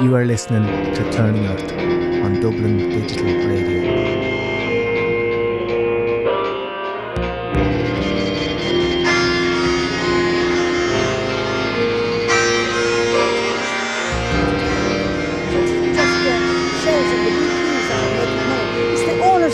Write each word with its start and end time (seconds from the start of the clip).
You 0.00 0.14
are 0.14 0.24
listening 0.24 0.64
to 0.94 1.10
Turning 1.10 1.44
Earth 1.48 1.72
on 2.22 2.40
Dublin 2.40 2.88
Digital 2.88 3.26
Radio. 3.26 3.78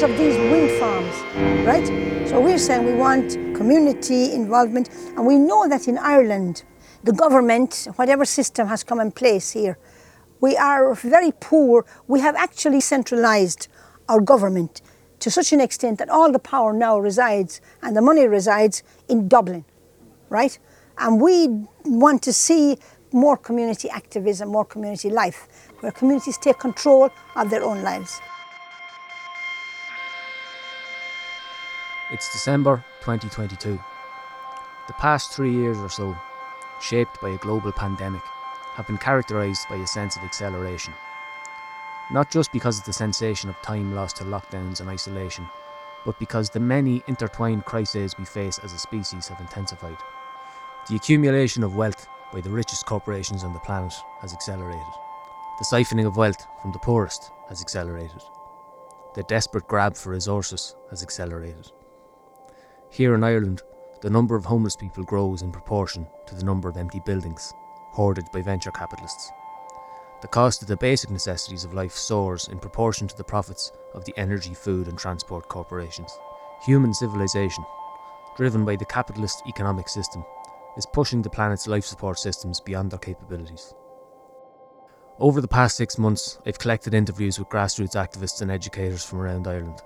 of 0.02 0.10
these 0.18 0.36
wind 0.36 0.70
farms, 0.78 1.14
right? 1.64 1.86
So 2.28 2.38
we're 2.38 2.58
saying 2.58 2.84
we 2.84 2.92
want 2.92 3.32
community 3.54 4.34
involvement, 4.34 4.90
and 5.16 5.24
we 5.24 5.38
know 5.38 5.66
that 5.68 5.88
in 5.88 5.96
Ireland, 5.96 6.64
the 7.02 7.12
government, 7.12 7.88
whatever 7.96 8.26
system 8.26 8.66
has 8.66 8.84
come 8.84 9.00
in 9.00 9.12
place 9.12 9.52
here, 9.52 9.78
we 10.40 10.56
are 10.56 10.94
very 10.94 11.32
poor. 11.40 11.84
We 12.06 12.20
have 12.20 12.36
actually 12.36 12.80
centralised 12.80 13.68
our 14.08 14.20
government 14.20 14.82
to 15.20 15.30
such 15.30 15.52
an 15.52 15.60
extent 15.60 15.98
that 15.98 16.10
all 16.10 16.30
the 16.30 16.38
power 16.38 16.72
now 16.72 16.98
resides 16.98 17.60
and 17.82 17.96
the 17.96 18.02
money 18.02 18.26
resides 18.26 18.82
in 19.08 19.28
Dublin, 19.28 19.64
right? 20.28 20.58
And 20.98 21.20
we 21.20 21.48
want 21.84 22.22
to 22.24 22.32
see 22.32 22.76
more 23.12 23.36
community 23.36 23.88
activism, 23.88 24.48
more 24.48 24.64
community 24.64 25.08
life, 25.08 25.48
where 25.80 25.92
communities 25.92 26.36
take 26.36 26.58
control 26.58 27.10
of 27.36 27.48
their 27.48 27.62
own 27.62 27.82
lives. 27.82 28.20
It's 32.12 32.30
December 32.32 32.84
2022. 33.00 33.80
The 34.86 34.92
past 34.94 35.32
three 35.32 35.52
years 35.52 35.78
or 35.78 35.88
so, 35.88 36.14
shaped 36.80 37.20
by 37.22 37.30
a 37.30 37.38
global 37.38 37.72
pandemic, 37.72 38.20
have 38.74 38.86
been 38.88 38.98
characterised 38.98 39.68
by 39.68 39.76
a 39.76 39.86
sense 39.86 40.16
of 40.16 40.24
acceleration. 40.24 40.92
Not 42.10 42.30
just 42.30 42.52
because 42.52 42.78
of 42.78 42.84
the 42.84 42.92
sensation 42.92 43.48
of 43.48 43.60
time 43.62 43.94
lost 43.94 44.16
to 44.16 44.24
lockdowns 44.24 44.80
and 44.80 44.88
isolation, 44.90 45.48
but 46.04 46.18
because 46.18 46.50
the 46.50 46.60
many 46.60 47.02
intertwined 47.06 47.64
crises 47.64 48.18
we 48.18 48.24
face 48.24 48.58
as 48.58 48.72
a 48.72 48.78
species 48.78 49.28
have 49.28 49.40
intensified. 49.40 49.96
The 50.88 50.96
accumulation 50.96 51.62
of 51.62 51.76
wealth 51.76 52.06
by 52.32 52.40
the 52.40 52.50
richest 52.50 52.84
corporations 52.84 53.44
on 53.44 53.52
the 53.52 53.60
planet 53.60 53.94
has 54.20 54.34
accelerated. 54.34 54.82
The 55.58 55.64
siphoning 55.64 56.06
of 56.06 56.16
wealth 56.16 56.44
from 56.60 56.72
the 56.72 56.80
poorest 56.80 57.30
has 57.48 57.62
accelerated. 57.62 58.22
The 59.14 59.22
desperate 59.22 59.68
grab 59.68 59.96
for 59.96 60.10
resources 60.10 60.74
has 60.90 61.02
accelerated. 61.02 61.70
Here 62.90 63.14
in 63.14 63.22
Ireland, 63.22 63.62
the 64.02 64.10
number 64.10 64.34
of 64.34 64.44
homeless 64.44 64.76
people 64.76 65.04
grows 65.04 65.42
in 65.42 65.52
proportion 65.52 66.06
to 66.26 66.34
the 66.34 66.44
number 66.44 66.68
of 66.68 66.76
empty 66.76 67.00
buildings 67.06 67.54
hoarded 67.94 68.24
by 68.32 68.42
venture 68.42 68.72
capitalists. 68.72 69.30
The 70.20 70.28
cost 70.28 70.62
of 70.62 70.68
the 70.68 70.76
basic 70.76 71.10
necessities 71.10 71.64
of 71.64 71.74
life 71.74 71.92
soars 71.92 72.48
in 72.48 72.58
proportion 72.58 73.06
to 73.06 73.16
the 73.16 73.22
profits 73.24 73.70
of 73.94 74.04
the 74.04 74.14
energy, 74.16 74.52
food, 74.52 74.88
and 74.88 74.98
transport 74.98 75.48
corporations. 75.48 76.18
Human 76.66 76.92
civilization, 76.92 77.64
driven 78.36 78.64
by 78.64 78.76
the 78.76 78.84
capitalist 78.86 79.42
economic 79.46 79.88
system, 79.88 80.24
is 80.76 80.86
pushing 80.86 81.22
the 81.22 81.30
planet's 81.30 81.68
life 81.68 81.84
support 81.84 82.18
systems 82.18 82.60
beyond 82.60 82.90
their 82.90 82.98
capabilities. 82.98 83.74
Over 85.20 85.40
the 85.40 85.46
past 85.46 85.76
six 85.76 85.96
months, 85.96 86.38
I've 86.44 86.58
collected 86.58 86.94
interviews 86.94 87.38
with 87.38 87.48
grassroots 87.48 87.94
activists 87.94 88.42
and 88.42 88.50
educators 88.50 89.04
from 89.04 89.20
around 89.20 89.46
Ireland. 89.46 89.80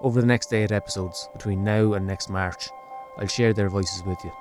Over 0.00 0.20
the 0.20 0.26
next 0.26 0.52
eight 0.52 0.72
episodes, 0.72 1.28
between 1.32 1.62
now 1.62 1.92
and 1.92 2.06
next 2.06 2.30
March, 2.30 2.68
I'll 3.18 3.28
share 3.28 3.52
their 3.52 3.68
voices 3.68 4.02
with 4.04 4.18
you. 4.24 4.32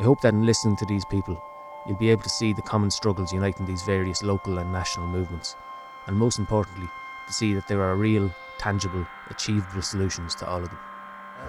I 0.00 0.02
hope 0.02 0.20
that 0.22 0.34
in 0.34 0.44
listening 0.44 0.76
to 0.78 0.86
these 0.86 1.04
people, 1.06 1.40
you'll 1.86 1.98
be 1.98 2.10
able 2.10 2.22
to 2.22 2.28
see 2.28 2.52
the 2.52 2.62
common 2.62 2.90
struggles 2.90 3.32
uniting 3.32 3.66
these 3.66 3.82
various 3.82 4.22
local 4.22 4.58
and 4.58 4.72
national 4.72 5.06
movements, 5.06 5.56
and 6.06 6.16
most 6.16 6.38
importantly, 6.38 6.88
to 7.26 7.32
see 7.32 7.54
that 7.54 7.68
there 7.68 7.82
are 7.82 7.96
real, 7.96 8.32
tangible, 8.58 9.06
achievable 9.30 9.82
solutions 9.82 10.34
to 10.36 10.46
all 10.48 10.62
of 10.62 10.68
them. 10.68 10.78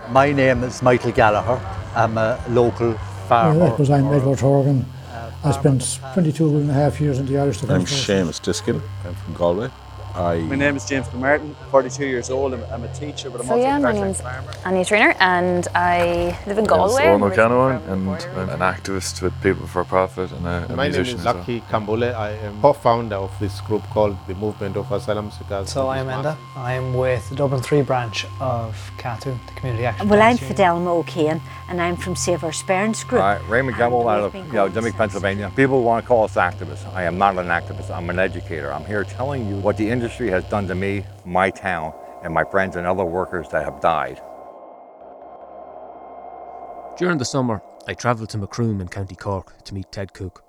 My 0.10 0.32
name 0.32 0.64
is 0.64 0.82
Michael 0.82 1.12
Gallagher. 1.12 1.60
I'm 1.96 2.18
a 2.18 2.44
local 2.50 2.94
farmer. 3.28 3.72
Because 3.72 3.90
I'm 3.90 4.12
Edward 4.14 4.40
Horgan. 4.40 4.86
Uh, 5.10 5.32
I 5.44 5.52
spent 5.52 6.00
22 6.14 6.58
and 6.58 6.70
a 6.70 6.74
half 6.74 7.00
years 7.00 7.20
in 7.20 7.26
the 7.26 7.38
Irish 7.38 7.62
Defence 7.62 7.72
I'm 7.72 7.86
Force. 7.86 8.40
Seamus 8.40 8.42
Diskin. 8.42 8.82
I'm 9.06 9.16
from 9.16 9.34
Galway. 9.34 9.70
I 10.16 10.38
My 10.38 10.56
name 10.56 10.78
is 10.78 10.86
James 10.86 11.12
Martin, 11.14 11.56
42 11.72 12.06
years 12.06 12.30
old. 12.30 12.54
I'm, 12.54 12.64
I'm 12.72 12.84
a 12.84 12.94
teacher, 12.94 13.30
but 13.30 13.42
I'm 13.42 13.48
So 13.48 13.54
also 13.54 13.64
yeah, 13.66 13.76
a 13.76 13.80
my 13.80 13.92
part-time 13.92 14.06
name's 14.06 14.22
farmer. 14.22 14.52
Annie 14.64 14.86
Trainer 14.86 15.14
and 15.20 15.68
I 15.76 16.40
live 16.48 16.58
in 16.58 16.64
Galway. 16.66 17.04
Owen 17.04 17.16
I'm 17.16 17.24
originally 17.24 17.76
O'Callaghan, 17.76 17.90
and 17.90 18.10
I'm 18.40 18.50
an 18.50 18.60
activist 18.60 19.22
with 19.22 19.34
People 19.42 19.68
for 19.68 19.84
Profit 19.84 20.32
and 20.32 20.48
a, 20.48 20.68
a 20.70 20.76
My 20.76 20.88
name 20.88 21.02
is 21.02 21.14
as 21.16 21.26
well. 21.26 21.36
Lucky 21.36 21.60
Khambule. 21.62 22.14
I 22.16 22.32
am 22.32 22.62
co-founder 22.62 23.16
of 23.18 23.38
this 23.42 23.60
group 23.62 23.84
called 23.90 24.16
the 24.28 24.36
Movement 24.36 24.78
of 24.78 24.90
Asylum 24.90 25.32
Seekers. 25.32 25.70
So 25.70 25.90
I'm 25.90 26.08
Enda. 26.08 26.38
I'm 26.56 26.94
with 26.94 27.28
the 27.30 27.36
Dublin 27.36 27.62
3 27.62 27.82
branch 27.82 28.26
of 28.40 28.92
CATU, 28.98 29.38
the 29.48 29.54
Community 29.54 29.86
Action 29.86 30.08
Well, 30.08 30.22
I'm 30.22 30.38
Plans 30.38 30.42
Union. 30.42 30.58
Fidelma 30.58 30.88
O'Kane 31.00 31.42
and 31.68 31.82
I'm 31.82 31.98
from 31.98 32.16
Save 32.16 32.46
Our 32.46 32.52
Sperrins 32.52 33.06
Group. 33.06 33.22
Hi, 33.22 33.38
Raymond 33.50 33.76
Gamble 33.78 34.08
out 34.08 34.24
of 34.24 34.32
been 34.32 34.46
you 34.48 34.54
know, 34.54 34.70
going 34.70 34.94
Pennsylvania. 34.94 35.52
People 35.58 35.84
want 35.84 36.06
to 36.06 36.08
call 36.08 36.24
us 36.24 36.36
activists. 36.36 36.86
I 36.94 37.04
am 37.04 37.18
not 37.18 37.38
an 37.38 37.48
activist. 37.48 37.90
I'm 37.90 38.10
an 38.10 38.20
educator. 38.20 38.72
I'm 38.72 38.86
here 38.86 39.04
telling 39.04 39.48
you 39.50 39.58
what 39.58 39.76
the 39.76 39.90
industry 39.90 40.05
has 40.08 40.44
done 40.46 40.68
to 40.68 40.76
me, 40.76 41.06
my 41.26 41.50
town, 41.50 41.94
and 42.24 42.34
my 42.34 42.44
friends 42.44 42.76
and 42.76 42.88
other 42.88 43.06
workers 43.06 43.48
that 43.50 43.64
have 43.64 43.82
died. 43.82 44.22
During 46.98 47.18
the 47.18 47.26
summer, 47.26 47.62
I 47.88 47.94
travelled 47.94 48.30
to 48.30 48.38
Macroom 48.38 48.82
in 48.82 48.88
County 48.88 49.16
Cork 49.16 49.64
to 49.66 49.74
meet 49.74 49.92
Ted 49.92 50.14
Cook. 50.14 50.44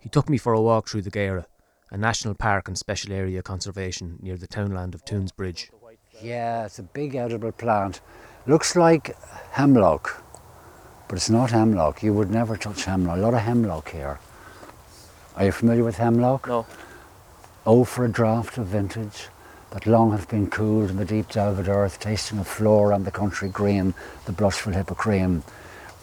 He 0.00 0.08
took 0.08 0.28
me 0.28 0.36
for 0.36 0.52
a 0.52 0.60
walk 0.60 0.88
through 0.88 1.02
the 1.02 1.10
Gearagh, 1.10 1.46
a 1.90 1.96
national 1.96 2.34
park 2.34 2.68
and 2.68 2.76
special 2.76 3.12
area 3.12 3.42
conservation 3.42 4.18
near 4.20 4.36
the 4.36 4.46
townland 4.46 4.94
of 4.94 5.04
Toons 5.04 5.32
Bridge. 5.32 5.70
Yeah, 6.20 6.66
it's 6.66 6.78
a 6.78 6.82
big 6.82 7.14
edible 7.14 7.52
plant. 7.52 8.00
Looks 8.46 8.76
like 8.76 9.16
hemlock, 9.52 10.22
but 11.08 11.16
it's 11.16 11.30
not 11.30 11.50
hemlock. 11.50 12.02
You 12.02 12.12
would 12.14 12.30
never 12.30 12.56
touch 12.56 12.84
hemlock. 12.84 13.16
A 13.16 13.20
lot 13.20 13.34
of 13.34 13.40
hemlock 13.40 13.90
here. 13.90 14.18
Are 15.36 15.44
you 15.46 15.52
familiar 15.52 15.84
with 15.84 15.96
hemlock? 15.96 16.46
No. 16.46 16.66
Oh, 17.66 17.84
for 17.84 18.04
a 18.04 18.10
draught 18.10 18.58
of 18.58 18.66
vintage 18.66 19.28
that 19.70 19.86
long 19.86 20.12
hath 20.12 20.28
been 20.28 20.50
cooled 20.50 20.90
in 20.90 20.98
the 20.98 21.04
deep 21.06 21.30
delved 21.30 21.66
earth, 21.66 21.98
tasting 21.98 22.38
of 22.38 22.46
flora 22.46 22.94
and 22.94 23.06
the 23.06 23.10
country 23.10 23.48
green, 23.48 23.94
the 24.26 24.32
blushful 24.32 24.74
hippocrene, 24.74 25.42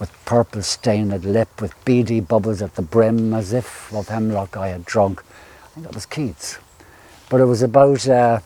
with 0.00 0.12
purple 0.24 0.62
stained 0.62 1.24
lip, 1.24 1.60
with 1.60 1.72
beady 1.84 2.18
bubbles 2.18 2.62
at 2.62 2.74
the 2.74 2.82
brim, 2.82 3.32
as 3.32 3.52
if 3.52 3.94
of 3.94 4.08
hemlock 4.08 4.56
I 4.56 4.68
had 4.68 4.84
drunk. 4.84 5.22
I 5.22 5.66
think 5.68 5.86
that 5.86 5.94
was 5.94 6.04
Keats. 6.04 6.58
But 7.30 7.40
it 7.40 7.44
was 7.44 7.62
about 7.62 8.08
uh, 8.08 8.40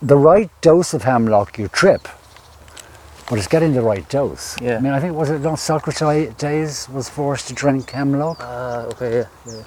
the 0.00 0.16
right 0.16 0.50
dose 0.60 0.94
of 0.94 1.02
hemlock 1.02 1.58
you 1.58 1.66
trip, 1.66 2.06
but 3.28 3.36
it's 3.36 3.48
getting 3.48 3.72
the 3.72 3.82
right 3.82 4.08
dose. 4.08 4.58
Yeah. 4.62 4.76
I 4.76 4.80
mean, 4.80 4.92
I 4.92 5.00
think, 5.00 5.16
was 5.16 5.30
it 5.30 5.40
not 5.40 5.58
Socrates 5.58 6.88
was 6.88 7.08
forced 7.08 7.48
to 7.48 7.54
drink 7.54 7.90
hemlock? 7.90 8.38
Ah, 8.40 8.84
okay, 8.92 9.16
yeah. 9.16 9.26
yeah. 9.44 9.62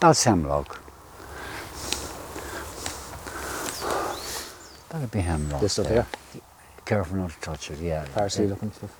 That's 0.00 0.24
hemlock. 0.24 0.80
That'd 5.00 5.12
be 5.12 5.20
hemlock. 5.20 5.62
This 5.62 5.72
stuff 5.72 5.86
there. 5.88 6.06
here? 6.34 6.42
Careful 6.84 7.16
not 7.16 7.30
to 7.30 7.40
touch 7.40 7.70
it, 7.70 7.78
yeah. 7.80 8.04
Parsley 8.14 8.44
It- 8.44 8.50
looking 8.50 8.70
stuff. 8.70 8.94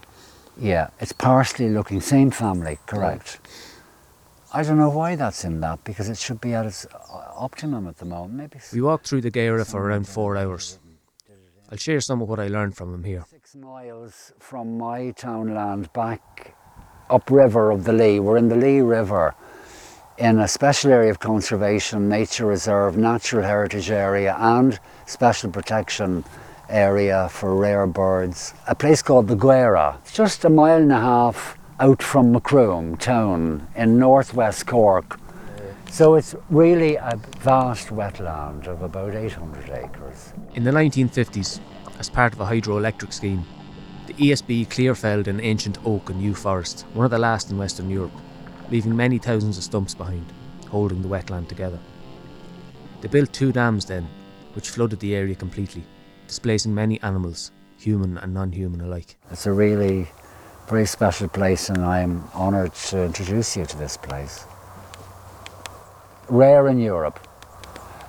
Yeah, 0.56 0.88
it's 0.99 1.12
parsley 1.12 1.69
looking, 1.69 2.00
same 2.00 2.31
family, 2.31 2.78
correct. 2.87 3.38
I 4.53 4.62
don't 4.62 4.78
know 4.78 4.88
why 4.88 5.15
that's 5.15 5.44
in 5.44 5.61
that 5.61 5.84
because 5.84 6.09
it 6.09 6.16
should 6.16 6.41
be 6.41 6.55
at 6.55 6.65
its 6.66 6.87
uh, 6.87 6.99
optimum 7.37 7.87
at 7.87 7.99
the 7.99 8.06
moment. 8.06 8.34
Maybe 8.34 8.59
We 8.72 8.81
walked 8.81 9.06
through 9.09 9.21
the 9.21 9.31
Gearagh 9.31 9.71
for 9.71 9.83
around 9.84 10.09
four 10.09 10.37
hours. 10.38 10.78
I'll 11.71 11.77
share 11.78 12.00
some 12.00 12.21
of 12.22 12.28
what 12.31 12.41
I 12.41 12.49
learned 12.49 12.77
from 12.77 12.93
him 12.94 13.05
here. 13.05 13.25
six 13.31 13.55
miles 13.55 14.32
from 14.38 14.78
my 14.78 15.11
townland 15.12 15.93
back 15.93 16.55
upriver 17.11 17.70
of 17.70 17.85
the 17.85 17.93
Lee. 17.93 18.20
We're 18.20 18.38
in 18.38 18.49
the 18.49 18.56
Lee 18.56 18.81
River 18.81 19.35
in 20.20 20.38
a 20.38 20.46
special 20.46 20.93
area 20.93 21.11
of 21.11 21.19
conservation, 21.19 22.06
nature 22.06 22.44
reserve, 22.44 22.94
natural 22.94 23.43
heritage 23.43 23.90
area, 23.90 24.37
and 24.38 24.78
special 25.06 25.50
protection 25.50 26.22
area 26.69 27.26
for 27.31 27.56
rare 27.56 27.87
birds. 27.87 28.52
A 28.69 28.75
place 28.75 29.00
called 29.00 29.28
the 29.28 29.34
Gearagh. 29.34 29.96
It's 30.00 30.12
just 30.12 30.44
a 30.44 30.50
mile 30.50 30.76
and 30.76 30.93
a 30.93 31.00
half 31.00 31.56
out 31.81 32.02
from 32.02 32.34
Macroom 32.34 32.99
town 32.99 33.67
in 33.75 33.99
northwest 33.99 34.67
Cork. 34.67 35.19
So 35.90 36.14
it's 36.14 36.37
really 36.50 36.96
a 36.96 37.19
vast 37.38 37.88
wetland 37.88 38.67
of 38.67 38.82
about 38.82 39.14
800 39.14 39.70
acres. 39.70 40.34
In 40.55 40.64
the 40.64 40.70
1950s, 40.70 41.61
as 41.99 42.11
part 42.11 42.34
of 42.34 42.40
a 42.40 42.44
hydroelectric 42.44 43.14
scheme, 43.14 43.46
the 44.06 44.12
ESB 44.12 44.69
clear-felled 44.69 45.28
an 45.28 45.40
ancient 45.40 45.78
oak 45.87 46.11
and 46.11 46.20
yew 46.20 46.34
forest, 46.34 46.84
one 46.93 47.06
of 47.06 47.11
the 47.11 47.19
last 47.19 47.50
in 47.50 47.56
Western 47.56 47.88
Europe, 47.88 48.12
leaving 48.70 48.96
many 48.96 49.19
thousands 49.19 49.58
of 49.58 49.64
stumps 49.64 49.94
behind, 49.94 50.26
holding 50.69 51.02
the 51.02 51.08
wetland 51.08 51.49
together. 51.49 51.78
They 53.00 53.08
built 53.08 53.32
two 53.32 53.52
dams 53.52 53.84
then, 53.84 54.06
which 54.55 54.70
flooded 54.70 55.00
the 55.00 55.14
area 55.14 55.34
completely, 55.34 55.84
displacing 56.26 56.75
many 56.75 57.00
animals, 57.02 57.50
human 57.78 58.19
and 58.19 58.34
non-human 58.34 58.81
alike. 58.81 59.17
It's 59.31 59.46
a 59.46 59.52
really 59.52 60.08
very 60.69 60.87
special 60.87 61.28
place, 61.28 61.69
and 61.69 61.84
I'm 61.84 62.25
honoured 62.34 62.75
to 62.90 63.05
introduce 63.05 63.56
you 63.56 63.67
to 63.67 63.76
this 63.76 63.96
place. 63.96 64.44
rare 66.31 66.69
in 66.69 66.78
Europe. 66.78 67.19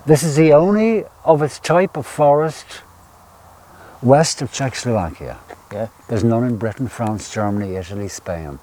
This 0.05 0.23
is 0.23 0.35
the 0.35 0.53
only 0.53 1.03
of 1.25 1.41
its 1.41 1.59
type 1.59 1.97
of 1.97 2.05
forest 2.05 2.81
west 4.01 4.41
of 4.41 4.51
Czechoslovakia. 4.51 5.37
Yeah. 5.71 5.87
There's 6.07 6.23
none 6.23 6.43
in 6.43 6.57
Britain, 6.57 6.87
France, 6.87 7.33
Germany, 7.33 7.75
Italy, 7.75 8.07
Spain. 8.07 8.59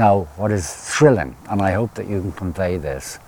Now, 0.00 0.20
what 0.38 0.50
is 0.50 0.66
thrilling, 0.72 1.36
and 1.50 1.60
I 1.60 1.72
hope 1.72 1.92
that 1.96 2.06
you 2.06 2.22
can 2.22 2.32
convey 2.32 2.78
this, 2.78 3.18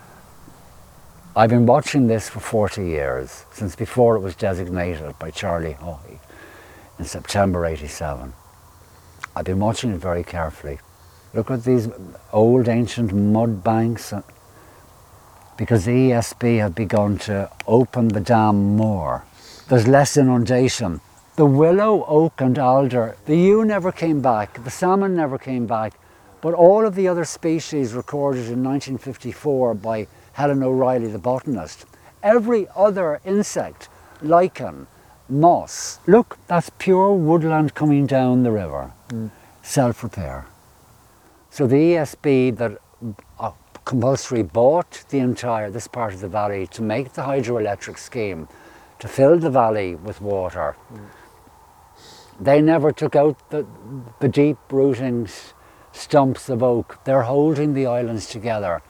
I've 1.37 1.51
been 1.51 1.67
watching 1.67 2.07
this 2.07 2.31
for 2.31 2.41
40 2.41 2.87
years, 2.87 3.45
since 3.53 3.77
before 3.77 4.17
it 4.17 4.21
was 4.21 4.35
designated 4.35 5.19
by 5.19 5.33
Charlie 5.33 5.75
Haughey 5.75 6.19
in 6.99 7.05
September 7.05 7.67
87. 7.67 8.33
I've 9.37 9.45
been 9.45 9.59
watching 9.59 9.93
it 9.93 9.99
very 9.99 10.25
carefully. 10.25 10.79
Look 11.35 11.51
at 11.51 11.65
these 11.65 11.91
old 12.33 12.69
ancient 12.69 13.13
mud 13.13 13.63
banks, 13.63 14.11
uh, 14.11 14.23
because 15.59 15.85
the 15.85 16.13
ESB 16.13 16.59
have 16.61 16.75
begun 16.75 17.19
to 17.29 17.51
open 17.67 18.09
the 18.09 18.21
dam 18.21 18.77
more. 18.77 19.27
There's 19.69 19.87
less 19.87 20.17
inundation. 20.17 21.03
The 21.37 21.45
willow, 21.45 22.07
oak, 22.07 22.41
and 22.41 22.59
alder, 22.59 23.19
the 23.27 23.37
yew 23.37 23.63
never 23.63 23.93
came 23.93 24.23
back, 24.23 24.65
the 24.65 24.71
salmon 24.71 25.15
never 25.15 25.37
came 25.37 25.67
back, 25.67 25.93
but 26.43 26.53
all 26.53 26.85
of 26.85 26.95
the 26.95 27.09
other 27.09 27.25
species 27.25 27.95
recorded 27.95 28.41
in 28.51 28.63
1954 28.63 29.75
by 29.75 30.07
Helen 30.35 30.63
O'Reilly, 30.63 31.07
the 31.07 31.19
botanist, 31.19 31.87
every 32.23 32.67
other 32.77 33.21
insect, 33.25 33.89
lichen, 34.21 34.87
moss, 35.29 35.99
look, 36.07 36.37
that's 36.49 36.71
pure 36.79 37.15
woodland 37.15 37.75
coming 37.75 38.05
down 38.07 38.43
the 38.43 38.51
river, 38.53 38.93
Mm. 39.09 39.31
self 39.63 40.03
repair. 40.03 40.45
So 41.51 41.67
the 41.67 41.77
ESB 41.95 42.51
that 42.57 42.79
uh, 43.39 43.53
compulsory 43.85 44.43
bought 44.43 45.05
the 45.11 45.19
entire, 45.19 45.71
this 45.71 45.87
part 45.89 46.13
of 46.15 46.21
the 46.21 46.29
valley 46.29 46.67
to 46.69 46.83
make 46.83 47.13
the 47.13 47.23
hydroelectric 47.23 47.99
scheme, 47.99 48.49
to 48.99 49.09
fill 49.09 49.39
the 49.39 49.51
valley 49.51 49.95
with 49.95 50.21
water. 50.21 50.77
They 52.41 52.61
never 52.63 52.93
took 52.93 53.15
out 53.15 53.37
the, 53.51 53.67
the 54.21 54.29
deep 54.29 54.59
rooting 54.71 55.25
s- 55.25 55.53
stumps 55.93 56.49
of 56.49 56.63
oak. 56.63 56.99
They're 57.05 57.23
holding 57.23 57.75
the 57.75 57.87
islands 57.87 58.27
together 58.27 58.83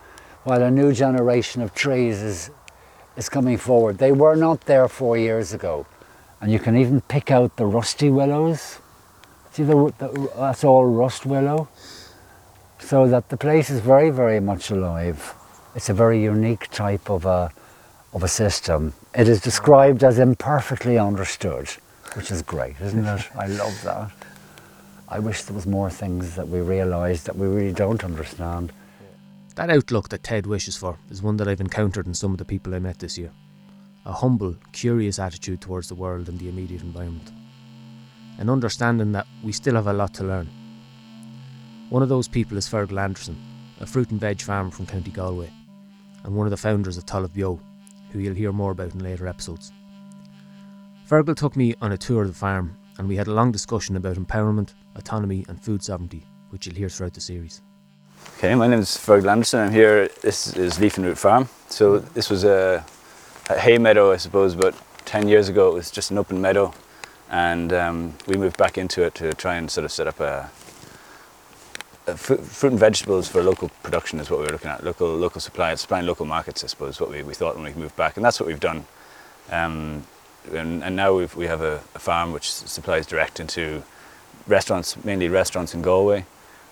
while 0.44 0.62
a 0.62 0.70
new 0.70 0.93
generation 0.93 1.62
of 1.62 1.75
trees 1.75 2.20
is, 2.20 2.50
is 3.16 3.28
coming 3.28 3.56
forward. 3.56 3.99
They 3.99 4.12
were 4.12 4.34
not 4.34 4.62
there 4.62 4.88
four 4.88 5.16
years 5.16 5.52
ago. 5.52 5.87
And 6.40 6.50
you 6.50 6.58
can 6.58 6.76
even 6.76 7.00
pick 7.02 7.31
out 7.31 7.56
the 7.56 7.66
rusty 7.66 8.10
willows. 8.10 8.78
See, 9.52 9.62
the, 9.62 9.93
the, 9.99 10.31
that's 10.37 10.64
all 10.64 10.87
rust 10.87 11.25
willow. 11.25 11.69
So 12.81 13.06
that 13.06 13.28
the 13.28 13.37
place 13.37 13.70
is 13.70 13.81
very, 13.81 14.10
very 14.10 14.40
much 14.40 14.70
alive. 14.70 15.34
It's 15.76 15.88
a 15.88 15.94
very 15.94 16.20
unique 16.20 16.69
type 16.70 17.08
of 17.08 17.25
a, 17.25 17.52
of 18.12 18.25
a 18.25 18.28
system. 18.28 18.94
It 19.14 19.28
is 19.28 19.40
described 19.40 20.02
as 20.02 20.19
imperfectly 20.19 20.99
understood, 20.99 21.69
which 22.14 22.31
is 22.32 22.43
great, 22.43 22.81
isn't 22.81 23.04
it? 23.04 23.28
I 23.37 23.46
love 23.46 23.81
that. 23.84 24.10
I 25.12 25.19
wish 25.19 25.43
there 25.43 25.55
was 25.55 25.67
more 25.67 25.91
things 25.91 26.37
that 26.37 26.49
we 26.49 26.62
realised 26.62 27.26
that 27.26 27.37
we 27.37 27.47
really 27.47 27.75
don't 27.75 28.03
understand. 28.03 28.73
That 29.56 29.69
outlook 29.69 30.09
that 30.09 30.23
Ted 30.23 30.47
wishes 30.47 30.75
for 30.75 30.97
is 31.11 31.20
one 31.20 31.37
that 31.37 31.47
I've 31.47 31.61
encountered 31.61 32.06
in 32.06 32.14
some 32.14 32.32
of 32.32 32.38
the 32.38 32.47
people 32.47 32.75
I 32.75 32.79
met 32.79 32.99
this 32.99 33.19
year. 33.19 33.31
A 34.06 34.12
humble, 34.14 34.56
curious 34.73 35.19
attitude 35.19 35.61
towards 35.61 35.88
the 35.88 35.94
world 35.94 36.31
and 36.31 36.38
the 36.38 36.49
immediate 36.49 36.81
environment. 36.81 37.31
An 38.38 38.49
understanding 38.49 39.12
that 39.12 39.26
we 39.44 39.53
still 39.53 39.75
have 39.75 39.87
a 39.87 39.93
lot 39.93 40.14
to 40.14 40.25
learn. 40.25 40.49
One 41.91 42.03
of 42.03 42.09
those 42.09 42.26
people 42.26 42.56
is 42.56 42.67
Fergal 42.67 42.99
Anderson, 42.99 43.37
a 43.81 43.87
fruit 43.87 44.11
and 44.12 44.19
veg 44.19 44.41
farmer 44.41 44.70
from 44.70 44.87
County 44.87 45.11
Galway, 45.11 45.53
and 46.25 46.35
one 46.35 46.47
of 46.47 46.53
the 46.53 46.56
founders 46.56 46.97
of 46.97 47.05
Bio, 47.05 47.61
who 48.12 48.19
you'll 48.19 48.35
hear 48.35 48.50
more 48.50 48.70
about 48.70 48.94
in 48.94 49.05
later 49.05 49.29
episodes. 49.29 49.73
Fergal 51.06 51.37
took 51.37 51.55
me 51.55 51.75
on 51.82 51.93
a 51.93 51.99
tour 51.99 52.23
of 52.23 52.29
the 52.29 52.35
farm, 52.35 52.79
and 52.97 53.06
we 53.06 53.17
had 53.17 53.26
a 53.26 53.35
long 53.35 53.53
discussion 53.53 53.94
about 53.94 54.17
empowerment, 54.17 54.73
autonomy, 54.96 55.44
and 55.48 55.62
food 55.62 55.82
sovereignty, 55.82 56.24
which 56.50 56.66
you'll 56.66 56.76
hear 56.76 56.88
throughout 56.88 57.14
the 57.14 57.20
series. 57.20 57.62
Okay, 58.38 58.54
my 58.54 58.66
name 58.66 58.80
is 58.80 58.90
Fergal 58.90 59.30
Anderson. 59.30 59.60
I'm 59.60 59.72
here. 59.72 60.08
This 60.20 60.56
is 60.56 60.78
Leaf 60.80 60.96
and 60.96 61.06
Root 61.06 61.18
Farm. 61.18 61.48
So 61.68 61.98
this 61.98 62.30
was 62.30 62.44
a, 62.44 62.84
a 63.50 63.58
hay 63.58 63.78
meadow, 63.78 64.12
I 64.12 64.16
suppose, 64.16 64.54
about 64.54 64.74
10 65.04 65.28
years 65.28 65.48
ago. 65.48 65.70
It 65.70 65.74
was 65.74 65.90
just 65.90 66.10
an 66.10 66.18
open 66.18 66.40
meadow, 66.40 66.72
and 67.30 67.72
um, 67.72 68.14
we 68.26 68.36
moved 68.36 68.56
back 68.56 68.78
into 68.78 69.02
it 69.02 69.14
to 69.16 69.32
try 69.34 69.56
and 69.56 69.70
sort 69.70 69.84
of 69.84 69.92
set 69.92 70.06
up 70.06 70.20
a, 70.20 70.50
a 72.06 72.16
fru- 72.16 72.38
fruit 72.38 72.72
and 72.72 72.80
vegetables 72.80 73.28
for 73.28 73.42
local 73.42 73.70
production 73.82 74.20
is 74.20 74.30
what 74.30 74.40
we 74.40 74.46
were 74.46 74.52
looking 74.52 74.70
at. 74.70 74.84
Local 74.84 75.08
local 75.14 75.40
supply, 75.40 75.74
supplying 75.74 76.06
local 76.06 76.26
markets, 76.26 76.62
I 76.64 76.66
suppose, 76.66 77.00
what 77.00 77.10
we, 77.10 77.22
we 77.22 77.34
thought 77.34 77.54
when 77.56 77.64
we 77.64 77.72
moved 77.80 77.96
back, 77.96 78.16
and 78.16 78.24
that's 78.24 78.38
what 78.40 78.46
we've 78.46 78.60
done. 78.60 78.84
Um, 79.50 80.04
and, 80.52 80.82
and 80.82 80.96
now 80.96 81.14
we've, 81.14 81.34
we 81.36 81.46
have 81.46 81.60
a, 81.60 81.80
a 81.94 81.98
farm 81.98 82.32
which 82.32 82.52
supplies 82.52 83.06
direct 83.06 83.38
into 83.40 83.82
restaurants, 84.46 85.02
mainly 85.05 85.29
restaurants 85.29 85.75
in 85.75 85.82
Galway. 85.82 86.25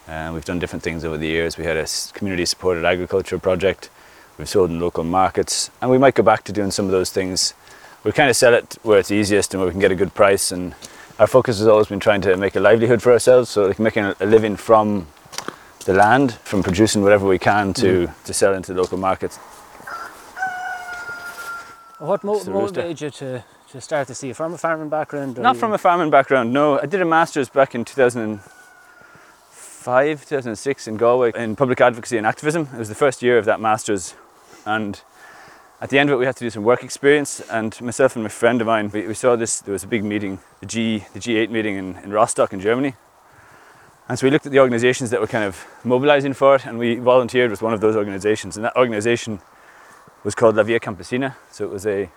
Uh, 0.09 0.31
we've 0.35 0.45
done 0.45 0.59
different 0.59 0.83
things 0.83 1.05
over 1.05 1.17
the 1.17 1.27
years. 1.27 1.57
We 1.57 1.65
had 1.65 1.77
a 1.77 1.87
community-supported 2.15 2.85
agriculture 2.85 3.39
project. 3.39 3.91
We've 4.39 4.49
sold 4.49 4.71
in 4.71 4.81
local 4.81 5.05
markets, 5.05 5.71
and 5.81 5.91
we 5.91 5.99
might 5.99 6.15
go 6.15 6.23
back 6.23 6.45
to 6.45 6.53
doing 6.53 6.71
some 6.71 6.87
of 6.87 6.91
those 6.91 7.11
things. 7.11 7.55
We 8.03 8.13
kind 8.13 8.31
of 8.31 8.37
sell 8.37 8.55
it 8.55 8.79
where 8.83 8.99
it's 8.99 9.11
easiest 9.11 9.53
and 9.55 9.61
where 9.61 9.69
we 9.69 9.73
can 9.73 9.81
get 9.81 9.93
a 9.93 9.95
good 9.95 10.15
price. 10.15 10.51
And 10.51 10.75
our 11.19 11.27
focus 11.27 11.59
has 11.59 11.69
always 11.69 11.87
been 11.89 12.01
trying 12.01 12.23
to 12.23 12.37
make 12.37 12.57
a 12.57 12.61
livelihood 12.61 13.03
for 13.03 13.13
ourselves, 13.13 13.51
so 13.51 13.67
like 13.67 13.79
making 13.79 14.05
a 14.05 14.27
living 14.27 14.57
from 14.57 15.07
the 15.85 15.93
land, 15.93 16.33
from 16.45 16.63
producing 16.63 17.03
whatever 17.03 17.27
we 17.27 17.39
can 17.39 17.75
to, 17.75 18.11
to 18.25 18.33
sell 18.33 18.55
into 18.55 18.73
the 18.73 18.81
local 18.81 18.99
markets. 18.99 19.39
What 21.99 22.25
mo- 22.25 22.43
motivated 22.45 23.01
you 23.03 23.11
to, 23.11 23.45
to 23.71 23.81
start 23.81 24.07
to 24.09 24.15
see 24.15 24.33
from 24.33 24.55
a 24.55 24.59
farming 24.59 24.89
background? 24.89 25.39
Not 25.39 25.57
from 25.57 25.73
a 25.73 25.79
farming 25.79 26.11
background, 26.11 26.53
no. 26.53 26.81
I 26.81 26.87
did 26.87 27.01
a 27.01 27.05
master's 27.05 27.49
back 27.49 27.77
in 27.77 27.85
2005, 27.85 30.27
2006 30.27 30.89
in 30.89 30.97
Galway 30.97 31.31
in 31.37 31.55
public 31.55 31.81
advocacy 31.81 32.19
and 32.19 32.27
activism. 32.27 32.69
It 32.75 32.79
was 32.79 32.89
the 32.89 32.97
first 32.97 33.23
year 33.23 33.39
of 33.39 33.45
that 33.45 33.61
master's. 33.61 34.17
And 34.67 35.01
at 35.81 35.91
the 35.91 36.01
end 36.01 36.11
of 36.11 36.15
it, 36.15 36.17
we 36.19 36.27
had 36.27 36.35
to 36.37 36.45
do 36.45 36.51
some 36.51 36.65
work 36.65 36.83
experience. 36.83 37.39
And 37.49 37.81
myself 37.81 38.17
and 38.17 38.25
my 38.25 38.29
friend 38.29 38.61
of 38.61 38.67
mine, 38.67 38.91
we, 38.93 39.07
we 39.07 39.15
saw 39.15 39.37
this, 39.37 39.61
there 39.61 39.73
was 39.73 39.85
a 39.85 39.89
big 39.89 40.03
meeting, 40.03 40.41
the, 40.59 40.67
G, 40.67 41.05
the 41.13 41.21
G8 41.21 41.51
meeting 41.51 41.77
in, 41.77 41.97
in 41.99 42.11
Rostock 42.11 42.53
in 42.53 42.59
Germany. 42.59 42.97
And 44.09 44.19
so 44.19 44.27
we 44.27 44.33
looked 44.33 44.47
at 44.47 44.53
the 44.53 44.59
organizations 44.59 45.11
that 45.11 45.21
were 45.21 45.29
kind 45.29 45.45
of 45.45 45.65
mobilizing 45.85 46.33
for 46.33 46.57
it, 46.57 46.67
and 46.67 46.77
we 46.77 46.97
volunteered 46.97 47.53
with 47.53 47.63
one 47.63 47.73
of 47.73 47.81
those 47.81 47.95
organizations. 47.95 48.57
And 48.57 48.65
that 48.65 48.75
organization 48.75 49.41
was 50.25 50.35
called 50.35 50.57
La 50.57 50.65
Via 50.65 50.81
Campesina. 50.81 51.37
So 51.53 51.65
it 51.65 51.71
was 51.71 51.87
a 51.87 52.11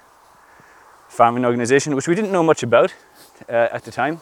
farming 1.13 1.45
organization, 1.45 1.95
which 1.95 2.07
we 2.07 2.15
didn't 2.15 2.31
know 2.31 2.43
much 2.43 2.63
about 2.63 2.93
uh, 3.47 3.69
at 3.71 3.83
the 3.83 3.91
time. 3.91 4.21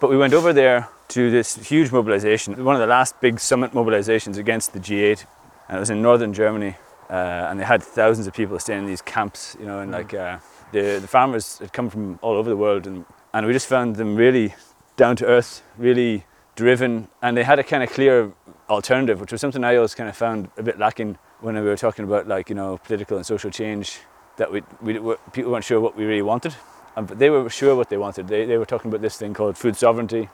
But 0.00 0.10
we 0.10 0.16
went 0.16 0.34
over 0.34 0.52
there 0.52 0.88
to 1.08 1.30
this 1.30 1.56
huge 1.56 1.92
mobilization, 1.92 2.64
one 2.64 2.74
of 2.74 2.80
the 2.80 2.86
last 2.86 3.20
big 3.20 3.38
summit 3.38 3.72
mobilizations 3.72 4.36
against 4.36 4.72
the 4.72 4.80
G8, 4.80 5.24
and 5.68 5.76
it 5.76 5.80
was 5.80 5.90
in 5.90 6.02
northern 6.02 6.32
Germany. 6.32 6.76
Uh, 7.08 7.48
and 7.48 7.58
they 7.58 7.64
had 7.64 7.82
thousands 7.82 8.26
of 8.28 8.34
people 8.34 8.58
staying 8.58 8.80
in 8.80 8.86
these 8.86 9.02
camps, 9.02 9.56
you 9.58 9.66
know, 9.66 9.80
and 9.80 9.90
like 9.90 10.14
uh, 10.14 10.38
the, 10.72 10.98
the 11.00 11.08
farmers 11.08 11.58
had 11.58 11.72
come 11.72 11.90
from 11.90 12.18
all 12.22 12.36
over 12.36 12.48
the 12.48 12.56
world, 12.56 12.86
and, 12.86 13.04
and 13.34 13.46
we 13.46 13.52
just 13.52 13.66
found 13.66 13.96
them 13.96 14.14
really 14.14 14.54
down 14.96 15.16
to 15.16 15.26
earth, 15.26 15.62
really 15.76 16.24
driven, 16.54 17.08
and 17.22 17.36
they 17.36 17.42
had 17.42 17.58
a 17.58 17.64
kind 17.64 17.82
of 17.82 17.90
clear 17.90 18.32
alternative, 18.68 19.20
which 19.20 19.32
was 19.32 19.40
something 19.40 19.64
I 19.64 19.76
always 19.76 19.94
kind 19.94 20.08
of 20.08 20.16
found 20.16 20.50
a 20.56 20.62
bit 20.62 20.78
lacking 20.78 21.18
when 21.40 21.54
we 21.54 21.62
were 21.62 21.76
talking 21.76 22.04
about 22.04 22.28
like 22.28 22.48
you 22.48 22.54
know 22.54 22.78
political 22.78 23.16
and 23.16 23.26
social 23.26 23.50
change. 23.50 23.98
That 24.36 24.50
we, 24.52 24.62
we 24.80 24.94
people 25.32 25.52
weren't 25.52 25.64
sure 25.64 25.80
what 25.80 25.96
we 25.96 26.04
really 26.04 26.22
wanted, 26.22 26.54
but 26.96 27.18
they 27.18 27.28
were 27.30 27.48
sure 27.50 27.76
what 27.76 27.88
they 27.90 27.96
wanted. 27.98 28.28
They, 28.28 28.46
they 28.46 28.56
were 28.56 28.64
talking 28.66 28.90
about 28.90 29.02
this 29.02 29.16
thing 29.18 29.34
called 29.34 29.56
food 29.58 29.76
sovereignty. 29.76 30.28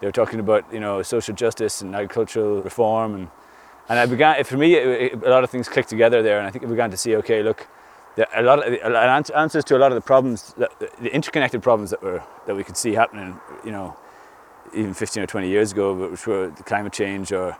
They 0.00 0.06
were 0.06 0.12
talking 0.12 0.40
about 0.40 0.70
you 0.72 0.80
know 0.80 1.02
social 1.02 1.34
justice 1.34 1.80
and 1.80 1.94
agricultural 1.94 2.62
reform, 2.62 3.14
and 3.14 3.28
and 3.88 3.98
I 3.98 4.06
began 4.06 4.42
for 4.44 4.56
me 4.58 4.74
it, 4.74 5.12
it- 5.12 5.22
a 5.24 5.30
lot 5.30 5.42
of 5.44 5.50
things 5.50 5.68
clicked 5.68 5.88
together 5.88 6.22
there, 6.22 6.38
and 6.38 6.46
I 6.46 6.50
think 6.50 6.64
I 6.64 6.68
began 6.68 6.90
to 6.90 6.96
see 6.98 7.16
okay, 7.16 7.42
look, 7.42 7.66
the, 8.16 8.26
a 8.38 8.42
lot 8.42 8.58
of 8.66 8.74
ans- 8.94 9.30
answers 9.30 9.64
to 9.64 9.76
a 9.76 9.78
lot 9.78 9.90
of 9.92 9.94
the 9.96 10.02
problems, 10.02 10.52
that, 10.58 10.70
the 11.00 11.14
interconnected 11.14 11.62
problems 11.62 11.90
that 11.90 12.02
were 12.02 12.22
that 12.46 12.54
we 12.54 12.62
could 12.64 12.76
see 12.76 12.92
happening, 12.92 13.40
you 13.64 13.70
know, 13.72 13.96
even 14.74 14.92
15 14.92 15.22
or 15.22 15.26
20 15.26 15.48
years 15.48 15.72
ago, 15.72 16.10
which 16.10 16.26
were 16.26 16.48
the 16.48 16.62
climate 16.62 16.92
change 16.92 17.32
or, 17.32 17.56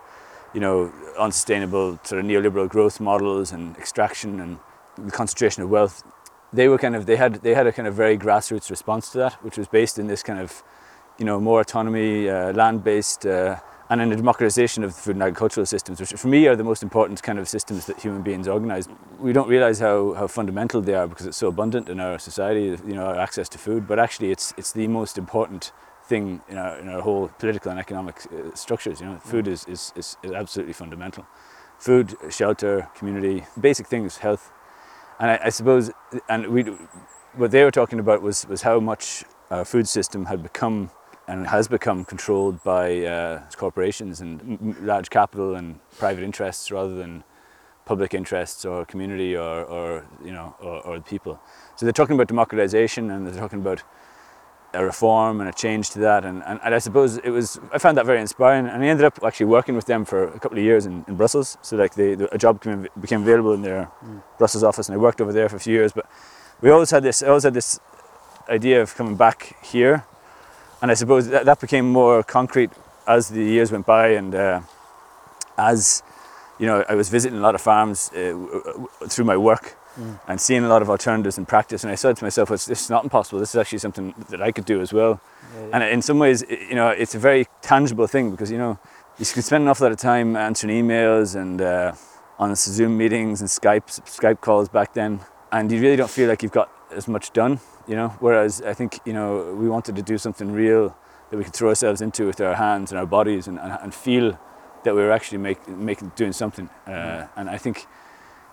you 0.53 0.61
know, 0.61 0.93
unsustainable 1.19 1.99
sort 2.03 2.21
of 2.21 2.27
neoliberal 2.27 2.69
growth 2.69 3.01
models 3.01 3.53
and 3.53 3.77
extraction 3.79 4.41
and 4.41 4.59
the 4.99 5.11
concentration 5.11 5.63
of 5.63 5.71
wealth. 5.71 6.03
They 6.53 6.69
were 6.69 6.79
kind 6.79 6.97
of 6.97 7.07
they 7.07 7.17
had 7.17 7.35
they 7.43 7.55
had 7.55 7.67
a 7.67 7.73
kind 7.73 7.89
of 7.89 7.95
very 7.95 8.17
grassroots 8.17 8.71
response 8.71 9.11
to 9.11 9.19
that, 9.19 9.35
which 9.45 9.59
was 9.59 9.69
based 9.69 9.99
in 9.99 10.07
this 10.07 10.23
kind 10.23 10.39
of, 10.39 10.63
you 11.19 11.25
know, 11.25 11.41
more 11.41 11.61
autonomy, 11.61 12.29
uh, 12.31 12.53
land-based, 12.53 13.27
uh, 13.27 13.57
and 13.89 14.01
in 14.01 14.11
the 14.11 14.17
democratization 14.17 14.85
of 14.85 14.95
the 14.95 15.01
food 15.01 15.17
and 15.17 15.23
agricultural 15.23 15.67
systems, 15.67 16.01
which 16.01 16.13
for 16.13 16.29
me 16.29 16.49
are 16.49 16.57
the 16.57 16.65
most 16.65 16.83
important 16.83 17.23
kind 17.23 17.39
of 17.39 17.49
systems 17.49 17.87
that 17.87 18.01
human 18.01 18.23
beings 18.23 18.49
organize. 18.49 18.89
We 19.19 19.33
don't 19.33 19.49
realize 19.49 19.79
how, 19.81 20.15
how 20.15 20.27
fundamental 20.29 20.81
they 20.83 20.95
are 20.95 21.07
because 21.07 21.27
it's 21.27 21.37
so 21.37 21.49
abundant 21.49 21.89
in 21.89 22.01
our 22.01 22.19
society, 22.19 22.79
you 22.87 22.95
know, 22.95 23.07
our 23.07 23.19
access 23.19 23.49
to 23.51 23.59
food, 23.59 23.87
but 23.87 23.99
actually 23.99 24.31
it's 24.31 24.55
it's 24.57 24.73
the 24.73 24.89
most 24.89 25.19
important 25.19 25.73
thing 26.09 26.41
in 26.49 26.57
our, 26.59 26.79
in 26.79 26.89
our 26.89 27.01
whole 27.01 27.29
political 27.39 27.71
and 27.71 27.81
economic 27.81 28.17
uh, 28.27 28.55
structures. 28.55 29.01
You 29.01 29.07
know, 29.07 29.19
food 29.19 29.49
is, 29.49 29.65
is, 29.67 29.93
is, 29.97 30.17
is 30.23 30.33
absolutely 30.33 30.73
fundamental. 30.73 31.27
food, 31.79 32.17
shelter, 32.31 32.89
community, 32.97 33.45
basic 33.61 33.87
things, 33.87 34.19
health. 34.19 34.53
And 35.19 35.31
I, 35.31 35.41
I 35.45 35.49
suppose, 35.49 35.91
and 36.29 36.49
we, 36.49 36.63
what 37.35 37.51
they 37.51 37.65
were 37.65 37.71
talking 37.71 37.99
about 37.99 38.23
was, 38.23 38.47
was 38.49 38.63
how 38.63 38.81
much 38.81 39.25
our 39.51 39.65
food 39.65 39.89
system 39.89 40.27
had 40.27 40.43
become 40.43 40.91
and 41.29 41.47
has 41.49 41.67
become 41.69 42.05
controlled 42.05 42.63
by 42.63 43.05
uh, 43.05 43.43
corporations 43.57 44.21
and 44.21 44.77
large 44.81 45.11
capital 45.11 45.57
and 45.57 45.81
private 45.99 46.23
interests 46.23 46.71
rather 46.71 46.95
than 46.95 47.25
public 47.85 48.15
interests 48.15 48.65
or 48.65 48.85
community 48.85 49.37
or, 49.37 49.65
or 49.65 50.05
you 50.25 50.33
know 50.33 50.55
or, 50.61 50.81
or 50.87 51.01
people. 51.01 51.41
So 51.77 51.87
they're 51.87 51.93
talking 51.93 52.15
about 52.15 52.29
democratization 52.29 53.11
and 53.11 53.27
they're 53.27 53.41
talking 53.41 53.61
about 53.61 53.83
a 54.77 54.85
reform 54.85 55.41
and 55.41 55.49
a 55.49 55.53
change 55.53 55.91
to 55.91 55.99
that. 56.01 56.25
And, 56.25 56.43
and, 56.45 56.61
and, 56.63 56.75
I 56.75 56.79
suppose 56.79 57.17
it 57.19 57.31
was 57.31 57.59
I 57.73 57.79
found 57.79 57.97
that 57.97 58.07
very 58.07 58.21
inspiring. 58.21 58.67
And 58.67 58.83
I 58.83 58.87
ended 58.87 59.05
up 59.05 59.19
actually 59.25 59.47
working 59.47 59.75
with 59.75 59.87
them 59.87 60.05
for 60.05 60.25
a 60.25 60.39
couple 60.39 60.59
of 60.59 60.65
years 60.65 60.87
in, 60.87 61.05
in 61.09 61.17
Brussels. 61.17 61.59
So 61.63 61.77
like 61.77 61.95
they, 61.95 62.15
the, 62.15 62.33
a 62.35 62.39
job 62.39 62.61
became, 62.61 62.89
became 63.01 63.23
available 63.23 63.53
in 63.55 63.63
their 63.63 63.91
mm. 64.05 64.23
Brussels 64.39 64.63
office 64.63 64.89
and 64.89 64.95
I 64.95 64.99
worked 64.99 65.21
over 65.21 65.33
there 65.33 65.49
for 65.49 65.57
a 65.57 65.61
few 65.61 65.75
years. 65.75 65.93
But 65.93 66.07
we 66.61 66.71
always 66.71 66.91
had 66.91 67.03
this 67.03 67.23
I 67.23 67.29
always 67.29 67.45
had 67.45 67.55
this 67.55 67.81
idea 68.49 68.83
of 68.83 68.95
coming 68.95 69.17
back 69.17 69.57
here. 69.65 70.05
And 70.83 70.91
I 70.91 70.95
suppose 70.95 71.29
that, 71.29 71.45
that 71.47 71.61
became 71.61 71.91
more 71.91 72.23
concrete 72.23 72.71
as 73.07 73.29
the 73.29 73.43
years 73.43 73.73
went 73.73 73.87
by 73.87 74.09
and 74.09 74.35
uh, 74.35 74.61
as 75.57 76.03
you 76.59 76.67
know 76.67 76.85
I 76.89 76.95
was 76.95 77.09
visiting 77.09 77.39
a 77.39 77.43
lot 77.43 77.55
of 77.55 77.61
farms 77.61 78.11
uh, 78.13 78.35
through 79.09 79.25
my 79.25 79.37
work 79.37 79.77
mm. 79.99 80.19
and 80.29 80.41
seeing 80.41 80.65
a 80.65 80.69
lot 80.69 80.83
of 80.83 80.91
alternatives 80.91 81.39
in 81.39 81.47
practice. 81.47 81.85
And 81.85 81.93
I 81.93 81.97
said 81.97 82.17
to 82.17 82.25
myself, 82.25 82.51
well, 82.51 82.57
this 82.57 82.83
is 82.83 82.91
not 82.91 83.05
impossible. 83.05 83.39
This 83.39 83.51
is 83.51 83.57
actually 83.57 83.79
something 83.79 84.15
that 84.31 84.43
I 84.43 84.53
could 84.53 84.65
do 84.65 84.81
as 84.81 84.93
well. 84.93 85.21
Yeah, 85.55 85.61
yeah. 85.61 85.71
And 85.73 85.85
in 85.85 86.03
some 86.03 86.19
ways, 86.19 86.45
you 86.49 86.75
know, 86.75 86.89
it's 86.89 87.15
a 87.15 87.19
very 87.19 87.47
tangible 87.63 88.07
thing 88.07 88.31
because, 88.31 88.51
you 88.51 88.59
know, 88.59 88.79
you 89.19 89.25
can 89.25 89.43
spend 89.43 89.63
an 89.63 89.69
awful 89.69 89.87
lot 89.87 89.93
of 89.93 89.99
time 89.99 90.37
answering 90.37 90.85
emails 90.85 91.35
and 91.35 91.61
uh, 91.61 91.93
on 92.39 92.55
Zoom 92.55 92.97
meetings 92.99 93.41
and 93.41 93.49
Skype, 93.49 93.87
Skype 94.05 94.41
calls 94.41 94.69
back 94.69 94.93
then. 94.93 95.21
And 95.53 95.73
you 95.73 95.81
really 95.81 95.97
don't 95.97 96.11
feel 96.11 96.29
like 96.29 96.43
you've 96.43 96.53
got 96.53 96.71
as 96.91 97.09
much 97.09 97.33
done, 97.33 97.61
you 97.89 97.97
know. 97.97 98.09
Whereas 98.21 98.61
I 98.63 98.75
think, 98.75 99.01
you 99.05 99.13
know, 99.13 99.55
we 99.55 99.69
wanted 99.69 99.97
to 99.97 100.03
do 100.03 100.19
something 100.19 100.53
real 100.53 100.97
that 101.31 101.37
we 101.37 101.45
could 101.45 101.55
throw 101.55 101.71
ourselves 101.71 102.01
into 102.01 102.27
with 102.27 102.41
our 102.41 102.55
hands 102.55 102.93
and 102.93 102.99
our 102.99 103.07
bodies 103.07 103.49
and, 103.49 103.59
and, 103.59 103.79
and 103.81 103.95
feel 103.95 104.39
that 104.85 104.95
we 104.95 105.01
were 105.01 105.11
actually 105.13 105.39
make, 105.39 105.67
making, 105.69 106.13
doing 106.15 106.33
something. 106.33 106.69
Uh, 106.87 106.91
mm. 106.91 107.29
And 107.37 107.51
I 107.51 107.59
think 107.59 107.87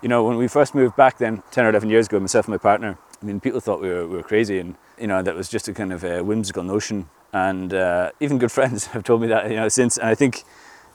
you 0.03 0.10
know, 0.10 0.24
when 0.24 0.38
we 0.38 0.48
first 0.50 0.75
moved 0.75 0.98
back 0.98 1.17
then, 1.17 1.41
10 1.51 1.65
or 1.65 1.69
11 1.69 1.89
years 1.89 2.07
ago, 2.07 2.19
myself 2.19 2.45
and 2.45 2.53
my 2.53 2.57
partner, 2.57 2.98
I 3.22 3.25
mean, 3.25 3.39
people 3.39 3.62
thought 3.62 3.81
we 3.81 3.88
were, 3.88 4.05
we 4.05 4.17
were 4.17 4.24
crazy 4.24 4.60
and, 4.60 4.75
you 5.00 5.07
know, 5.07 5.24
that 5.24 5.33
was 5.33 5.48
just 5.48 5.69
a 5.69 5.74
kind 5.74 5.93
of 5.93 6.03
a 6.03 6.22
whimsical 6.22 6.62
notion. 6.62 7.10
And 7.31 7.74
uh, 7.74 8.12
even 8.19 8.38
good 8.38 8.51
friends 8.57 8.88
have 8.88 9.03
told 9.03 9.22
me 9.22 9.27
that, 9.27 9.50
you 9.50 9.55
know, 9.55 9.69
since. 9.69 9.98
And 9.98 10.10
I 10.10 10.13
think 10.13 10.43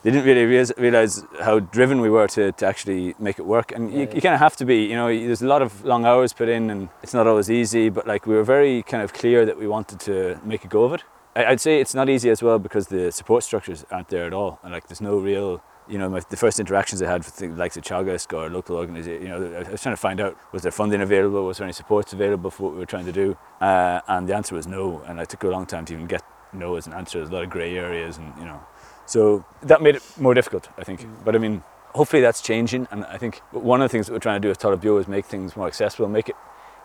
they 0.03 0.11
didn't 0.11 0.27
really 0.27 0.45
realize, 0.45 0.73
realize 0.77 1.25
how 1.41 1.59
driven 1.59 2.03
we 2.03 2.11
were 2.11 2.29
to, 2.29 2.53
to 2.53 2.67
actually 2.67 3.15
make 3.19 3.39
it 3.39 3.47
work. 3.47 3.73
And 3.73 3.91
you, 3.91 4.01
you 4.01 4.21
kind 4.21 4.35
of 4.35 4.41
have 4.41 4.57
to 4.57 4.67
be, 4.67 4.85
you 4.85 4.95
know, 4.95 5.09
there's 5.09 5.43
a 5.43 5.47
lot 5.47 5.63
of 5.63 5.83
long 5.87 6.05
hours 6.05 6.35
put 6.35 6.51
in 6.51 6.69
and 6.69 6.91
it's 7.03 7.15
not 7.15 7.27
always 7.27 7.51
easy, 7.51 7.89
but 7.89 8.07
like 8.07 8.27
we 8.27 8.35
were 8.35 8.45
very 8.45 8.83
kind 8.83 9.03
of 9.03 9.15
clear 9.15 9.47
that 9.47 9.59
we 9.59 9.67
wanted 9.67 10.01
to 10.01 10.39
make 10.45 10.67
a 10.67 10.69
go 10.69 10.85
of 10.85 10.93
it. 10.93 11.03
I'd 11.35 11.61
say 11.61 11.81
it's 11.81 11.95
not 11.95 12.09
easy 12.11 12.31
as 12.31 12.43
well 12.43 12.59
because 12.59 12.89
the 12.89 13.13
support 13.13 13.45
structures 13.45 13.87
aren't 13.91 14.09
there 14.09 14.27
at 14.27 14.35
all. 14.35 14.59
And 14.63 14.73
like 14.73 14.89
there's 14.89 15.01
no 15.01 15.17
real 15.19 15.63
you 15.89 15.99
know, 15.99 16.09
my, 16.09 16.21
the 16.29 16.37
first 16.37 16.61
interactions 16.61 17.03
I 17.03 17.11
had 17.11 17.25
with 17.25 17.37
the 17.37 17.49
likes 17.49 17.77
of 17.77 17.85
Teagasc 17.85 18.33
or 18.37 18.51
local 18.51 18.77
organisations, 18.77 19.23
you 19.23 19.29
know, 19.29 19.65
I 19.67 19.71
was 19.71 19.83
trying 19.83 19.95
to 19.95 20.01
find 20.01 20.21
out 20.21 20.37
was 20.53 20.63
there 20.63 20.73
funding 20.73 21.01
available, 21.01 21.45
was 21.45 21.59
there 21.59 21.65
any 21.65 21.73
supports 21.73 22.13
available 22.13 22.51
for 22.51 22.65
what 22.65 22.73
we 22.73 22.79
were 22.79 22.87
trying 22.87 23.07
to 23.07 23.13
do, 23.13 23.37
uh, 23.61 24.01
and 24.09 24.29
the 24.29 24.35
answer 24.35 24.55
was 24.55 24.67
no. 24.67 25.03
And 25.07 25.21
it 25.21 25.29
took 25.29 25.45
a 25.45 25.49
long 25.49 25.67
time 25.67 25.85
to 25.87 25.95
even 25.95 26.07
get 26.07 26.23
no 26.53 26.77
as 26.77 26.87
an 26.87 26.93
answer. 26.93 27.19
There's 27.19 27.31
a 27.31 27.35
lot 27.35 27.45
of 27.45 27.51
grey 27.51 27.77
areas, 27.77 28.19
and 28.19 28.33
you 28.39 28.45
know, 28.45 28.61
so 29.07 29.45
that 29.63 29.83
made 29.83 29.97
it 29.97 30.03
more 30.19 30.35
difficult, 30.35 30.69
I 30.79 30.85
think. 30.85 31.03
Mm. 31.03 31.25
But 31.25 31.35
I 31.35 31.39
mean, 31.39 31.63
hopefully 31.95 32.23
that's 32.23 32.43
changing, 32.43 32.89
and 32.91 33.05
I 33.05 33.17
think 33.17 33.39
one 33.53 33.81
of 33.81 33.89
the 33.89 33.93
things 33.93 34.07
that 34.07 34.13
we're 34.13 34.19
trying 34.19 34.41
to 34.41 34.47
do 34.47 34.49
with 34.49 34.59
Talamh 34.59 34.81
Beo 34.81 35.01
is 35.01 35.09
make 35.09 35.27
things 35.27 35.57
more 35.57 35.67
accessible, 35.67 36.09
make 36.09 36.29
it 36.29 36.37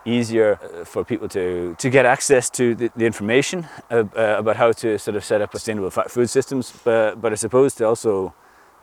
easier 0.06 0.60
uh, 0.62 0.84
for 0.84 1.04
people 1.04 1.30
to, 1.30 1.76
to 1.80 1.90
get 1.90 2.06
access 2.06 2.50
to 2.50 2.76
the, 2.76 2.92
the 2.96 3.06
information 3.06 3.68
uh, 3.90 4.04
uh, 4.16 4.36
about 4.38 4.58
how 4.58 4.72
to 4.72 5.00
sort 5.00 5.16
of 5.16 5.24
set 5.24 5.42
up 5.42 5.52
sustainable 5.52 5.90
food 5.90 6.30
systems, 6.30 6.74
but, 6.84 7.22
but 7.22 7.32
I 7.32 7.36
suppose 7.36 7.76
to 7.76 7.86
also 7.86 8.34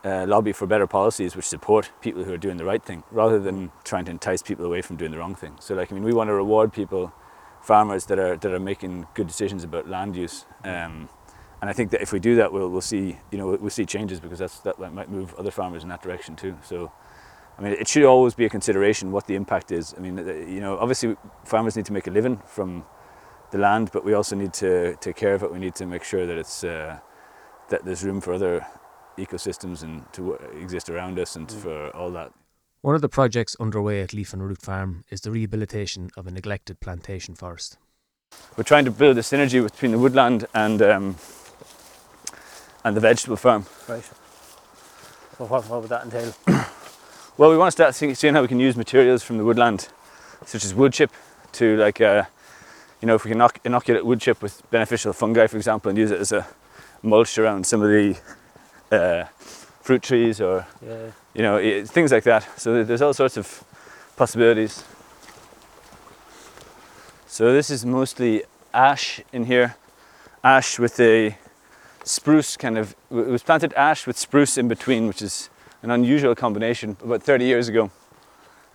uh, 0.04 0.24
lobby 0.26 0.52
for 0.52 0.66
better 0.66 0.86
policies 0.86 1.36
which 1.36 1.44
support 1.44 1.90
people 2.00 2.24
who 2.24 2.32
are 2.32 2.38
doing 2.38 2.56
the 2.56 2.64
right 2.64 2.82
thing 2.82 3.02
rather 3.10 3.38
than 3.38 3.70
trying 3.84 4.04
to 4.04 4.10
entice 4.10 4.42
people 4.42 4.64
away 4.64 4.80
from 4.82 4.96
doing 4.96 5.10
the 5.10 5.18
wrong 5.18 5.34
thing. 5.34 5.56
So 5.60 5.74
like 5.74 5.92
I 5.92 5.94
mean 5.94 6.04
we 6.04 6.12
want 6.12 6.28
to 6.28 6.34
reward 6.34 6.72
people, 6.72 7.12
farmers 7.62 8.06
that 8.06 8.18
are 8.18 8.36
that 8.36 8.52
are 8.52 8.60
making 8.60 9.06
good 9.14 9.26
decisions 9.26 9.64
about 9.64 9.88
land 9.88 10.16
use. 10.16 10.46
Um, 10.64 11.08
and 11.60 11.68
I 11.68 11.72
think 11.74 11.90
that 11.90 12.00
if 12.00 12.12
we 12.12 12.20
do 12.20 12.36
that, 12.36 12.52
we'll, 12.52 12.68
we'll 12.70 12.80
see, 12.80 13.18
you 13.30 13.38
know, 13.38 13.48
we'll 13.60 13.68
see 13.68 13.84
changes 13.84 14.18
because 14.18 14.38
that's, 14.38 14.60
that 14.60 14.78
might 14.78 15.10
move 15.10 15.34
other 15.34 15.50
farmers 15.50 15.82
in 15.82 15.90
that 15.90 16.02
direction 16.02 16.34
too. 16.34 16.56
So, 16.62 16.90
I 17.58 17.62
mean, 17.62 17.72
it 17.72 17.86
should 17.86 18.04
always 18.04 18.34
be 18.34 18.46
a 18.46 18.48
consideration 18.48 19.12
what 19.12 19.26
the 19.26 19.34
impact 19.34 19.70
is. 19.70 19.94
I 19.96 20.00
mean, 20.00 20.16
you 20.16 20.60
know, 20.60 20.78
obviously 20.78 21.16
farmers 21.44 21.76
need 21.76 21.84
to 21.86 21.92
make 21.92 22.06
a 22.06 22.10
living 22.10 22.40
from 22.46 22.86
the 23.50 23.58
land, 23.58 23.90
but 23.92 24.04
we 24.04 24.14
also 24.14 24.36
need 24.36 24.54
to 24.54 24.96
take 24.96 25.16
care 25.16 25.34
of 25.34 25.42
it. 25.42 25.52
We 25.52 25.58
need 25.58 25.74
to 25.74 25.86
make 25.86 26.02
sure 26.02 26.24
that 26.24 26.38
it's 26.38 26.64
uh, 26.64 27.00
that 27.68 27.84
there's 27.84 28.04
room 28.04 28.20
for 28.20 28.32
other 28.32 28.66
ecosystems 29.18 29.82
and 29.82 30.10
to 30.12 30.34
exist 30.60 30.88
around 30.88 31.18
us 31.18 31.36
and 31.36 31.48
mm. 31.48 31.60
for 31.60 31.90
all 31.96 32.10
that. 32.10 32.32
One 32.82 32.94
of 32.94 33.02
the 33.02 33.08
projects 33.08 33.56
underway 33.60 34.00
at 34.00 34.14
Leaf 34.14 34.32
and 34.32 34.42
Root 34.42 34.62
Farm 34.62 35.04
is 35.10 35.20
the 35.20 35.30
rehabilitation 35.30 36.10
of 36.16 36.26
a 36.26 36.30
neglected 36.30 36.80
plantation 36.80 37.34
forest. 37.34 37.76
We're 38.56 38.64
trying 38.64 38.84
to 38.86 38.90
build 38.90 39.18
a 39.18 39.22
synergy 39.22 39.62
between 39.62 39.92
the 39.92 39.98
woodland 39.98 40.46
and 40.54 40.80
um, 40.80 41.16
and 42.84 42.96
the 42.96 43.00
vegetable 43.00 43.36
farm. 43.36 43.66
Right. 43.88 44.08
Well, 45.38 45.48
what, 45.48 45.68
what 45.68 45.80
would 45.82 45.90
that 45.90 46.04
entail? 46.04 46.34
well, 47.36 47.50
we 47.50 47.56
want 47.56 47.68
to 47.68 47.72
start 47.72 47.94
seeing, 47.94 48.14
seeing, 48.14 48.34
how 48.34 48.42
we 48.42 48.48
can 48.48 48.60
use 48.60 48.76
materials 48.76 49.22
from 49.22 49.38
the 49.38 49.44
woodland, 49.44 49.88
such 50.44 50.64
as 50.64 50.74
wood 50.74 50.92
chip, 50.92 51.10
to 51.52 51.76
like, 51.76 52.00
uh, 52.00 52.24
you 53.00 53.06
know, 53.06 53.14
if 53.14 53.24
we 53.24 53.30
can 53.30 53.48
inoculate 53.64 54.04
wood 54.04 54.20
chip 54.20 54.42
with 54.42 54.62
beneficial 54.70 55.12
fungi, 55.12 55.46
for 55.46 55.56
example, 55.56 55.88
and 55.88 55.98
use 55.98 56.10
it 56.10 56.20
as 56.20 56.32
a 56.32 56.46
mulch 57.02 57.38
around 57.38 57.66
some 57.66 57.82
of 57.82 57.88
the 57.88 58.16
uh, 58.90 59.24
fruit 59.80 60.02
trees 60.02 60.40
or 60.40 60.66
yeah. 60.86 61.10
you 61.34 61.42
know 61.42 61.84
things 61.84 62.12
like 62.12 62.24
that. 62.24 62.46
So 62.58 62.84
there's 62.84 63.02
all 63.02 63.14
sorts 63.14 63.36
of 63.36 63.64
possibilities. 64.16 64.84
So 67.26 67.52
this 67.52 67.70
is 67.70 67.86
mostly 67.86 68.42
ash 68.74 69.20
in 69.32 69.44
here, 69.44 69.76
ash 70.42 70.78
with 70.78 70.98
a 71.00 71.36
spruce 72.04 72.56
kind 72.56 72.76
of. 72.76 72.94
It 73.10 73.28
was 73.28 73.42
planted 73.42 73.72
ash 73.74 74.06
with 74.06 74.18
spruce 74.18 74.58
in 74.58 74.68
between, 74.68 75.06
which 75.06 75.22
is 75.22 75.48
an 75.82 75.90
unusual 75.90 76.34
combination 76.34 76.96
about 77.02 77.22
30 77.22 77.44
years 77.44 77.68
ago, 77.68 77.90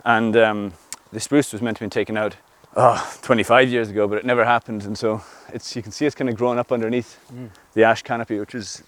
and 0.04 0.36
um, 0.36 0.72
the 1.12 1.20
spruce 1.20 1.52
was 1.52 1.62
meant 1.62 1.76
to 1.76 1.84
be 1.84 1.90
taken 1.90 2.16
out. 2.16 2.36
Oh, 2.78 3.18
25 3.22 3.70
years 3.70 3.88
ago, 3.88 4.06
but 4.06 4.18
it 4.18 4.26
never 4.26 4.44
happened, 4.44 4.84
and 4.84 4.98
so 4.98 5.22
it's 5.52 5.74
you 5.74 5.82
can 5.82 5.92
see 5.92 6.04
it's 6.04 6.14
kind 6.14 6.28
of 6.28 6.36
growing 6.36 6.58
up 6.58 6.72
underneath 6.72 7.18
mm. 7.32 7.48
the 7.72 7.84
ash 7.84 8.02
canopy, 8.02 8.38
which 8.38 8.54
is 8.54 8.82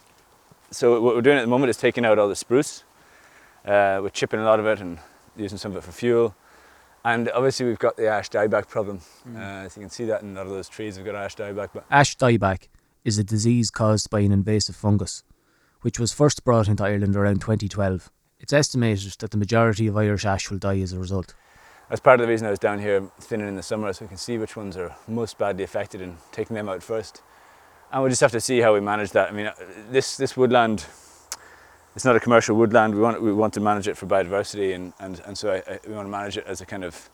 so 0.70 1.00
what 1.00 1.14
we're 1.14 1.22
doing 1.22 1.38
at 1.38 1.42
the 1.42 1.48
moment 1.48 1.70
is 1.70 1.76
taking 1.76 2.04
out 2.04 2.18
all 2.18 2.28
the 2.28 2.36
spruce. 2.36 2.84
Uh, 3.64 4.00
we're 4.02 4.10
chipping 4.10 4.40
a 4.40 4.44
lot 4.44 4.60
of 4.60 4.66
it 4.66 4.80
and 4.80 4.98
using 5.36 5.58
some 5.58 5.72
of 5.72 5.78
it 5.78 5.84
for 5.84 5.92
fuel. 5.92 6.34
And 7.04 7.30
obviously 7.30 7.66
we've 7.66 7.78
got 7.78 7.96
the 7.96 8.08
ash 8.08 8.28
dieback 8.28 8.68
problem. 8.68 9.00
Mm. 9.26 9.36
Uh, 9.36 9.66
as 9.66 9.76
you 9.76 9.80
can 9.80 9.90
see 9.90 10.04
that 10.04 10.22
in 10.22 10.32
a 10.32 10.34
lot 10.34 10.46
of 10.46 10.52
those 10.52 10.68
trees, 10.68 10.96
we've 10.96 11.06
got 11.06 11.14
ash 11.14 11.36
dieback. 11.36 11.70
But 11.72 11.84
ash 11.90 12.16
dieback 12.16 12.68
is 13.04 13.18
a 13.18 13.24
disease 13.24 13.70
caused 13.70 14.10
by 14.10 14.20
an 14.20 14.32
invasive 14.32 14.76
fungus, 14.76 15.22
which 15.80 15.98
was 15.98 16.12
first 16.12 16.44
brought 16.44 16.68
into 16.68 16.84
Ireland 16.84 17.16
around 17.16 17.40
2012. 17.40 18.10
It's 18.40 18.52
estimated 18.52 19.14
that 19.20 19.30
the 19.30 19.38
majority 19.38 19.86
of 19.86 19.96
Irish 19.96 20.26
ash 20.26 20.50
will 20.50 20.58
die 20.58 20.80
as 20.80 20.92
a 20.92 20.98
result. 20.98 21.34
That's 21.88 22.00
part 22.00 22.20
of 22.20 22.26
the 22.26 22.30
reason 22.30 22.46
I 22.46 22.50
was 22.50 22.58
down 22.58 22.80
here 22.80 23.10
thinning 23.18 23.48
in 23.48 23.56
the 23.56 23.62
summer, 23.62 23.90
so 23.94 24.04
we 24.04 24.08
can 24.08 24.18
see 24.18 24.36
which 24.36 24.56
ones 24.56 24.76
are 24.76 24.94
most 25.06 25.38
badly 25.38 25.64
affected 25.64 26.02
and 26.02 26.18
taking 26.30 26.54
them 26.54 26.68
out 26.68 26.82
first 26.82 27.22
and 27.90 28.02
we'll 28.02 28.10
just 28.10 28.20
have 28.20 28.32
to 28.32 28.40
see 28.40 28.60
how 28.60 28.74
we 28.74 28.80
manage 28.80 29.10
that. 29.12 29.28
I 29.28 29.32
mean, 29.32 29.46
uh, 29.46 29.54
this 29.90 30.16
this 30.16 30.36
woodland, 30.36 30.84
it's 31.94 32.04
not 32.04 32.16
a 32.16 32.20
commercial 32.20 32.56
woodland. 32.56 32.94
We 32.94 33.00
want 33.00 33.22
we 33.22 33.32
want 33.32 33.54
to 33.54 33.60
manage 33.60 33.88
it 33.88 33.96
for 33.96 34.06
biodiversity, 34.06 34.74
and 34.74 34.92
and 35.00 35.20
and 35.26 35.36
so 35.36 35.52
I, 35.52 35.56
I, 35.72 35.78
we 35.86 35.94
want 35.94 36.06
to 36.06 36.10
manage 36.10 36.36
it 36.36 36.46
as 36.46 36.60
a 36.60 36.66
kind 36.66 36.84
of, 36.84 37.10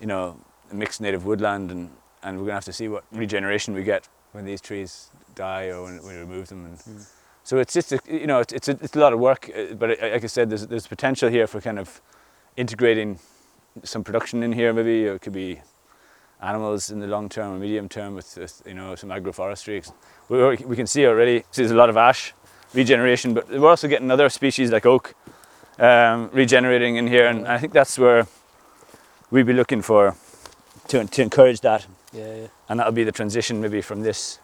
you 0.00 0.06
know, 0.06 0.36
mixed 0.72 1.00
native 1.00 1.24
woodland, 1.24 1.70
and 1.70 1.90
and 2.22 2.38
we're 2.38 2.44
gonna 2.44 2.54
have 2.54 2.64
to 2.64 2.72
see 2.72 2.88
what 2.88 3.04
regeneration 3.12 3.74
we 3.74 3.82
get 3.82 4.08
when 4.32 4.44
these 4.44 4.60
trees 4.60 5.10
die 5.34 5.70
or 5.70 5.82
when 5.84 6.02
we 6.02 6.14
remove 6.14 6.48
them, 6.48 6.66
and. 6.66 6.78
Mm. 6.78 7.06
So 7.42 7.58
it's 7.58 7.72
just, 7.72 7.90
a, 7.90 7.98
you 8.06 8.26
know, 8.26 8.40
it's, 8.40 8.52
it's, 8.52 8.68
a, 8.68 8.72
it's 8.82 8.94
a 8.94 8.98
lot 9.00 9.14
of 9.14 9.18
work, 9.18 9.50
uh, 9.56 9.74
but 9.74 9.88
like 9.88 10.22
I 10.22 10.26
said, 10.26 10.50
there's, 10.50 10.66
there's 10.66 10.86
potential 10.86 11.30
here 11.30 11.46
for 11.46 11.60
kind 11.60 11.78
of 11.78 12.00
integrating 12.56 13.18
some 13.82 14.04
production 14.04 14.42
in 14.42 14.52
here 14.52 14.72
maybe, 14.74 15.08
or 15.08 15.14
it 15.14 15.22
could 15.22 15.32
be 15.32 15.60
animals 16.42 16.90
in 16.90 17.00
the 17.00 17.06
long 17.06 17.28
term 17.28 17.54
or 17.54 17.58
medium 17.58 17.88
term 17.88 18.14
with, 18.14 18.36
with 18.36 18.62
you 18.66 18.74
know 18.74 18.94
some 18.94 19.10
agroforestry. 19.10 19.90
We, 20.28 20.56
we 20.64 20.76
can 20.76 20.86
see 20.86 21.06
already 21.06 21.44
there's 21.54 21.70
a 21.70 21.74
lot 21.74 21.90
of 21.90 21.96
ash 21.96 22.32
regeneration, 22.74 23.34
but 23.34 23.48
we're 23.48 23.68
also 23.68 23.88
getting 23.88 24.10
other 24.10 24.28
species 24.28 24.70
like 24.70 24.86
oak 24.86 25.14
um, 25.78 26.30
regenerating 26.32 26.96
in 26.96 27.06
here, 27.06 27.26
and 27.26 27.46
I 27.46 27.58
think 27.58 27.72
that's 27.72 27.98
where 27.98 28.26
we'd 29.30 29.46
be 29.46 29.52
looking 29.52 29.82
for 29.82 30.14
to, 30.88 31.04
to 31.04 31.22
encourage 31.22 31.60
that. 31.60 31.86
Yeah, 32.12 32.34
yeah. 32.34 32.46
And 32.68 32.80
that'll 32.80 32.92
be 32.92 33.04
the 33.04 33.12
transition 33.12 33.60
maybe 33.60 33.80
from 33.80 34.02
this 34.02 34.40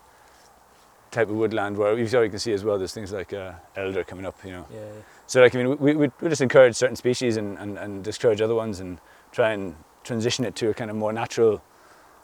type 1.10 1.28
of 1.28 1.36
woodland 1.36 1.76
where 1.76 1.96
you 1.98 2.06
can 2.06 2.38
see 2.38 2.52
as 2.52 2.64
well 2.64 2.78
there's 2.78 2.92
things 2.92 3.12
like 3.12 3.32
uh, 3.32 3.52
elder 3.76 4.04
coming 4.04 4.26
up, 4.26 4.36
you 4.44 4.52
know. 4.52 4.66
Yeah. 4.72 4.80
So 5.26 5.40
like 5.40 5.54
I 5.54 5.58
mean 5.58 5.78
we, 5.78 5.94
we, 5.94 6.10
we 6.20 6.28
just 6.28 6.42
encourage 6.42 6.76
certain 6.76 6.96
species 6.96 7.36
and, 7.36 7.58
and, 7.58 7.78
and 7.78 8.04
discourage 8.04 8.40
other 8.40 8.54
ones 8.54 8.80
and 8.80 8.98
try 9.32 9.52
and 9.52 9.74
transition 10.04 10.44
it 10.44 10.54
to 10.56 10.70
a 10.70 10.74
kind 10.74 10.90
of 10.90 10.96
more 10.96 11.12
natural 11.12 11.62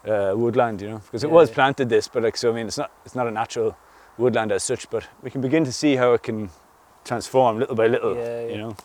uh, 0.06 0.32
woodland, 0.36 0.80
you 0.82 0.88
know, 0.90 0.98
because 0.98 1.24
it 1.24 1.28
Yeah, 1.28 1.34
was 1.34 1.48
yeah. 1.48 1.54
planted 1.54 1.88
this, 1.88 2.08
but 2.08 2.22
like 2.22 2.36
so 2.36 2.50
I 2.50 2.54
mean 2.54 2.66
it's 2.66 2.78
not 2.78 2.90
it's 3.04 3.14
not 3.14 3.26
a 3.26 3.30
natural 3.30 3.76
woodland 4.18 4.52
as 4.52 4.62
such, 4.62 4.88
but 4.90 5.06
we 5.22 5.30
can 5.30 5.40
begin 5.40 5.64
to 5.64 5.72
see 5.72 5.96
how 5.96 6.12
it 6.14 6.22
can 6.22 6.50
transform 7.04 7.58
little 7.58 7.74
by 7.76 7.86
little, 7.86 8.16
Yeah, 8.16 8.46
you 8.46 8.56
know. 8.58 8.76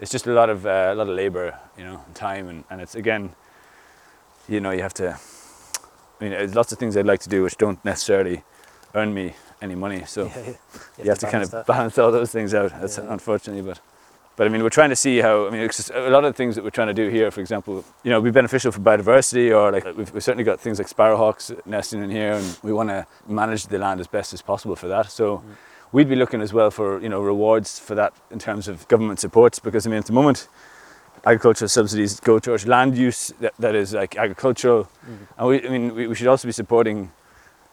It's 0.00 0.12
just 0.12 0.26
a 0.26 0.32
lot 0.32 0.48
of 0.50 0.64
uh, 0.66 0.90
a 0.92 0.94
lot 0.94 1.08
of 1.08 1.14
labor, 1.16 1.58
you 1.76 1.84
know, 1.84 2.00
and 2.06 2.14
time, 2.14 2.48
and, 2.48 2.64
and 2.70 2.80
it's 2.80 2.94
again, 2.94 3.30
you 4.48 4.60
know, 4.60 4.70
you 4.70 4.82
have 4.82 4.94
to. 4.94 5.18
I 6.20 6.24
mean, 6.24 6.32
there's 6.32 6.54
lots 6.54 6.72
of 6.72 6.78
things 6.78 6.96
I'd 6.96 7.06
like 7.06 7.20
to 7.20 7.28
do 7.28 7.42
which 7.44 7.56
don't 7.56 7.84
necessarily 7.84 8.42
earn 8.94 9.12
me 9.14 9.34
any 9.62 9.74
money, 9.74 10.04
so 10.06 10.24
Yeah, 10.36 10.42
yeah. 10.46 10.52
you, 11.04 11.10
have 11.10 11.18
to, 11.20 11.30
kind 11.30 11.42
of 11.44 11.50
that. 11.50 11.66
balance 11.66 11.98
all 11.98 12.12
those 12.12 12.30
things 12.32 12.54
out. 12.54 12.70
That's 12.80 12.98
unfortunately, 12.98 13.62
but 13.62 13.80
but 14.38 14.46
I 14.46 14.50
mean, 14.50 14.62
we're 14.62 14.70
trying 14.70 14.90
to 14.90 14.96
see 14.96 15.18
how. 15.18 15.48
I 15.48 15.50
mean, 15.50 15.68
a 15.92 16.10
lot 16.10 16.24
of 16.24 16.32
the 16.32 16.36
things 16.36 16.54
that 16.54 16.62
we're 16.62 16.70
trying 16.70 16.86
to 16.86 16.94
do 16.94 17.08
here, 17.08 17.28
for 17.32 17.40
example, 17.40 17.84
you 18.04 18.10
know, 18.12 18.20
be 18.20 18.30
beneficial 18.30 18.70
for 18.70 18.78
biodiversity, 18.78 19.50
or 19.50 19.72
like 19.72 19.84
we've, 19.96 20.12
we've 20.14 20.22
certainly 20.22 20.44
got 20.44 20.60
things 20.60 20.78
like 20.78 20.88
sparrowhawks 20.88 21.60
nesting 21.66 22.04
in 22.04 22.08
here, 22.08 22.34
and 22.34 22.58
we 22.62 22.72
want 22.72 22.88
to 22.88 23.04
manage 23.26 23.66
the 23.66 23.78
land 23.78 23.98
as 23.98 24.06
best 24.06 24.32
as 24.32 24.40
possible 24.40 24.76
for 24.76 24.88
that. 24.88 25.10
So. 25.10 25.38
Mm-hmm. 25.38 25.52
We'd 25.90 26.06
be 26.06 26.16
looking 26.16 26.42
as 26.42 26.52
well 26.52 26.70
for 26.70 27.00
you 27.00 27.08
know 27.08 27.22
rewards 27.22 27.78
for 27.78 27.94
that 27.94 28.12
in 28.30 28.38
terms 28.38 28.68
of 28.68 28.86
government 28.88 29.20
supports 29.20 29.58
because 29.58 29.86
I 29.86 29.88
mean 29.88 30.00
at 30.00 30.04
the 30.04 30.12
moment 30.12 30.46
agricultural 31.24 31.70
subsidies 31.70 32.20
go 32.20 32.38
towards 32.38 32.66
land 32.66 32.94
use 32.98 33.32
that, 33.40 33.54
that 33.58 33.74
is 33.74 33.94
like 33.94 34.14
agricultural 34.18 34.84
mm-hmm. 34.84 35.24
and 35.38 35.48
we, 35.48 35.66
I 35.66 35.70
mean 35.70 35.94
we, 35.94 36.06
we 36.06 36.14
should 36.14 36.26
also 36.26 36.46
be 36.46 36.52
supporting 36.52 37.10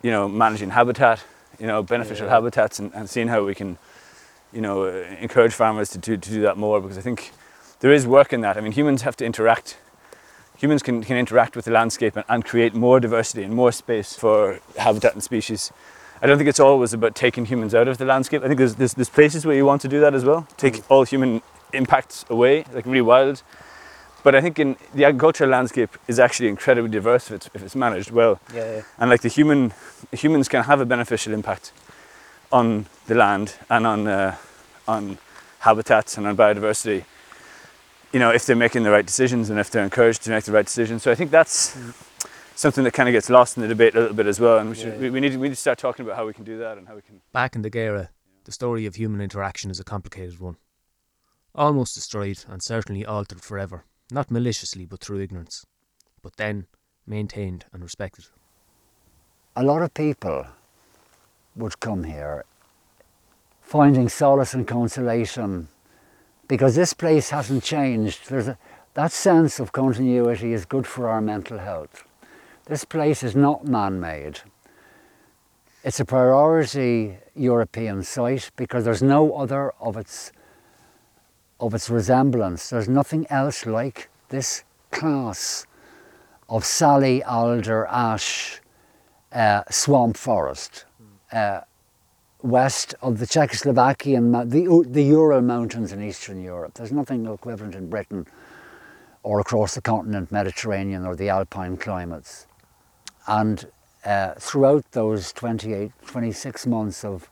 you 0.01 0.11
know 0.11 0.29
managing 0.29 0.69
habitat 0.69 1.25
you 1.59 1.67
know 1.67 1.83
beneficial 1.83 2.27
Yeah. 2.27 2.35
habitats 2.35 2.79
and, 2.79 2.89
and 2.95 3.09
seeing 3.09 3.27
how 3.27 3.43
we 3.43 3.53
can 3.53 3.77
you 4.55 4.61
know 4.61 4.85
uh, 4.85 5.05
encourage 5.19 5.53
farmers 5.53 5.89
to, 5.91 5.97
do 5.97 6.17
to 6.17 6.29
do 6.29 6.41
that 6.41 6.57
more 6.57 6.81
because 6.81 6.97
I 6.97 7.01
think 7.01 7.31
there 7.81 7.91
is 7.91 8.07
work 8.07 8.33
in 8.33 8.41
that 8.41 8.57
I 8.57 8.61
mean 8.61 8.71
humans 8.71 9.03
have 9.03 9.15
to 9.17 9.25
interact 9.25 9.77
humans 10.57 10.81
can, 10.81 11.03
can 11.03 11.17
interact 11.17 11.55
with 11.55 11.65
the 11.65 11.71
landscape 11.71 12.15
and, 12.15 12.25
and 12.29 12.45
create 12.45 12.73
more 12.73 12.99
diversity 12.99 13.43
and 13.43 13.53
more 13.53 13.71
space 13.71 14.15
for 14.15 14.59
habitat 14.77 15.13
and 15.13 15.21
species 15.21 15.71
I 16.21 16.27
don't 16.27 16.37
think 16.37 16.49
it's 16.49 16.59
always 16.59 16.93
about 16.93 17.13
taking 17.13 17.45
humans 17.45 17.75
out 17.75 17.87
of 17.87 17.97
the 17.97 18.05
landscape. 18.05 18.41
I 18.41 18.47
think 18.47 18.57
there's, 18.57 18.75
there's, 18.75 18.93
there's 18.93 19.09
places 19.09 19.45
where 19.45 19.55
you 19.55 19.65
want 19.65 19.81
to 19.81 19.87
do 19.87 19.99
that 19.99 20.13
as 20.13 20.23
well. 20.23 20.47
Take 20.55 20.81
all 20.89 21.03
human 21.03 21.41
impacts 21.73 22.25
away, 22.29 22.65
like 22.73 22.85
really 22.85 23.01
wild. 23.01 23.43
But 24.23 24.33
I 24.33 24.41
think 24.41 24.57
in 24.57 24.77
the 24.93 25.05
agricultural 25.05 25.49
landscape 25.49 25.97
is 26.07 26.17
actually 26.17 26.47
incredibly 26.47 26.89
diverse 26.89 27.27
if 27.27 27.33
it's, 27.33 27.49
if 27.53 27.61
it's 27.61 27.75
managed 27.75 28.11
well. 28.11 28.39
Yeah, 28.53 28.77
yeah. 28.77 28.81
And 28.97 29.09
like 29.09 29.21
the 29.21 29.29
human, 29.29 29.73
humans 30.13 30.47
can 30.47 30.63
have 30.63 30.79
a 30.79 30.85
beneficial 30.85 31.33
impact 31.33 31.73
on 32.51 32.85
the 33.07 33.15
land 33.15 33.55
and 33.69 33.85
on, 33.87 34.07
uh, 34.07 34.35
on 34.87 35.17
habitats 35.59 36.17
and 36.17 36.27
on 36.27 36.37
biodiversity. 36.37 37.05
You 38.11 38.19
know, 38.19 38.31
if 38.31 38.45
they're 38.45 38.55
making 38.55 38.83
the 38.83 38.91
right 38.91 39.05
decisions 39.05 39.49
and 39.49 39.59
if 39.59 39.69
they're 39.71 39.83
encouraged 39.83 40.23
to 40.23 40.29
make 40.29 40.43
the 40.45 40.51
right 40.51 40.65
decisions. 40.65 41.03
So 41.03 41.11
I 41.11 41.15
think 41.15 41.31
that's 41.31 41.77
something 42.55 42.83
that 42.85 42.93
kind 42.93 43.09
of 43.09 43.13
gets 43.13 43.29
lost 43.29 43.57
in 43.57 43.61
the 43.61 43.67
debate 43.67 43.95
a 43.95 43.99
little 43.99 44.15
bit 44.15 44.27
as 44.27 44.39
well. 44.39 44.57
And 44.59 44.69
we, 44.69 44.75
should, 44.75 44.93
Yeah. 44.93 44.99
we, 44.99 45.09
we, 45.09 45.19
need 45.19 45.33
to, 45.33 45.37
we 45.37 45.47
need 45.49 45.55
to 45.55 45.59
start 45.59 45.77
talking 45.77 46.05
about 46.05 46.15
how 46.15 46.25
we 46.25 46.33
can 46.33 46.45
do 46.45 46.57
that 46.59 46.77
and 46.77 46.87
how 46.87 46.95
we 46.95 47.01
can. 47.01 47.21
Back 47.33 47.55
in 47.55 47.61
the 47.61 47.69
Gearagh, 47.69 48.09
the 48.45 48.51
story 48.51 48.85
of 48.85 48.95
human 48.95 49.19
interaction 49.21 49.69
is 49.69 49.79
a 49.79 49.83
complicated 49.83 50.39
one. 50.39 50.55
Almost 51.53 51.95
destroyed 51.95 52.43
and 52.47 52.61
certainly 52.63 53.05
altered 53.05 53.41
forever, 53.41 53.83
not 54.11 54.31
maliciously 54.31 54.85
but 54.85 54.99
through 55.01 55.19
ignorance, 55.21 55.65
but 56.21 56.37
then 56.37 56.67
maintained 57.07 57.65
and 57.73 57.83
respected. 57.83 58.25
A 59.55 59.63
lot 59.63 59.81
of 59.81 59.93
people 59.93 60.47
would 61.55 61.79
come 61.79 62.03
here 62.03 62.45
finding 63.65 64.07
solace 64.07 64.53
and 64.53 64.67
consolation 64.67 65.67
because 66.47 66.75
this 66.75 66.93
place 66.93 67.31
hasn't 67.31 67.63
changed. 67.63 68.29
There's 68.29 68.47
a, 68.47 68.57
that 68.93 69.11
sense 69.11 69.59
of 69.59 69.71
continuity 69.71 70.53
is 70.53 70.65
good 70.65 70.85
for 70.85 71.09
our 71.09 71.19
mental 71.19 71.57
health. 71.57 72.05
This 72.65 72.85
place 72.85 73.23
is 73.23 73.35
not 73.35 73.65
man 73.65 73.99
made. 73.99 74.39
It's 75.83 75.99
a 75.99 76.05
priority 76.05 77.17
European 77.35 78.03
site 78.03 78.51
because 78.55 78.85
there's 78.85 79.03
no 79.03 79.33
other 79.33 79.71
of 79.79 79.97
its, 79.97 80.31
of 81.59 81.73
its 81.73 81.89
resemblance. 81.89 82.69
There's 82.69 82.87
nothing 82.87 83.25
else 83.29 83.65
like 83.65 84.09
this 84.29 84.63
class 84.91 85.65
of 86.47 86.63
Sally, 86.63 87.23
Alder, 87.23 87.87
Ash, 87.87 88.61
uh, 89.31 89.63
swamp 89.69 90.17
forest. 90.17 90.85
Uh, 91.35 91.59
west 92.43 92.95
of 93.01 93.19
the 93.19 93.25
Czechoslovakian, 93.25 94.49
the, 94.49 94.89
the 94.89 95.03
Ural 95.03 95.41
Mountains 95.41 95.91
in 95.91 96.01
Eastern 96.01 96.41
Europe. 96.41 96.75
There's 96.75 96.93
nothing 96.93 97.25
equivalent 97.25 97.75
in 97.75 97.89
Britain 97.89 98.25
or 99.21 99.41
across 99.41 99.75
the 99.75 99.81
continent 99.81 100.31
Mediterranean 100.31 101.05
or 101.05 101.13
the 101.13 101.27
Alpine 101.27 101.75
climates. 101.75 102.47
And 103.27 103.67
uh, 104.05 104.35
throughout 104.35 104.89
those 104.93 105.33
28, 105.33 105.91
26 106.05 106.67
months 106.67 107.03
of, 107.03 107.29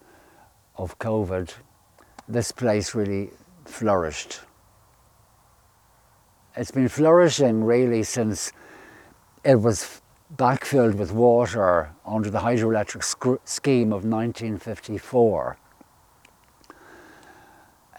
of 0.75 0.99
COVID, 0.99 1.53
this 2.27 2.51
place 2.51 2.93
really 2.93 3.29
flourished. 3.63 4.41
It's 6.57 6.71
been 6.71 6.89
flourishing 6.89 7.63
really 7.63 8.03
since 8.03 8.51
it 9.45 9.55
was 9.55 10.01
backfilled 10.35 10.95
with 10.95 11.11
water 11.11 11.91
under 12.05 12.29
the 12.29 12.39
hydroelectric 12.39 13.03
sc- 13.03 13.47
scheme 13.47 13.93
of 13.93 14.03
1954. 14.03 15.57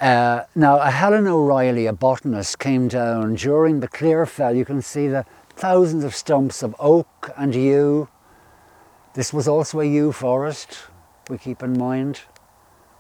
Uh, 0.01 0.43
now, 0.55 0.79
a 0.81 0.91
Helen 0.91 1.27
O'Reilly, 1.29 1.87
a 1.87 1.93
botanist, 1.93 2.59
came 2.59 2.89
down 2.89 3.37
during 3.37 3.81
the 3.81 3.89
clear 3.89 4.27
fell. 4.27 4.55
You 4.55 4.65
can 4.65 4.83
see 4.83 5.07
the 5.07 5.25
thousands 5.51 6.03
of 6.03 6.15
stumps 6.15 6.63
of 6.63 6.75
oak 6.81 7.31
and 7.37 7.55
yew. 7.55 8.09
This 9.15 9.33
was 9.33 9.47
also 9.47 9.79
a 9.81 9.85
yew 9.85 10.11
forest, 10.11 10.79
we 11.31 11.39
keep 11.39 11.63
in 11.63 11.79
mind. 11.79 12.23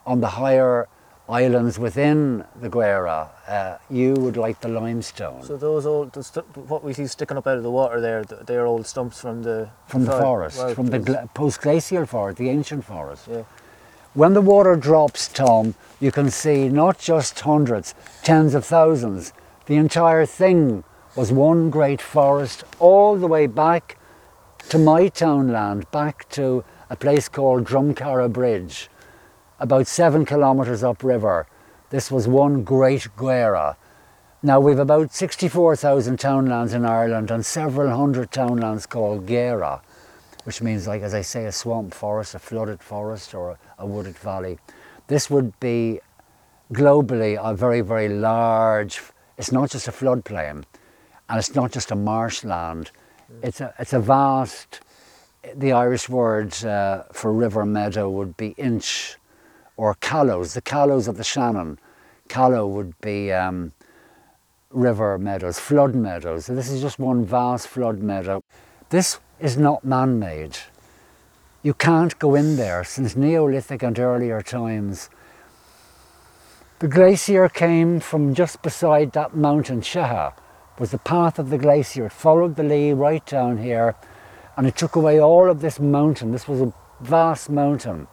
On 0.07 0.21
the 0.21 0.29
higher 0.29 0.87
islands 1.29 1.79
within 1.79 2.45
the 2.61 2.69
Gearagh, 2.69 3.29
uh, 3.49 3.79
yew 3.89 4.13
would 4.15 4.37
like 4.37 4.61
the 4.61 4.69
limestone. 4.69 5.43
So 5.43 5.57
those 5.57 5.87
old, 5.87 6.13
the 6.13 6.23
stu- 6.23 6.41
what 6.69 6.85
we 6.85 6.93
see 6.93 7.07
sticking 7.07 7.37
up 7.37 7.47
out 7.47 7.57
of 7.57 7.63
the 7.63 7.71
water 7.71 8.01
there, 8.01 8.25
th- 8.25 8.43
they're 8.45 8.67
old 8.67 8.87
stumps 8.87 9.21
from 9.21 9.43
the 9.43 9.71
from 9.87 10.05
the 10.05 10.13
forest, 10.13 10.75
from 10.75 10.89
the 10.89 10.99
gla- 10.99 11.29
post-glacial 11.35 12.05
forest, 12.07 12.39
the 12.39 12.51
ancient 12.51 12.85
forest. 12.85 13.27
Yeah. 13.31 13.45
When 14.13 14.35
the 14.35 14.41
water 14.43 14.77
drops, 14.77 15.27
Tom, 15.29 15.75
you 15.99 16.13
can 16.13 16.31
see 16.31 16.69
not 16.69 16.99
just 16.99 17.41
hundreds, 17.41 17.95
tens 18.23 18.55
of 18.55 18.65
thousands. 18.65 19.33
The 19.67 19.77
entire 19.77 20.27
thing 20.27 20.85
was 21.17 21.33
one 21.33 21.71
great 21.71 22.03
forest 22.03 22.65
all 22.79 23.17
the 23.17 23.27
way 23.27 23.47
back 23.47 23.97
to 24.69 24.79
my 24.79 25.09
townland, 25.09 25.91
back 25.91 26.29
to 26.31 26.65
a 26.91 26.97
place 26.97 27.29
called 27.29 27.65
Dromcarra 27.65 28.31
Bridge, 28.33 28.89
about 29.59 29.87
seven 29.87 30.25
kilometres 30.25 30.83
upriver. 30.83 31.47
This 31.91 32.11
was 32.11 32.27
one 32.27 32.65
great 32.65 33.09
gearagh. 33.17 33.77
Now 34.43 34.61
we've 34.61 34.79
about 34.79 35.13
64,000 35.15 36.19
townlands 36.19 36.75
in 36.75 36.85
Ireland 36.85 37.31
and 37.31 37.47
several 37.47 37.97
hundred 37.97 38.31
townlands 38.31 38.85
called 38.85 39.27
Gearagh, 39.27 39.81
which 40.45 40.61
means, 40.61 40.87
like 40.87 41.01
as 41.01 41.15
I 41.15 41.23
say, 41.23 41.47
a 41.47 41.53
swamp 41.53 41.95
forest, 41.95 42.35
a 42.35 42.39
flooded 42.39 42.83
forest, 42.83 43.35
or 43.35 43.53
a, 43.53 43.59
a 43.79 43.87
wooded 43.87 44.19
valley. 44.19 44.59
This 45.07 45.31
would 45.31 45.59
be 45.61 46.01
globally 46.75 47.39
a 47.43 47.55
very, 47.55 47.81
very 47.81 48.11
large. 48.11 49.01
It's 49.39 49.51
not 49.51 49.71
just 49.71 49.89
a 49.89 49.93
floodplain, 49.93 50.65
and 51.29 51.39
it's 51.39 51.55
not 51.55 51.73
just 51.73 51.91
a 51.91 51.97
marshland. 51.97 52.91
It's 53.43 53.63
a 53.63 53.75
it's 53.79 53.95
a 53.95 54.01
vast. 54.01 54.81
The 55.55 55.73
Irish 55.73 56.09
word 56.09 56.53
uh, 56.65 57.05
for 57.13 57.33
river 57.33 57.65
meadow 57.65 58.11
would 58.11 58.37
be 58.37 58.49
inch, 58.59 59.17
or 59.77 59.95
callows. 59.95 60.55
The 60.55 60.63
callows 60.63 61.09
of 61.09 61.17
the 61.17 61.25
Shannon. 61.25 61.79
Callow 62.29 62.67
would 62.67 63.01
be. 63.01 63.33
Um, 63.33 63.73
river 64.75 65.17
meadows, 65.19 65.59
flood 65.59 65.95
meadows. 65.95 66.47
So 66.47 66.55
this 66.55 66.69
is 66.69 66.83
just 66.83 66.99
one 66.99 67.25
vast 67.25 67.69
flood 67.69 68.01
meadow. 68.01 68.43
This 68.91 69.21
is 69.41 69.57
not 69.57 69.85
man-made. 69.85 70.59
You 71.63 71.75
can't 71.75 72.19
go 72.19 72.35
in 72.35 72.57
there 72.57 72.85
since 72.85 73.17
Neolithic 73.17 73.83
and 73.83 73.99
earlier 73.99 74.43
times. 74.43 75.09
The 76.81 76.89
glacier 76.89 77.49
came 77.49 78.01
from 78.01 78.35
just 78.35 78.61
beside 78.63 79.13
that 79.13 79.35
mountain, 79.35 79.81
Sheha, 79.81 80.35
was 80.79 80.91
the 80.91 80.99
path 80.99 81.39
of 81.39 81.51
the 81.51 81.57
glacier. 81.57 82.07
It 82.07 82.13
followed 82.13 82.57
the 82.57 82.65
Lee 82.65 82.93
right 82.93 83.25
down 83.25 83.59
here 83.59 83.95
and 84.57 84.67
it 84.67 84.77
took 84.77 84.95
away 84.97 85.21
all 85.21 85.49
of 85.49 85.61
this 85.61 85.81
mountain. 85.81 86.33
This 86.33 86.47
was 86.47 86.61
a 86.61 86.73
vast 87.01 87.49
mountain. 87.49 88.09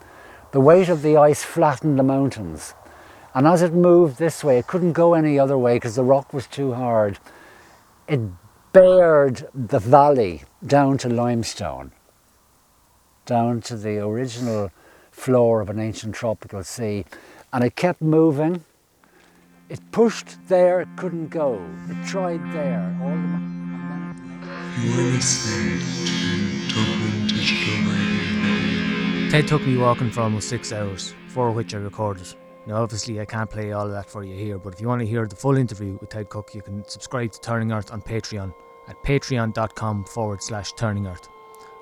The 0.51 0.59
weight 0.59 0.89
of 0.89 1.01
the 1.01 1.15
ice 1.15 1.43
flattened 1.43 1.97
the 1.97 2.03
mountains. 2.03 2.73
And 3.33 3.47
as 3.47 3.61
it 3.61 3.73
moved 3.73 4.17
this 4.17 4.43
way, 4.43 4.57
it 4.57 4.67
couldn't 4.67 4.91
go 4.93 5.13
any 5.13 5.39
other 5.39 5.57
way 5.57 5.77
because 5.77 5.95
the 5.95 6.03
rock 6.03 6.33
was 6.33 6.45
too 6.45 6.73
hard. 6.73 7.19
It 8.07 8.19
bared 8.73 9.47
the 9.53 9.79
valley 9.79 10.43
down 10.65 10.97
to 10.99 11.09
limestone, 11.09 11.93
down 13.25 13.61
to 13.61 13.77
the 13.77 13.99
original 13.99 14.71
floor 15.11 15.61
of 15.61 15.69
an 15.69 15.79
ancient 15.79 16.15
tropical 16.15 16.63
sea. 16.63 17.05
And 17.53 17.63
it 17.63 17.77
kept 17.77 18.01
moving. 18.01 18.65
It 19.69 19.79
pushed 19.93 20.49
there, 20.49 20.81
it 20.81 20.89
couldn't 20.97 21.29
go. 21.29 21.61
It 21.89 22.05
tried 22.05 22.41
there. 22.51 22.97
All 23.01 23.15
the... 23.15 23.51
You 24.81 24.99
are 24.99 25.11
listening 25.13 25.79
to. 26.69 27.00
Ted 29.31 29.47
took 29.47 29.65
me 29.65 29.77
walking 29.77 30.11
for 30.11 30.19
almost 30.23 30.49
six 30.49 30.73
hours, 30.73 31.15
for 31.29 31.51
which 31.51 31.73
I 31.73 31.77
recorded. 31.77 32.27
Now, 32.67 32.83
obviously, 32.83 33.21
I 33.21 33.23
can't 33.23 33.49
play 33.49 33.71
all 33.71 33.85
of 33.85 33.93
that 33.93 34.09
for 34.09 34.25
you 34.25 34.35
here, 34.35 34.59
but 34.59 34.73
if 34.73 34.81
you 34.81 34.89
want 34.89 34.99
to 34.99 35.07
hear 35.07 35.25
the 35.25 35.37
full 35.37 35.55
interview 35.55 35.97
with 36.01 36.09
Ted 36.09 36.27
Cook, 36.27 36.53
you 36.53 36.61
can 36.61 36.83
subscribe 36.85 37.31
to 37.31 37.39
Turning 37.39 37.71
Earth 37.71 37.93
on 37.93 38.01
Patreon 38.01 38.53
at 38.89 39.01
patreon.com 39.05 40.03
forward 40.03 40.43
slash 40.43 40.73
turning 40.73 41.07
earth. 41.07 41.29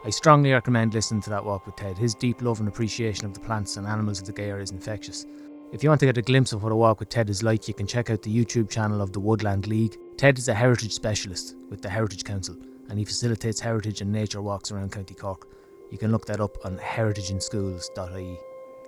I 0.06 0.12
strongly 0.12 0.52
recommend 0.52 0.94
listening 0.94 1.22
to 1.22 1.32
that 1.32 1.44
walk 1.44 1.66
with 1.66 1.76
Ted. 1.76 1.98
His 1.98 2.14
deep 2.14 2.44
love 2.44 2.60
and 2.60 2.70
appreciation 2.70 3.26
of 3.26 3.34
the 3.34 3.40
plants 3.40 3.78
and 3.78 3.88
animals 3.88 4.22
of 4.22 4.28
the 4.28 4.34
Gearagh 4.34 4.62
is 4.62 4.70
infectious. 4.70 5.26
If 5.72 5.82
you 5.82 5.90
want 5.90 6.02
to 6.02 6.06
get 6.06 6.20
a 6.20 6.22
glimpse 6.22 6.54
of 6.54 6.62
what 6.62 6.72
a 6.72 6.76
walk 6.76 7.00
with 7.00 7.10
Ted 7.10 7.32
is 7.32 7.42
like, 7.42 7.68
you 7.68 7.74
can 7.74 7.88
check 7.88 8.12
out 8.12 8.22
the 8.22 8.46
YouTube 8.46 8.70
channel 8.70 9.02
of 9.02 9.12
the 9.12 9.20
Woodland 9.20 9.66
League. 9.66 9.98
Ted 10.18 10.38
is 10.38 10.50
a 10.50 10.54
heritage 10.54 10.94
specialist 10.94 11.56
with 11.72 11.82
the 11.82 11.90
Heritage 11.90 12.26
Council 12.26 12.56
and 12.90 13.00
he 13.00 13.06
facilitates 13.06 13.60
heritage 13.60 14.02
and 14.02 14.12
nature 14.12 14.44
walks 14.44 14.72
around 14.72 14.92
County 14.92 15.16
Cork. 15.16 15.48
You 15.92 15.98
can 15.98 16.12
look 16.12 16.26
that 16.26 16.40
up 16.40 16.58
on 16.66 16.78
heritageinschools.ie. 16.78 18.40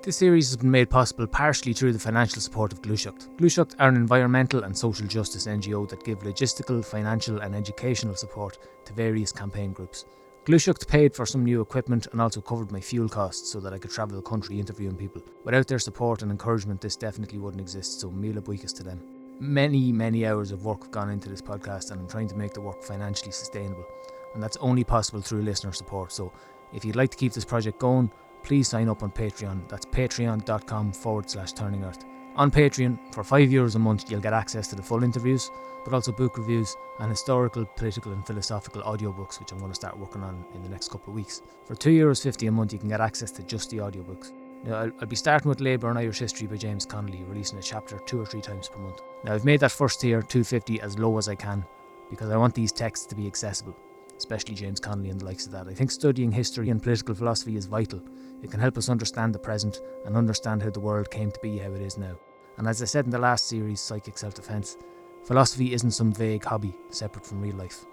This 0.03 0.17
series 0.17 0.49
has 0.49 0.57
been 0.57 0.71
made 0.71 0.89
possible 0.89 1.27
partially 1.27 1.73
through 1.73 1.93
the 1.93 1.99
financial 1.99 2.41
support 2.41 2.73
of 2.73 2.81
Gluaiseacht. 2.81 3.27
Gluaiseacht 3.37 3.75
are 3.79 3.89
an 3.89 3.95
environmental 3.95 4.63
and 4.63 4.75
social 4.75 5.07
justice 5.07 5.45
NGO 5.45 5.87
that 5.89 6.03
give 6.03 6.19
logistical, 6.19 6.83
financial, 6.83 7.39
and 7.41 7.53
educational 7.53 8.15
support 8.15 8.57
to 8.85 8.93
various 8.93 9.31
campaign 9.31 9.73
groups. 9.73 10.05
Gluaiseacht 10.45 10.87
paid 10.87 11.15
for 11.15 11.27
some 11.27 11.43
new 11.43 11.61
equipment 11.61 12.07
and 12.11 12.19
also 12.19 12.41
covered 12.41 12.71
my 12.71 12.79
fuel 12.79 13.07
costs 13.07 13.51
so 13.51 13.59
that 13.59 13.73
I 13.73 13.77
could 13.77 13.91
travel 13.91 14.15
the 14.15 14.27
country 14.27 14.59
interviewing 14.59 14.95
people. 14.95 15.21
Without 15.43 15.67
their 15.67 15.77
support 15.77 16.23
and 16.23 16.31
encouragement, 16.31 16.81
this 16.81 16.95
definitely 16.95 17.37
wouldn't 17.37 17.61
exist, 17.61 17.99
so 17.99 18.09
mila 18.09 18.41
buikas 18.41 18.73
to 18.77 18.83
them. 18.83 19.03
Many, 19.39 19.91
many 19.91 20.25
hours 20.25 20.51
of 20.51 20.65
work 20.65 20.81
have 20.81 20.91
gone 20.91 21.11
into 21.11 21.29
this 21.29 21.43
podcast, 21.43 21.91
and 21.91 22.01
I'm 22.01 22.07
trying 22.07 22.27
to 22.29 22.35
make 22.35 22.53
the 22.53 22.61
work 22.61 22.83
financially 22.83 23.31
sustainable. 23.31 23.85
And 24.33 24.41
that's 24.41 24.57
only 24.57 24.83
possible 24.83 25.21
through 25.21 25.43
listener 25.43 25.73
support. 25.73 26.11
So 26.11 26.31
if 26.73 26.85
you'd 26.85 26.95
like 26.95 27.11
to 27.11 27.17
keep 27.17 27.33
this 27.33 27.45
project 27.45 27.79
going, 27.79 28.11
please 28.43 28.67
sign 28.67 28.89
up 28.89 29.03
on 29.03 29.11
Patreon. 29.11 29.67
That's 29.69 29.85
patreon.com 29.85 30.93
forward 30.93 31.29
slash 31.29 31.53
turning 31.53 31.83
earth. 31.83 32.05
On 32.37 32.49
Patreon, 32.49 32.97
for 33.13 33.23
€5 33.23 33.51
Euros 33.51 33.75
a 33.75 33.79
month, 33.79 34.09
you'll 34.09 34.21
get 34.21 34.31
access 34.31 34.67
to 34.69 34.75
the 34.75 34.81
full 34.81 35.03
interviews, 35.03 35.51
but 35.83 35.93
also 35.93 36.13
book 36.13 36.37
reviews 36.37 36.77
and 36.99 37.09
historical, 37.09 37.65
political, 37.65 38.13
and 38.13 38.25
philosophical 38.25 38.81
audiobooks, 38.83 39.39
which 39.39 39.51
I'm 39.51 39.59
going 39.59 39.71
to 39.71 39.75
start 39.75 39.97
working 39.97 40.23
on 40.23 40.45
in 40.55 40.63
the 40.63 40.69
next 40.69 40.89
couple 40.89 41.09
of 41.09 41.15
weeks. 41.15 41.41
For 41.65 41.75
€2.50 41.75 42.47
a 42.47 42.51
month, 42.51 42.71
you 42.71 42.79
can 42.79 42.87
get 42.87 43.01
access 43.01 43.31
to 43.31 43.43
just 43.43 43.69
the 43.69 43.77
audiobooks. 43.77 44.31
Now, 44.63 44.75
I'll, 44.75 44.91
I'll 45.01 45.07
be 45.07 45.15
starting 45.15 45.49
with 45.49 45.59
Labour 45.59 45.89
and 45.89 45.99
Irish 45.99 46.19
History 46.19 46.47
by 46.47 46.55
James 46.55 46.85
Connolly, 46.85 47.23
releasing 47.23 47.59
a 47.59 47.61
chapter 47.61 47.99
two 48.05 48.21
or 48.21 48.25
three 48.25 48.41
times 48.41 48.69
per 48.69 48.79
month. 48.79 49.01
Now, 49.25 49.33
I've 49.33 49.43
made 49.43 49.59
that 49.59 49.71
first 49.71 49.99
tier, 49.99 50.21
250 50.21 50.79
as 50.79 50.97
low 50.97 51.17
as 51.17 51.27
I 51.27 51.35
can, 51.35 51.65
because 52.09 52.29
I 52.29 52.37
want 52.37 52.53
these 52.53 52.71
texts 52.71 53.05
to 53.07 53.15
be 53.15 53.27
accessible, 53.27 53.75
especially 54.21 54.53
James 54.53 54.79
Connolly 54.79 55.09
and 55.09 55.19
the 55.19 55.25
likes 55.25 55.47
of 55.47 55.51
that. 55.51 55.67
I 55.67 55.73
think 55.73 55.89
studying 55.89 56.31
history 56.31 56.69
and 56.69 56.81
political 56.81 57.15
philosophy 57.15 57.55
is 57.55 57.65
vital. 57.65 57.99
It 58.43 58.51
can 58.51 58.59
help 58.59 58.77
us 58.77 58.87
understand 58.87 59.33
the 59.33 59.39
present 59.39 59.81
and 60.05 60.15
understand 60.15 60.61
how 60.61 60.69
the 60.69 60.79
world 60.79 61.09
came 61.09 61.31
to 61.31 61.39
be 61.41 61.57
how 61.57 61.71
it 61.71 61.81
is 61.81 61.97
now. 61.97 62.15
And 62.57 62.67
as 62.67 62.83
I 62.83 62.85
said 62.85 63.05
in 63.05 63.11
the 63.11 63.17
last 63.17 63.47
series, 63.47 63.81
Psychic 63.81 64.19
Self 64.19 64.35
Defense, 64.35 64.77
philosophy 65.25 65.73
isn't 65.73 65.91
some 65.91 66.13
vague 66.13 66.45
hobby 66.45 66.75
separate 66.91 67.25
from 67.25 67.41
real 67.41 67.55
life. 67.55 67.83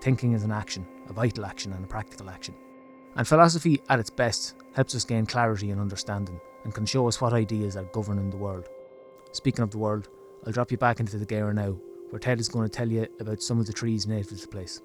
Thinking 0.00 0.32
is 0.32 0.44
an 0.44 0.50
action, 0.50 0.86
a 1.10 1.12
vital 1.12 1.44
action, 1.44 1.74
and 1.74 1.84
a 1.84 1.88
practical 1.88 2.30
action. 2.30 2.54
And 3.16 3.28
philosophy, 3.28 3.82
at 3.90 4.00
its 4.00 4.10
best, 4.10 4.54
helps 4.74 4.94
us 4.94 5.04
gain 5.04 5.26
clarity 5.26 5.72
and 5.72 5.80
understanding 5.80 6.40
and 6.64 6.74
can 6.74 6.86
show 6.86 7.06
us 7.06 7.20
what 7.20 7.34
ideas 7.34 7.76
are 7.76 7.84
governing 7.84 8.30
the 8.30 8.38
world. 8.38 8.70
Speaking 9.32 9.62
of 9.62 9.70
the 9.70 9.78
world, 9.78 10.08
I'll 10.46 10.52
drop 10.52 10.70
you 10.70 10.78
back 10.78 11.00
into 11.00 11.18
the 11.18 11.26
Gearagh 11.26 11.54
now, 11.54 11.76
where 12.08 12.20
Ted 12.20 12.40
is 12.40 12.48
going 12.48 12.66
to 12.66 12.74
tell 12.74 12.90
you 12.90 13.06
about 13.20 13.42
some 13.42 13.60
of 13.60 13.66
the 13.66 13.72
trees 13.74 14.06
native 14.06 14.28
to 14.28 14.34
the 14.36 14.48
place. 14.48 14.80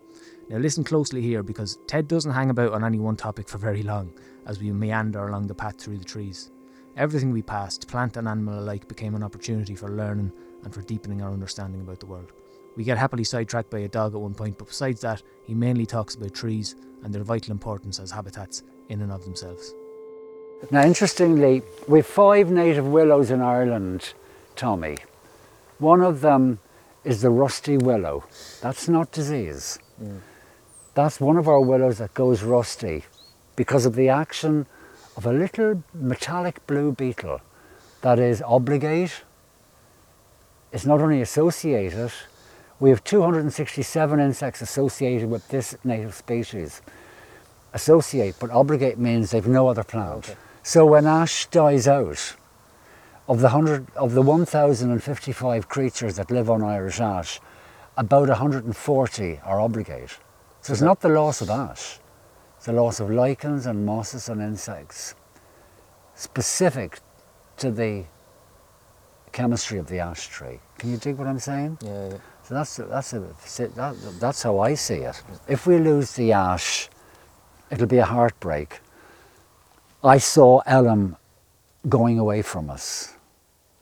Now, 0.52 0.58
listen 0.58 0.84
closely 0.84 1.22
here 1.22 1.44
because 1.44 1.80
Ted 1.88 2.10
doesn't 2.10 2.34
hang 2.34 2.50
about 2.50 2.74
on 2.74 2.84
any 2.84 3.00
one 3.00 3.16
topic 3.16 3.48
for 3.48 3.58
very 3.58 3.84
long 3.84 4.12
as 4.46 4.60
we 4.60 4.70
meander 4.74 5.30
along 5.30 5.48
the 5.48 5.56
path 5.56 5.78
through 5.78 5.98
the 5.98 6.04
trees. 6.04 6.52
Everything 6.98 7.32
we 7.32 7.42
passed, 7.42 7.88
plant 7.88 8.18
and 8.18 8.28
animal 8.28 8.60
alike, 8.60 8.86
became 8.90 9.16
an 9.16 9.24
opportunity 9.24 9.76
for 9.76 9.88
learning 9.88 10.30
and 10.66 10.74
for 10.74 10.82
deepening 10.82 11.22
our 11.22 11.32
understanding 11.32 11.80
about 11.80 12.02
the 12.02 12.06
world. 12.06 12.34
We 12.76 12.84
get 12.84 12.98
happily 12.98 13.24
sidetracked 13.24 13.70
by 13.70 13.80
a 13.80 13.88
dog 13.88 14.14
at 14.14 14.20
one 14.20 14.34
point, 14.34 14.58
but 14.58 14.68
besides 14.68 15.00
that, 15.02 15.24
he 15.46 15.54
mainly 15.54 15.86
talks 15.86 16.16
about 16.16 16.34
trees 16.34 16.76
and 17.02 17.14
their 17.14 17.24
vital 17.24 17.54
importance 17.54 17.98
as 17.98 18.12
habitats 18.12 18.64
in 18.90 19.02
and 19.02 19.12
of 19.14 19.24
themselves. 19.24 19.74
Now, 20.70 20.84
interestingly, 20.84 21.62
we've 21.88 22.06
five 22.06 22.52
native 22.52 22.88
willows 22.88 23.32
in 23.32 23.42
Ireland, 23.42 24.14
Tommy. 24.58 24.98
One 25.80 26.02
of 26.02 26.20
them 26.20 26.60
is 27.06 27.22
the 27.22 27.30
rusty 27.30 27.78
willow. 27.78 28.26
That's 28.60 28.90
not 28.90 29.14
disease. 29.14 29.80
Mm. 30.04 30.20
That's 30.94 31.22
one 31.22 31.38
of 31.38 31.48
our 31.48 31.62
willows 31.62 32.00
that 32.00 32.14
goes 32.14 32.44
rusty 32.44 33.06
because 33.56 33.86
of 33.86 33.96
the 33.96 34.10
action 34.10 34.66
of 35.16 35.26
a 35.26 35.32
little 35.32 35.84
metallic 35.94 36.66
blue 36.68 36.92
beetle 36.92 37.40
that 38.02 38.20
is 38.20 38.42
obligate. 38.42 39.24
It's 40.72 40.86
not 40.86 41.00
only 41.00 41.22
associated, 41.22 42.12
we 42.80 42.90
have 42.90 43.04
267 43.04 44.20
insects 44.20 44.62
associated 44.62 45.30
with 45.30 45.48
this 45.48 45.78
native 45.84 46.14
species. 46.14 46.82
Associate, 47.74 48.36
but 48.40 48.50
obligate 48.50 48.98
means 48.98 49.32
they've 49.32 49.48
no 49.48 49.70
other 49.70 49.84
plant. 49.84 50.32
Okay. 50.32 50.40
So 50.64 50.86
when 50.86 51.06
ash 51.08 51.46
dies 51.48 51.88
out, 51.88 52.36
of 53.30 53.40
the, 53.40 53.50
100, 53.50 53.88
of 53.96 54.14
the 54.14 54.22
1,055 54.22 55.70
creatures 55.70 56.18
that 56.18 56.30
live 56.30 56.50
on 56.50 56.62
Irish 56.62 57.00
ash, 57.00 57.40
about 57.96 58.28
140 58.28 59.40
are 59.46 59.62
obligate. 59.62 60.18
So 60.62 60.74
it's 60.74 60.82
not 60.82 61.02
the 61.02 61.10
loss 61.10 61.42
of 61.42 61.50
ash, 61.50 62.00
it's 62.58 62.68
the 62.68 62.74
loss 62.74 63.00
of 63.00 63.10
lichens 63.10 63.66
and 63.66 63.86
mosses 63.86 64.30
and 64.30 64.42
insects 64.42 65.16
specific 66.14 67.00
to 67.58 67.72
the 67.72 68.06
chemistry 69.32 69.80
of 69.80 69.88
the 69.88 70.00
ash 70.00 70.28
tree. 70.28 70.60
Can 70.78 70.92
you 70.92 70.98
dig 70.98 71.18
what 71.18 71.28
I'm 71.28 71.40
saying? 71.40 71.80
Yeah, 71.82 72.10
yeah. 72.10 72.18
So 72.44 72.54
that's, 72.54 72.76
that's, 72.76 73.14
a, 73.14 73.20
that, 73.76 73.96
that's 74.20 74.44
how 74.44 74.60
I 74.60 74.76
see 74.76 74.96
it. 74.96 75.22
If 75.48 75.66
we 75.66 75.78
lose 75.78 76.14
the 76.14 76.34
ash, 76.34 76.90
it'll 77.72 77.88
be 77.88 77.98
a 77.98 78.06
heartbreak. 78.06 78.82
I 80.04 80.18
saw 80.18 80.60
elm 80.66 81.18
going 81.88 82.20
away 82.20 82.42
from 82.42 82.70
us 82.70 83.16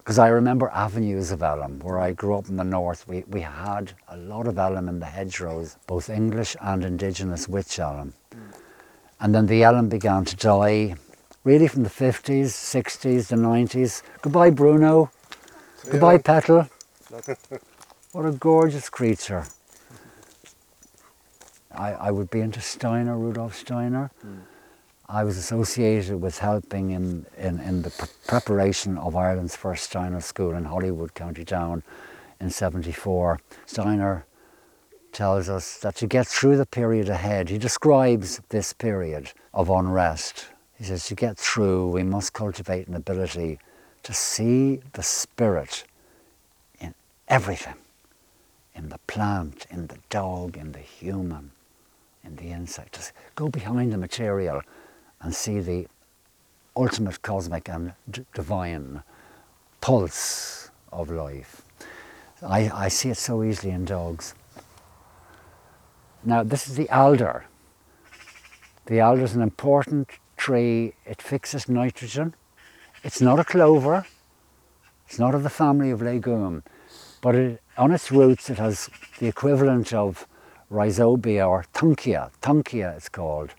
because 0.10 0.18
I 0.18 0.30
remember 0.30 0.72
avenues 0.74 1.30
of 1.30 1.44
elm 1.44 1.82
where 1.82 2.00
I 2.00 2.14
grew 2.14 2.36
up 2.36 2.50
in 2.50 2.56
the 2.56 2.64
north. 2.64 3.08
We, 3.08 3.26
we 3.28 3.42
had 3.42 3.94
a 4.08 4.18
lot 4.18 4.48
of 4.48 4.58
elm 4.58 4.90
in 4.90 5.00
the 5.00 5.06
hedgerows, 5.06 5.78
both 5.86 6.10
English 6.10 6.56
and 6.60 6.84
indigenous 6.84 7.48
wych 7.48 7.78
elm. 7.78 8.14
And 9.20 9.36
then 9.36 9.46
the 9.46 9.62
elm 9.62 9.88
began 9.88 10.26
to 10.26 10.36
die, 10.36 10.96
really 11.44 11.68
from 11.68 11.84
the 11.84 11.92
50s, 11.92 12.46
60s, 12.48 13.28
the 13.28 13.36
90s. 13.36 14.02
Goodbye, 14.24 14.50
Bruno. 14.50 15.12
Yeah. 15.86 15.92
Goodbye, 15.92 16.18
Petal. 16.18 16.68
what 18.12 18.26
a 18.26 18.32
gorgeous 18.32 18.90
creature. 18.90 19.46
I, 21.72 21.92
I 21.92 22.10
would 22.10 22.32
be 22.32 22.40
into 22.40 22.62
Steiner, 22.62 23.16
Rudolf 23.16 23.54
Steiner. 23.54 24.10
Mm. 24.26 24.40
I 25.12 25.24
was 25.24 25.38
associated 25.38 26.22
with 26.22 26.38
helping 26.38 26.92
in, 26.92 27.26
in, 27.36 27.60
in 27.62 27.82
the 27.82 28.10
preparation 28.28 28.96
of 29.00 29.16
Ireland's 29.16 29.56
first 29.56 29.86
Steiner 29.86 30.22
school 30.22 30.52
in 30.52 30.66
Holywood, 30.66 31.16
County 31.16 31.44
Down 31.44 31.82
in 32.40 32.52
74. 32.52 33.40
Steiner 33.66 34.28
tells 35.12 35.50
us 35.50 35.80
that 35.80 35.96
to 35.96 36.06
get 36.06 36.28
through 36.28 36.58
the 36.58 36.66
period 36.68 37.10
ahead, 37.10 37.50
he 37.50 37.58
describes 37.58 38.40
this 38.50 38.72
period 38.72 39.32
of 39.52 39.72
unrest. 39.72 40.50
He 40.78 40.84
says, 40.84 41.08
to 41.08 41.16
get 41.16 41.40
through, 41.40 41.90
we 41.90 42.04
must 42.04 42.34
cultivate 42.34 42.88
an 42.88 42.94
ability 42.94 43.58
to 44.04 44.14
see 44.14 44.80
the 44.94 45.02
spirit 45.02 45.86
in 46.80 46.94
everything 47.28 47.74
in 48.76 48.90
the 48.90 49.00
plant, 49.08 49.66
in 49.72 49.88
the 49.88 49.98
dog, 50.12 50.56
in 50.56 50.72
the 50.72 50.80
human, 50.80 51.50
in 52.24 52.36
the 52.36 52.52
insect. 52.52 52.94
Just 52.94 53.12
go 53.36 53.50
behind 53.50 53.92
the 53.92 53.98
material 53.98 54.62
and 55.22 55.34
see 55.34 55.60
the 55.60 55.88
ultimate 56.76 57.22
cosmic 57.22 57.68
and 57.70 57.94
divine 58.34 59.04
pulse 59.82 60.72
of 60.92 61.10
life. 61.10 61.62
I, 62.42 62.70
I 62.74 62.88
see 62.88 63.10
it 63.10 63.18
so 63.18 63.44
easily 63.44 63.72
in 63.72 63.86
dogs. 63.86 64.34
Now, 66.24 66.44
this 66.44 66.68
is 66.68 66.76
the 66.76 66.90
alder. 66.90 67.46
The 68.86 69.02
alder 69.02 69.24
is 69.24 69.36
an 69.36 69.42
important 69.42 70.10
tree. 70.38 70.94
It 71.06 71.22
fixes 71.22 71.68
nitrogen. 71.68 72.34
It's 73.04 73.22
not 73.22 73.40
a 73.40 73.44
clover. 73.44 74.06
It's 75.08 75.20
not 75.20 75.34
of 75.34 75.44
the 75.44 75.50
family 75.50 75.90
of 75.90 76.02
legume, 76.02 76.64
but 77.22 77.34
it, 77.34 77.62
on 77.78 77.92
its 77.92 78.12
roots 78.12 78.50
it 78.50 78.60
has 78.60 78.92
the 79.18 79.26
equivalent 79.28 79.92
of 79.92 80.28
rhizobia 80.72 81.48
or 81.50 81.66
frankia. 81.74 82.30
Frankia 82.44 82.96
it's 82.96 83.10
called. 83.10 83.56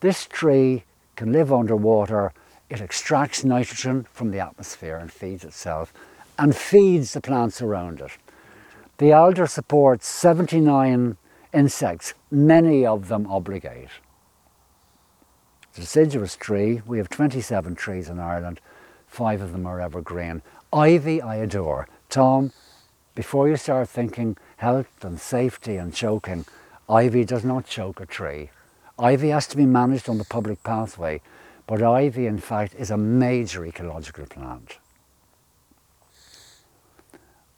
This 0.00 0.24
tree 0.24 0.84
can 1.16 1.32
live 1.32 1.52
underwater. 1.52 2.32
It 2.68 2.80
extracts 2.80 3.44
nitrogen 3.44 4.06
from 4.12 4.30
the 4.30 4.40
atmosphere 4.40 4.96
and 4.96 5.12
feeds 5.12 5.44
itself 5.44 5.92
and 6.38 6.54
feeds 6.54 7.12
the 7.12 7.20
plants 7.20 7.62
around 7.62 8.00
it. 8.00 8.12
The 8.98 9.12
alder 9.12 9.46
supports 9.46 10.06
79 10.06 11.16
insects, 11.52 12.14
many 12.30 12.84
of 12.86 13.08
them 13.08 13.26
obligate. 13.26 13.90
It's 15.68 15.78
a 15.78 15.80
deciduous 15.80 16.36
tree. 16.36 16.82
We 16.86 16.98
have 16.98 17.08
27 17.08 17.74
trees 17.74 18.08
in 18.08 18.20
Ireland. 18.20 18.60
Five 19.06 19.40
of 19.40 19.52
them 19.52 19.66
are 19.66 19.80
evergreen. 19.80 20.42
Ivy 20.72 21.20
I 21.22 21.36
adore. 21.36 21.88
Tom, 22.08 22.52
before 23.14 23.48
you 23.48 23.56
start 23.56 23.88
thinking 23.88 24.36
health 24.58 25.04
and 25.04 25.20
safety 25.20 25.76
and 25.76 25.94
choking, 25.94 26.44
ivy 26.88 27.24
does 27.24 27.44
not 27.44 27.66
choke 27.66 28.00
a 28.00 28.06
tree. 28.06 28.50
Ivy 28.98 29.30
has 29.30 29.46
to 29.48 29.56
be 29.56 29.66
managed 29.66 30.08
on 30.08 30.18
the 30.18 30.24
public 30.24 30.62
pathway, 30.62 31.20
but 31.66 31.82
ivy, 31.82 32.26
in 32.26 32.38
fact, 32.38 32.74
is 32.78 32.90
a 32.90 32.96
major 32.96 33.64
ecological 33.64 34.26
plant. 34.26 34.78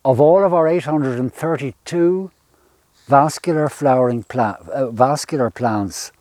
Of 0.04 0.20
all 0.20 0.44
of 0.44 0.54
our 0.54 0.66
832 0.66 2.30
vascular 3.06 3.68
flowering 3.68 4.22
pla- 4.22 4.58
uh, 4.72 4.90
vascular 4.90 5.50
plants 5.50 6.12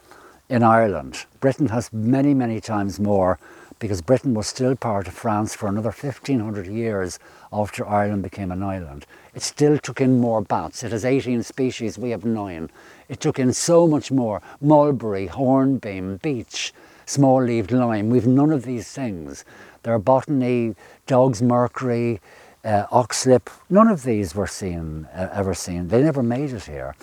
in 0.49 0.63
Ireland, 0.63 1.25
Britain 1.39 1.69
has 1.69 1.93
many, 1.93 2.33
many 2.33 2.59
times 2.59 2.99
more 2.99 3.39
because 3.79 4.01
Britain 4.01 4.33
was 4.33 4.47
still 4.47 4.75
part 4.75 5.07
of 5.07 5.13
France 5.13 5.53
for 5.53 5.67
another 5.67 5.89
1500 5.91 6.67
years 6.67 7.19
after 7.51 7.87
Ireland 7.87 8.23
became 8.23 8.51
an 8.51 8.63
island. 8.63 9.05
It 9.33 9.41
still 9.41 9.77
took 9.77 10.01
in 10.01 10.19
more 10.19 10.41
bats. 10.41 10.83
It 10.83 10.91
has 10.91 11.05
18 11.05 11.43
species, 11.43 11.97
we 11.97 12.09
have 12.11 12.25
nine. 12.25 12.69
It 13.07 13.19
took 13.19 13.39
in 13.39 13.53
so 13.53 13.87
much 13.87 14.11
more 14.11 14.41
mulberry, 14.61 15.27
hornbeam, 15.27 16.17
beech, 16.17 16.73
small 17.05 17.43
leaved 17.43 17.71
lime. 17.71 18.09
We've 18.09 18.27
none 18.27 18.51
of 18.51 18.63
these 18.63 18.87
things. 18.87 19.45
There 19.83 19.93
are 19.93 19.99
botany, 19.99 20.75
dog's 21.05 21.41
mercury, 21.41 22.19
uh, 22.63 22.87
oxlip. 22.91 23.49
None 23.69 23.87
of 23.87 24.03
these 24.03 24.33
were 24.33 24.47
seen, 24.47 25.07
uh, 25.13 25.29
ever 25.31 25.53
seen. 25.53 25.89
They 25.89 26.01
never 26.01 26.23
made 26.23 26.51
it 26.51 26.63
here. 26.63 26.95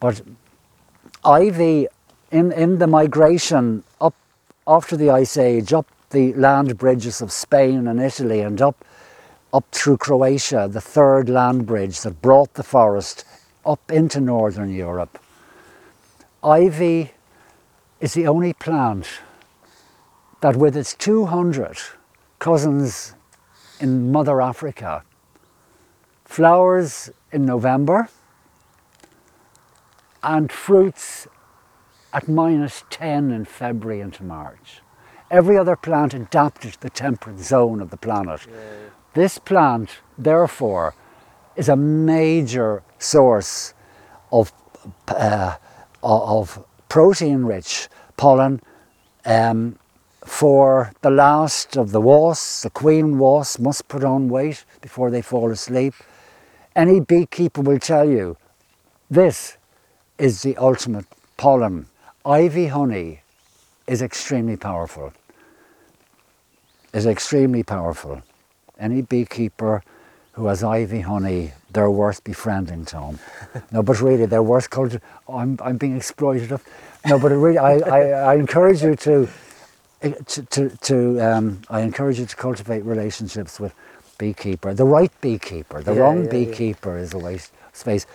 But 0.00 0.20
ivy, 1.24 1.88
in, 2.30 2.52
in 2.52 2.78
the 2.78 2.86
migration 2.86 3.84
up 4.00 4.14
after 4.66 4.96
the 4.96 5.10
Ice 5.10 5.38
Age, 5.38 5.72
up 5.72 5.86
the 6.10 6.34
land 6.34 6.76
bridges 6.76 7.22
of 7.22 7.32
Spain 7.32 7.86
and 7.86 8.00
Italy 8.00 8.40
and 8.40 8.60
up 8.60 8.84
up 9.52 9.64
through 9.72 9.96
Croatia, 9.96 10.68
the 10.70 10.80
third 10.80 11.28
land 11.28 11.66
bridge 11.66 12.02
that 12.02 12.20
brought 12.20 12.52
the 12.54 12.62
forest 12.62 13.24
up 13.64 13.90
into 13.90 14.20
northern 14.20 14.70
Europe. 14.70 15.18
Ivy 16.42 17.12
is 18.00 18.14
the 18.14 18.26
only 18.26 18.52
plant 18.52 19.06
that, 20.40 20.56
with 20.56 20.76
its 20.76 20.94
200 20.94 21.78
cousins 22.38 23.14
in 23.80 24.12
Mother 24.12 24.40
Africa, 24.40 25.02
flowers 26.24 27.10
in 27.32 27.44
November 27.44 28.08
and 30.22 30.52
fruits 30.52 31.26
at 32.12 32.28
minus 32.28 32.84
10 32.90 33.30
in 33.32 33.44
February 33.44 34.00
into 34.00 34.22
March. 34.22 34.80
Every 35.30 35.58
other 35.58 35.76
plant 35.76 36.14
adapted 36.14 36.74
to 36.74 36.80
the 36.80 36.90
temperate 36.90 37.38
zone 37.38 37.80
of 37.80 37.90
the 37.90 37.96
planet. 37.96 38.46
This 39.14 39.38
plant, 39.38 39.98
therefore, 40.16 40.94
is 41.56 41.68
a 41.68 41.76
major 41.76 42.82
source 42.98 43.74
of, 44.30 44.52
uh, 45.08 45.56
of 46.02 46.64
protein 46.88 47.44
rich 47.44 47.88
pollen 48.16 48.60
um, 49.24 49.78
for 50.24 50.92
the 51.02 51.10
last 51.10 51.76
of 51.76 51.92
the 51.92 52.00
wasps. 52.00 52.62
The 52.62 52.70
queen 52.70 53.18
wasp 53.18 53.60
must 53.60 53.88
put 53.88 54.04
on 54.04 54.28
weight 54.28 54.64
before 54.80 55.10
they 55.10 55.22
fall 55.22 55.50
asleep. 55.50 55.94
Any 56.76 57.00
beekeeper 57.00 57.62
will 57.62 57.78
tell 57.78 58.08
you 58.08 58.36
this 59.10 59.56
is 60.18 60.42
the 60.42 60.56
ultimate 60.56 61.06
pollen. 61.36 61.86
Ivy 62.24 62.66
honey 62.66 63.22
is 63.86 64.02
extremely 64.02 64.56
powerful. 64.56 65.12
Is 66.92 67.06
extremely 67.06 67.62
powerful. 67.62 68.22
Any 68.78 69.02
beekeeper 69.02 69.82
who 70.32 70.46
has 70.46 70.62
ivy 70.62 71.00
honey, 71.00 71.52
they're 71.72 71.90
worth 71.90 72.24
befriending, 72.24 72.84
Tom. 72.84 73.18
no, 73.72 73.82
but 73.82 74.00
really, 74.00 74.26
they're 74.26 74.42
worth 74.42 74.70
culti- 74.70 75.00
oh, 75.28 75.38
I'm, 75.38 75.58
I'm 75.62 75.76
being 75.76 75.98
exploitative. 75.98 76.60
No, 77.06 77.18
but 77.18 77.30
really, 77.32 77.58
I, 77.58 77.74
I, 77.78 78.00
I 78.10 78.34
encourage 78.34 78.82
you 78.82 78.96
to, 78.96 79.28
to, 80.26 80.42
to, 80.42 80.68
to 80.70 81.20
um, 81.20 81.60
I 81.70 81.80
encourage 81.80 82.18
you 82.18 82.26
to 82.26 82.36
cultivate 82.36 82.84
relationships 82.84 83.60
with 83.60 83.74
beekeeper, 84.18 84.74
the 84.74 84.84
right 84.84 85.12
beekeeper. 85.20 85.82
The 85.82 85.94
Yeah, 85.94 86.00
wrong 86.00 86.18
yeah, 86.18 86.24
yeah. 86.24 86.30
beekeeper 86.30 86.98
is 86.98 87.14
a 87.14 87.18
waste 87.18 87.52
space. 87.72 88.06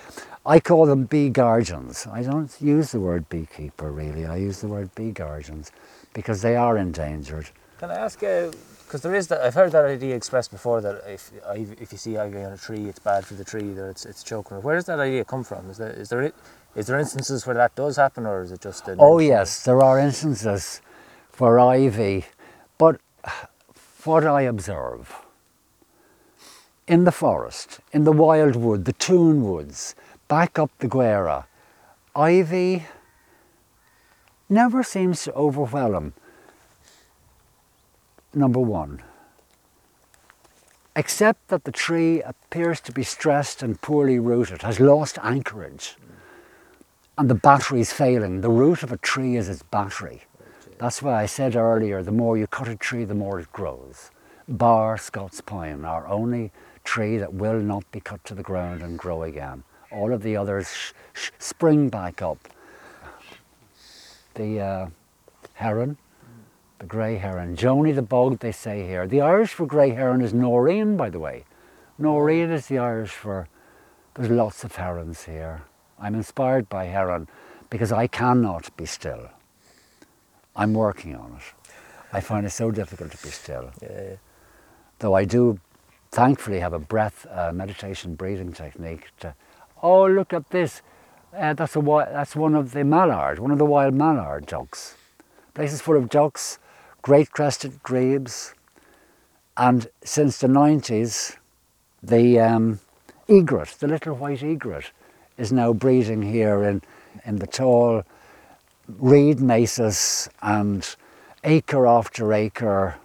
I 0.46 0.60
call 0.60 0.86
them 0.86 1.06
bee 1.06 1.30
guardians. 1.30 2.06
I 2.12 2.22
don't 2.24 2.54
use 2.62 2.92
the 2.92 3.00
word 3.00 3.30
beekeeper 3.30 3.92
really. 3.92 4.26
I 4.26 4.36
use 4.36 4.60
the 4.60 4.68
word 4.68 4.94
bee 4.96 5.12
guardians 5.12 5.72
because 6.14 6.42
they 6.42 6.56
are 6.58 6.78
endangered. 6.78 7.50
Can 7.80 7.92
I 7.92 7.96
ask, 7.96 8.22
because 8.94 9.02
there 9.02 9.16
is 9.16 9.28
that, 9.30 9.42
I've 9.42 9.56
heard 9.56 9.72
that 9.72 9.86
idea 9.86 10.16
expressed 10.16 10.52
before 10.52 10.80
that 10.82 11.02
if 11.08 11.32
if 11.56 11.92
you 11.92 11.98
see 11.98 12.16
ivy 12.16 12.44
on 12.44 12.54
a 12.54 12.58
tree, 12.58 12.90
it's 12.90 13.00
bad 13.00 13.26
for 13.26 13.34
the 13.34 13.44
tree, 13.44 13.74
that 13.74 13.90
it's, 13.90 14.06
it's 14.06 14.22
choking. 14.22 14.62
Where 14.62 14.76
does 14.76 14.86
that 14.86 15.00
idea 15.00 15.26
come 15.26 15.44
from? 15.44 15.68
Is 15.72 15.78
there, 15.80 15.90
is 15.90 16.10
there, 16.10 16.32
there 16.76 17.00
instances 17.00 17.48
where 17.48 17.56
that 17.56 17.74
does 17.74 17.96
happen, 17.96 18.28
or 18.28 18.44
is 18.44 18.52
it 18.52 18.62
just 18.62 18.88
a 18.88 18.96
Oh 19.00 19.18
yes, 19.18 19.64
there 19.64 19.82
are 19.82 19.98
instances 19.98 20.80
for 21.32 21.60
ivy, 21.60 22.26
but 22.78 23.02
what 24.04 24.28
I 24.28 24.44
observe 24.44 25.16
in 26.88 27.06
the 27.06 27.12
forest, 27.12 27.80
in 27.94 28.04
the 28.04 28.12
wild 28.12 28.56
wood, 28.56 28.86
the 28.86 28.94
tune 28.94 29.44
woods, 29.44 29.96
back 30.28 30.60
up 30.60 30.70
the 30.78 30.88
Gearagh, 30.88 31.46
ivy 32.16 32.86
never 34.50 34.84
seems 34.84 35.24
to 35.24 35.34
overwhelm. 35.34 36.14
Number 38.34 38.60
one, 38.60 39.04
except 40.96 41.50
that 41.50 41.66
the 41.66 41.72
tree 41.72 42.22
appears 42.24 42.82
to 42.82 42.92
be 42.92 43.04
stressed 43.04 43.62
and 43.62 43.80
poorly 43.80 44.18
rooted, 44.18 44.64
has 44.64 44.80
lost 44.80 45.20
anchorage, 45.22 45.98
and 47.18 47.30
the 47.30 47.36
battery 47.36 47.82
is 47.82 47.94
failing. 47.94 48.42
The 48.42 48.50
root 48.50 48.82
of 48.82 48.92
a 48.92 48.98
tree 48.98 49.36
is 49.36 49.50
its 49.50 49.62
battery. 49.62 50.24
That's 50.80 51.02
why 51.02 51.22
I 51.22 51.26
said 51.28 51.56
earlier 51.56 52.02
the 52.02 52.12
more 52.12 52.38
you 52.38 52.48
cut 52.48 52.68
a 52.68 52.76
tree, 52.76 53.06
the 53.06 53.14
more 53.14 53.40
it 53.40 53.52
grows. 53.52 54.10
Bar 54.50 54.98
Scots 54.98 55.40
pine, 55.40 55.86
our 55.86 56.08
only 56.08 56.52
tree 56.84 57.18
that 57.18 57.34
will 57.34 57.60
not 57.60 57.90
be 57.92 58.00
cut 58.00 58.26
to 58.26 58.34
the 58.36 58.44
ground 58.44 58.82
and 58.82 58.98
grow 58.98 59.24
again. 59.24 59.64
All 59.92 60.12
of 60.12 60.24
the 60.24 60.36
others 60.36 60.74
sh- 60.74 60.92
sh- 61.14 61.30
spring 61.38 61.90
back 61.90 62.22
up. 62.22 62.50
The 64.34 64.60
uh, 64.60 64.88
heron, 65.54 65.98
the 66.84 66.88
grey 66.88 67.16
heron, 67.16 67.56
Joni 67.56 67.96
the 67.96 68.02
bog, 68.02 68.40
they 68.40 68.52
say 68.52 68.86
here. 68.86 69.08
The 69.08 69.22
Irish 69.22 69.54
for 69.54 69.66
grey 69.66 69.92
heron 69.92 70.20
is 70.20 70.34
Noreen, 70.34 70.98
by 70.98 71.10
the 71.10 71.18
way. 71.18 71.46
Noreen 71.98 72.52
is 72.52 72.68
the 72.68 72.78
Irish 72.78 73.12
for. 73.12 73.48
There's 74.16 74.30
lots 74.30 74.66
of 74.66 74.76
herons 74.76 75.24
here. 75.24 75.62
I'm 75.98 76.14
inspired 76.14 76.68
by 76.68 76.86
heron 76.86 77.30
because 77.70 77.94
I 77.94 78.08
cannot 78.08 78.76
be 78.76 78.86
still. 78.86 79.30
I'm 80.58 80.74
working 80.74 81.16
on 81.16 81.38
it. 81.38 81.72
I 82.12 82.20
find 82.20 82.46
it 82.46 82.50
so 82.50 82.70
difficult 82.70 83.12
to 83.12 83.24
be 83.24 83.30
still. 83.30 83.72
Yeah. 83.82 84.18
Though 85.00 85.14
I 85.14 85.24
do 85.24 85.62
thankfully 86.12 86.60
have 86.60 86.74
a 86.74 86.80
breath 86.80 87.26
uh, 87.32 87.54
meditation 87.54 88.16
breathing 88.16 88.52
technique 88.52 89.08
to, 89.22 89.36
oh, 89.82 90.06
look 90.06 90.34
at 90.34 90.50
this. 90.50 90.82
Uh, 91.34 91.54
that's, 91.54 91.78
a, 91.78 91.82
that's 92.12 92.36
one 92.36 92.56
of 92.56 92.74
the 92.74 92.84
mallard, 92.84 93.40
one 93.40 93.52
of 93.52 93.58
the 93.58 93.66
wild 93.66 93.94
mallard 93.94 94.48
ducks. 94.48 94.98
Places 95.54 95.80
full 95.80 95.96
of 95.96 96.10
ducks, 96.10 96.60
great 97.04 97.32
crested 97.32 97.84
grebes, 97.84 98.56
and 99.58 99.88
since 100.04 100.40
the 100.40 100.48
90s, 100.48 101.36
the 102.02 102.40
um, 102.40 102.80
egret, 103.28 103.76
the 103.80 103.88
little 103.88 104.16
white 104.16 104.42
egret, 104.42 104.92
is 105.38 105.52
now 105.52 105.74
breeding 105.74 106.22
here 106.22 106.64
in, 106.64 106.82
in 107.26 107.36
the 107.36 107.46
tall 107.46 108.04
reed 108.88 109.40
mesas 109.40 110.30
and 110.42 110.96
acre 111.44 111.86
after 111.86 112.34
acre 112.34 112.96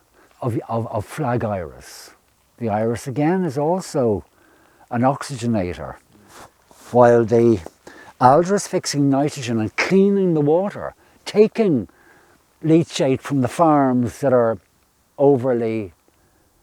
of, 0.41 0.59
of, 0.69 0.87
of 0.87 1.05
flag 1.05 1.45
iris. 1.45 2.13
The 2.59 2.69
iris 2.69 3.09
again 3.09 3.45
is 3.45 3.59
also 3.59 4.25
an 4.93 5.03
oxygenator, 5.03 5.97
while 6.93 7.25
the 7.25 7.61
alder 8.21 8.55
is 8.55 8.69
fixing 8.69 9.11
nitrogen 9.11 9.59
and 9.59 9.75
cleaning 9.77 10.35
the 10.35 10.41
water, 10.41 10.95
taking 11.25 11.89
leachate 12.63 13.21
from 13.21 13.41
the 13.41 13.49
farms 13.49 14.21
that 14.21 14.33
are 14.33 14.59
overly 15.17 15.93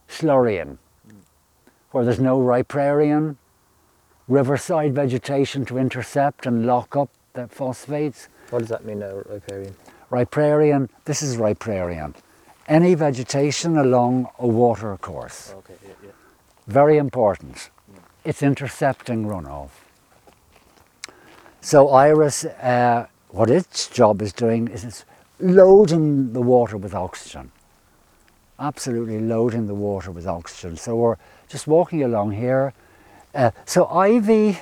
slurrying, 0.09 0.77
where 1.91 2.03
there's 2.05 2.19
no 2.19 2.39
riparian, 2.39 3.37
riverside 4.27 4.93
vegetation 4.93 5.65
to 5.65 5.77
intercept 5.77 6.45
and 6.45 6.65
lock 6.65 6.95
up 6.95 7.09
the 7.33 7.47
phosphates. 7.47 8.27
What 8.49 8.59
does 8.59 8.69
that 8.69 8.85
mean 8.85 8.99
now, 8.99 9.21
riparian? 9.25 9.75
Riparian, 10.09 10.89
this 11.05 11.21
is 11.21 11.37
riparian. 11.37 12.13
any 12.67 12.95
vegetation 12.95 13.77
along 13.77 14.27
a 14.39 14.47
water 14.47 14.97
course. 14.97 15.53
Okay, 15.57 15.75
yeah, 15.83 15.93
yeah. 16.03 16.09
Very 16.67 16.97
important. 16.97 17.69
It's 18.23 18.41
intercepting 18.41 19.25
runoff. 19.25 19.69
So 21.61 21.89
Iris, 21.89 22.45
uh, 22.45 23.07
what 23.29 23.49
its 23.49 23.87
job 23.87 24.21
is 24.21 24.33
doing 24.33 24.67
is 24.67 24.83
it's 24.83 25.05
loading 25.39 26.33
the 26.33 26.41
water 26.41 26.77
with 26.77 26.93
oxygen. 26.93 27.51
Absolutely 28.59 29.19
loading 29.19 29.67
the 29.67 29.75
water 29.75 30.11
with 30.11 30.27
oxygen. 30.27 30.77
So 30.77 30.95
we're 30.95 31.17
just 31.47 31.67
walking 31.67 32.03
along 32.03 32.31
here. 32.31 32.73
Uh, 33.33 33.51
so 33.65 33.85
ivy, 33.87 34.59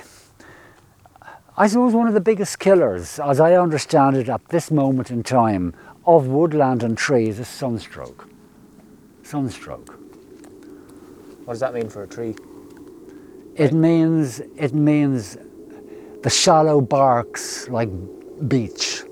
I 1.56 1.68
suppose 1.68 1.94
one 1.94 2.08
of 2.08 2.14
the 2.14 2.20
biggest 2.20 2.58
killers, 2.58 3.20
as 3.20 3.38
I 3.38 3.54
understand 3.54 4.16
it 4.16 4.28
at 4.28 4.48
this 4.48 4.70
moment 4.70 5.10
in 5.10 5.22
time, 5.22 5.74
of 6.06 6.26
woodland 6.26 6.82
and 6.82 6.98
trees 6.98 7.38
is 7.38 7.48
sunstroke. 7.48 8.28
Sunstroke. 9.22 9.98
What 11.44 11.54
does 11.54 11.60
that 11.60 11.74
mean 11.74 11.88
for 11.88 12.02
a 12.02 12.08
tree? 12.08 12.34
It 13.54 13.72
means 13.72 14.40
it 14.56 14.74
means 14.74 15.38
the 16.22 16.30
shallow 16.30 16.80
barks 16.80 17.68
like 17.68 17.88
beech. 18.48 19.04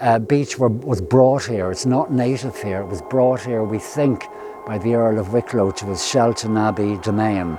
Uh, 0.00 0.18
beech 0.18 0.58
were, 0.58 0.70
was 0.70 0.98
brought 0.98 1.44
here. 1.44 1.70
It's 1.70 1.84
not 1.84 2.10
native 2.10 2.56
here. 2.56 2.80
It 2.80 2.86
was 2.86 3.02
brought 3.02 3.42
here, 3.42 3.62
we 3.62 3.78
think, 3.78 4.24
by 4.66 4.78
the 4.78 4.94
Earl 4.94 5.18
of 5.18 5.34
Wicklow 5.34 5.72
to 5.72 5.86
his 5.86 6.06
Shelton 6.06 6.56
Abbey 6.56 6.96
domain. 7.02 7.58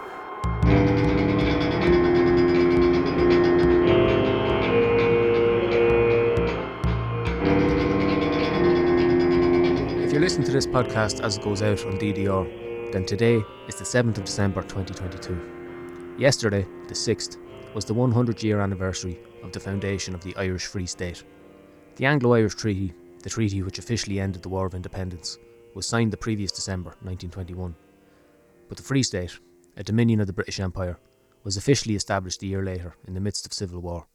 If 10.04 10.12
you're 10.12 10.20
listening 10.20 10.48
to 10.48 10.52
this 10.52 10.66
podcast 10.66 11.22
as 11.22 11.38
it 11.38 11.44
goes 11.44 11.62
out 11.62 11.86
on 11.86 12.00
DDR, 12.00 12.92
then 12.92 13.06
today 13.06 13.44
is 13.68 13.76
the 13.76 13.86
7th 13.86 14.18
of 14.18 14.26
December 14.26 14.64
2022. 14.64 16.16
Yesterday, 16.18 16.66
the 16.88 16.96
6th, 16.96 17.38
was 17.76 17.86
the 17.86 17.94
100 17.94 18.42
year 18.42 18.62
anniversary 18.62 19.20
of 19.44 19.52
the 19.52 19.60
foundation 19.60 20.16
of 20.16 20.24
the 20.24 20.36
Irish 20.38 20.66
Free 20.66 20.88
State. 20.88 21.24
The 22.02 22.08
Anglo 22.08 22.34
Irish 22.34 22.56
Treaty, 22.56 22.96
the 23.22 23.30
treaty 23.30 23.62
which 23.62 23.78
officially 23.78 24.20
ended 24.20 24.42
the 24.42 24.50
War 24.50 24.66
of 24.66 24.74
Independence, 24.74 25.38
was 25.76 25.86
signed 25.86 26.12
the 26.12 26.18
previous 26.18 26.52
December 26.52 26.96
1921. 27.04 27.76
But 28.68 28.78
the 28.78 28.84
Free 28.84 29.04
State, 29.04 29.38
a 29.78 29.84
dominion 29.84 30.20
of 30.20 30.26
the 30.26 30.34
British 30.34 30.60
Empire, 30.60 30.98
was 31.44 31.58
officially 31.58 31.94
established 31.94 32.42
a 32.42 32.48
year 32.48 32.64
later 32.64 32.96
in 33.08 33.14
the 33.14 33.20
midst 33.20 33.46
of 33.46 33.54
civil 33.54 33.82
war. 33.82 34.08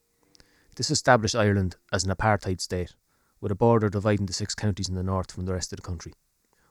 This 0.74 0.90
established 0.90 1.36
Ireland 1.36 1.76
as 1.92 2.02
an 2.02 2.10
apartheid 2.10 2.60
state, 2.60 2.96
with 3.40 3.52
a 3.52 3.54
border 3.54 3.88
dividing 3.88 4.26
the 4.26 4.32
six 4.32 4.52
counties 4.52 4.88
in 4.88 4.96
the 4.96 5.04
north 5.04 5.30
from 5.30 5.44
the 5.44 5.54
rest 5.54 5.72
of 5.72 5.76
the 5.76 5.86
country. 5.86 6.12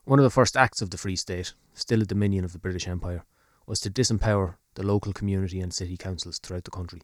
One 0.04 0.18
of 0.18 0.22
the 0.22 0.28
first 0.28 0.54
acts 0.54 0.82
of 0.82 0.90
the 0.90 0.98
Free 0.98 1.16
State, 1.16 1.54
still 1.72 2.02
a 2.02 2.04
dominion 2.04 2.44
of 2.44 2.52
the 2.52 2.58
British 2.58 2.86
Empire, 2.86 3.24
was 3.66 3.80
to 3.80 3.90
disempower 3.90 4.56
the 4.74 4.84
local 4.84 5.14
community 5.14 5.60
and 5.60 5.72
city 5.72 5.96
councils 5.96 6.38
throughout 6.38 6.64
the 6.64 6.70
country. 6.70 7.00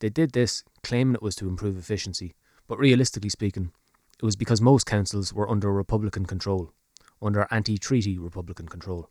They 0.00 0.08
did 0.08 0.32
this 0.32 0.64
claiming 0.82 1.16
it 1.16 1.22
was 1.22 1.36
to 1.36 1.48
improve 1.48 1.76
efficiency, 1.76 2.34
but 2.70 2.78
realistically 2.78 3.28
speaking, 3.28 3.72
it 4.20 4.24
was 4.24 4.36
because 4.36 4.60
most 4.60 4.86
councils 4.86 5.34
were 5.34 5.50
under 5.50 5.72
Republican 5.72 6.24
control, 6.24 6.72
under 7.20 7.48
anti 7.50 7.76
treaty 7.76 8.16
Republican 8.16 8.68
control, 8.68 9.10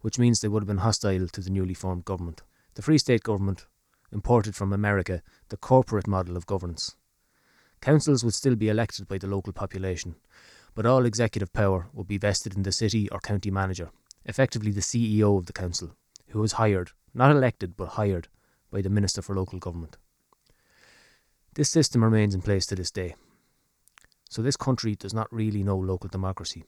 which 0.00 0.16
means 0.16 0.38
they 0.38 0.46
would 0.46 0.62
have 0.62 0.68
been 0.68 0.76
hostile 0.76 1.26
to 1.26 1.40
the 1.40 1.50
newly 1.50 1.74
formed 1.74 2.04
government. 2.04 2.42
The 2.74 2.82
Free 2.82 2.98
State 2.98 3.24
government 3.24 3.66
imported 4.12 4.54
from 4.54 4.72
America 4.72 5.22
the 5.48 5.56
corporate 5.56 6.06
model 6.06 6.36
of 6.36 6.46
governance. 6.46 6.94
Councils 7.80 8.22
would 8.22 8.34
still 8.34 8.54
be 8.54 8.68
elected 8.68 9.08
by 9.08 9.18
the 9.18 9.26
local 9.26 9.52
population, 9.52 10.14
but 10.76 10.86
all 10.86 11.04
executive 11.04 11.52
power 11.52 11.88
would 11.92 12.06
be 12.06 12.16
vested 12.16 12.54
in 12.54 12.62
the 12.62 12.70
city 12.70 13.08
or 13.10 13.18
county 13.18 13.50
manager, 13.50 13.90
effectively 14.24 14.70
the 14.70 14.80
CEO 14.82 15.36
of 15.36 15.46
the 15.46 15.52
council, 15.52 15.96
who 16.28 16.38
was 16.38 16.52
hired, 16.52 16.92
not 17.12 17.32
elected 17.32 17.76
but 17.76 17.88
hired, 17.88 18.28
by 18.70 18.80
the 18.80 18.88
Minister 18.88 19.20
for 19.20 19.34
Local 19.34 19.58
Government. 19.58 19.96
This 21.54 21.68
system 21.68 22.04
remains 22.04 22.34
in 22.34 22.42
place 22.42 22.66
to 22.66 22.76
this 22.76 22.90
day. 22.90 23.14
So 24.28 24.40
this 24.40 24.56
country 24.56 24.94
does 24.94 25.12
not 25.12 25.32
really 25.32 25.64
know 25.64 25.76
local 25.76 26.08
democracy. 26.08 26.64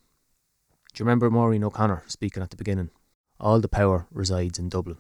Do 0.93 1.01
you 1.01 1.05
remember 1.05 1.31
Maureen 1.31 1.65
O'Connor 1.65 2.03
speaking 2.07 2.43
at 2.43 2.51
the 2.51 2.57
beginning? 2.57 2.91
All 3.39 3.61
the 3.61 3.69
power 3.69 4.07
resides 4.11 4.59
in 4.59 4.69
Dublin. 4.69 4.99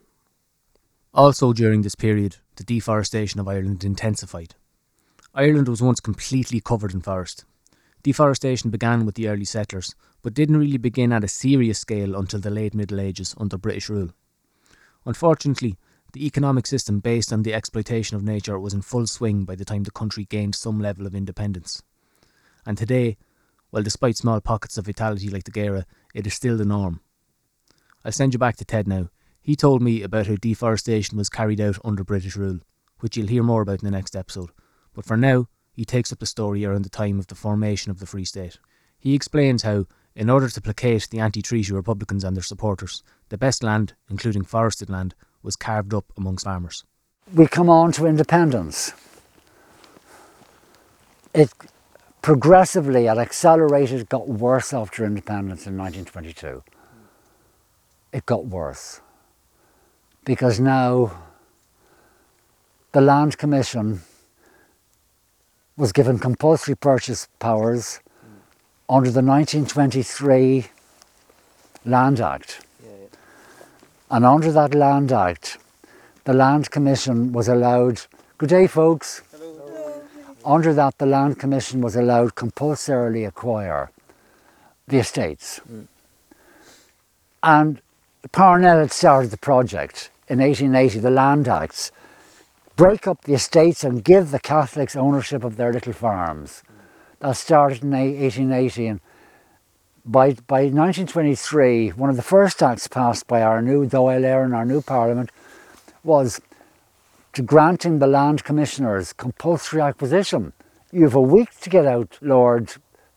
Also, 1.13 1.53
during 1.53 1.83
this 1.83 1.95
period, 1.95 2.37
the 2.57 2.65
deforestation 2.65 3.41
of 3.41 3.49
Ireland 3.49 3.85
intensified. 3.85 4.55
Ireland 5.35 5.69
was 5.69 5.83
once 5.83 6.01
completely 6.01 6.61
covered 6.61 6.95
in 6.95 7.03
forest. 7.03 7.45
Deforestation 8.03 8.71
began 8.71 9.05
with 9.05 9.17
the 9.17 9.29
early 9.29 9.45
settlers, 9.45 9.95
but 10.23 10.35
didn't 10.35 10.57
really 10.57 10.79
begin 10.79 11.13
at 11.13 11.25
a 11.25 11.29
serious 11.29 11.79
scale 11.79 12.15
until 12.17 12.41
the 12.41 12.51
late 12.51 12.75
Middle 12.75 13.01
Ages 13.01 13.35
under 13.37 13.59
British 13.59 13.89
rule. 13.89 14.11
Unfortunately, 15.05 15.77
the 16.13 16.27
economic 16.27 16.67
system 16.67 17.01
based 17.01 17.33
on 17.33 17.43
the 17.43 17.55
exploitation 17.55 18.17
of 18.17 18.23
nature 18.23 18.59
was 18.59 18.75
in 18.75 18.83
full 18.83 19.07
swing 19.07 19.45
by 19.45 19.55
the 19.55 19.65
time 19.65 19.85
the 19.85 19.91
country 19.91 20.25
gained 20.25 20.55
some 20.55 20.79
level 20.79 21.07
of 21.07 21.15
independence. 21.15 21.83
And 22.67 22.77
today, 22.77 23.17
well, 23.71 23.83
despite 23.83 24.17
small 24.17 24.41
pockets 24.41 24.77
of 24.77 24.87
vitality 24.87 25.31
like 25.31 25.45
the 25.45 25.51
Gearagh, 25.51 25.87
it 26.15 26.27
is 26.27 26.35
still 26.35 26.57
the 26.57 26.65
norm. 26.65 27.01
I'll 28.05 28.13
send 28.13 28.35
you 28.35 28.39
back 28.39 28.57
to 28.57 28.65
Ted 28.65 28.87
now. 28.87 29.09
He 29.41 29.57
told 29.57 29.83
me 29.83 30.03
about 30.03 30.27
how 30.27 30.37
deforestation 30.37 31.17
was 31.17 31.29
carried 31.29 31.61
out 31.61 31.79
under 31.85 32.05
British 32.05 32.37
rule, 32.37 32.61
which 33.01 33.17
you'll 33.17 33.27
hear 33.29 33.43
more 33.43 33.63
about 33.63 33.83
in 33.83 33.87
the 33.87 33.91
next 33.91 34.15
episode. 34.15 34.51
But 34.95 35.07
for 35.07 35.17
now, 35.17 35.49
he 35.73 35.85
takes 35.85 36.13
up 36.13 36.19
the 36.19 36.27
story 36.27 36.65
around 36.65 36.85
the 36.85 36.91
time 36.91 37.19
of 37.19 37.29
the 37.29 37.35
formation 37.35 37.91
of 37.91 37.99
the 37.99 38.07
Free 38.07 38.25
State. 38.25 38.59
He 38.99 39.15
explains 39.15 39.63
how, 39.63 39.87
in 40.15 40.29
order 40.29 40.49
to 40.49 40.61
placate 40.61 41.09
the 41.11 41.19
anti 41.19 41.41
treaty 41.43 41.73
Republicans 41.73 42.23
and 42.23 42.37
their 42.37 42.43
supporters, 42.43 43.03
the 43.31 43.39
best 43.39 43.63
land, 43.63 43.95
including 44.11 44.45
forested 44.45 44.91
land, 44.91 45.15
was 45.43 45.57
carved 45.57 45.95
up 45.95 46.05
amongst 46.17 46.45
farmers. 46.45 46.85
We 47.35 47.47
come 47.47 47.69
on 47.69 47.93
to 47.93 48.07
independence. 48.07 48.93
It 51.35 51.53
progressively, 52.21 53.09
at 53.09 53.19
accelerated, 53.19 54.09
got 54.09 54.29
worse 54.29 54.73
after 54.73 55.05
independence 55.05 55.67
in 55.67 55.77
1922. 55.77 56.63
It 58.13 58.27
got 58.27 58.47
worse 58.47 59.01
because 60.25 60.61
now 60.61 61.13
the 62.93 63.01
Land 63.01 63.39
Commission 63.39 64.03
was 65.77 65.93
given 65.93 66.19
compulsory 66.19 66.75
purchase 66.75 67.27
powers 67.39 68.01
under 68.89 69.11
the 69.11 69.23
1923 69.23 70.67
Land 71.87 72.21
Act. 72.21 72.61
And 74.13 74.27
under 74.27 74.53
that 74.53 74.75
Land 74.75 75.11
Act, 75.11 75.57
the 76.25 76.35
Land 76.35 76.71
Commission 76.71 77.33
was 77.33 77.49
allowed, 77.49 78.03
good 78.37 78.51
day 78.51 78.67
folks. 78.67 79.23
Under 80.45 80.75
that, 80.75 80.99
the 80.99 81.07
Land 81.07 81.39
Commission 81.39 81.81
was 81.81 81.97
allowed 81.97 82.35
compulsorily 82.35 83.25
acquire 83.25 83.91
the 84.87 84.99
estates. 84.99 85.63
And 87.43 87.81
Parnell 88.33 88.81
had 88.81 88.93
started 88.93 89.31
the 89.31 89.39
project 89.39 90.11
in 90.29 90.41
1880, 90.41 90.99
the 90.99 91.11
Land 91.11 91.49
Acts, 91.49 91.91
break 92.77 93.07
up 93.07 93.23
the 93.23 93.33
estates 93.33 93.83
and 93.83 94.05
give 94.05 94.31
the 94.31 94.41
Catholics 94.41 94.95
ownership 94.95 95.43
of 95.43 95.57
their 95.57 95.73
little 95.73 95.95
farms. 95.95 96.63
That 97.21 97.39
started 97.39 97.83
in 97.83 97.93
1880 97.93 98.87
and 98.89 99.01
by, 100.05 100.33
by 100.49 100.63
1923, 100.63 101.91
one 101.91 102.11
of 102.11 102.17
the 102.17 102.23
first 102.23 102.63
acts 102.63 102.89
passed 102.89 103.27
by 103.27 103.43
our 103.43 103.63
new 103.63 103.87
Dáil 103.87 104.23
Éireann, 104.23 104.55
our 104.55 104.65
new 104.65 104.83
Parliament, 104.83 105.31
was 106.03 106.41
to 107.33 107.43
granting 107.43 107.99
the 107.99 108.07
land 108.07 108.43
commissioners 108.43 109.13
compulsory 109.13 109.81
acquisition. 109.81 110.53
You 110.91 111.05
have 111.05 111.15
a 111.15 111.21
week 111.21 111.59
to 111.61 111.71
get 111.71 111.87
out, 111.87 112.19
Lord. 112.21 112.75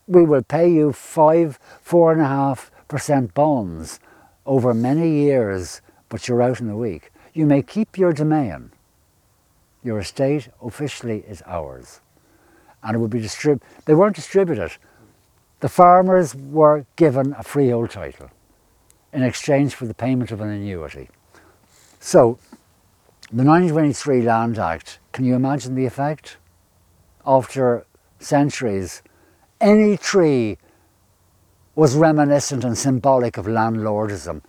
We 0.08 0.26
will 0.26 0.44
pay 0.44 0.72
you 0.72 0.94
five, 0.94 1.60
four 1.82 2.12
and 2.12 2.22
a 2.22 2.28
half 2.28 2.72
percent 2.88 3.34
bonds 3.34 4.00
over 4.46 4.74
many 4.74 5.24
years, 5.24 5.82
but 6.08 6.28
you're 6.28 6.44
out 6.44 6.62
in 6.62 6.70
a 6.70 6.78
week. 6.78 7.12
You 7.34 7.48
may 7.48 7.64
keep 7.64 7.98
your 7.98 8.14
domain. 8.14 8.72
Your 9.84 10.00
estate 10.00 10.50
officially 10.64 11.24
is 11.28 11.42
ours. 11.48 12.00
And 12.84 12.96
it 12.96 13.00
would 13.00 13.10
be 13.10 13.22
distributed. 13.22 13.68
They 13.86 13.96
weren't 13.96 14.16
distributed. 14.16 14.72
The 15.66 15.70
farmers 15.70 16.36
were 16.36 16.86
given 16.96 17.34
a 17.40 17.42
freehold 17.42 17.90
title 17.90 18.30
in 19.12 19.24
exchange 19.24 19.74
for 19.74 19.88
the 19.88 19.96
payment 19.96 20.30
of 20.30 20.40
an 20.40 20.50
annuity. 20.50 21.10
So, 22.00 22.38
the 23.32 23.44
1923 23.44 24.22
Land 24.22 24.60
Act, 24.60 25.00
can 25.12 25.26
you 25.26 25.34
imagine 25.34 25.74
the 25.74 25.88
effect? 25.88 26.38
After 27.26 27.88
centuries, 28.20 29.02
any 29.60 29.98
tree 29.98 30.60
was 31.74 31.96
reminiscent 31.96 32.64
and 32.64 32.78
symbolic 32.78 33.36
of 33.36 33.48
landlordism. 33.48 34.44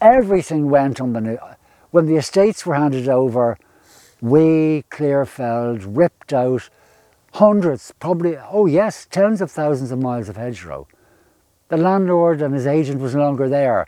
Everything 0.00 0.70
went 0.70 1.02
on 1.02 1.12
the 1.12 1.20
new. 1.20 1.38
When 1.90 2.06
the 2.06 2.16
estates 2.16 2.64
were 2.64 2.76
handed 2.76 3.10
over, 3.10 3.58
we, 4.22 4.84
Clearfeld, 4.90 5.84
ripped 5.86 6.32
out 6.32 6.70
hundreds, 7.32 7.92
probably, 8.00 8.36
oh 8.36 8.66
yes, 8.66 9.06
tens 9.10 9.40
of 9.40 9.50
thousands 9.50 9.90
of 9.90 10.00
miles 10.00 10.28
of 10.28 10.36
hedgerow. 10.36 10.86
The 11.68 11.76
landlord 11.76 12.42
and 12.42 12.54
his 12.54 12.66
agent 12.66 13.00
was 13.00 13.14
no 13.14 13.22
longer 13.22 13.48
there. 13.48 13.86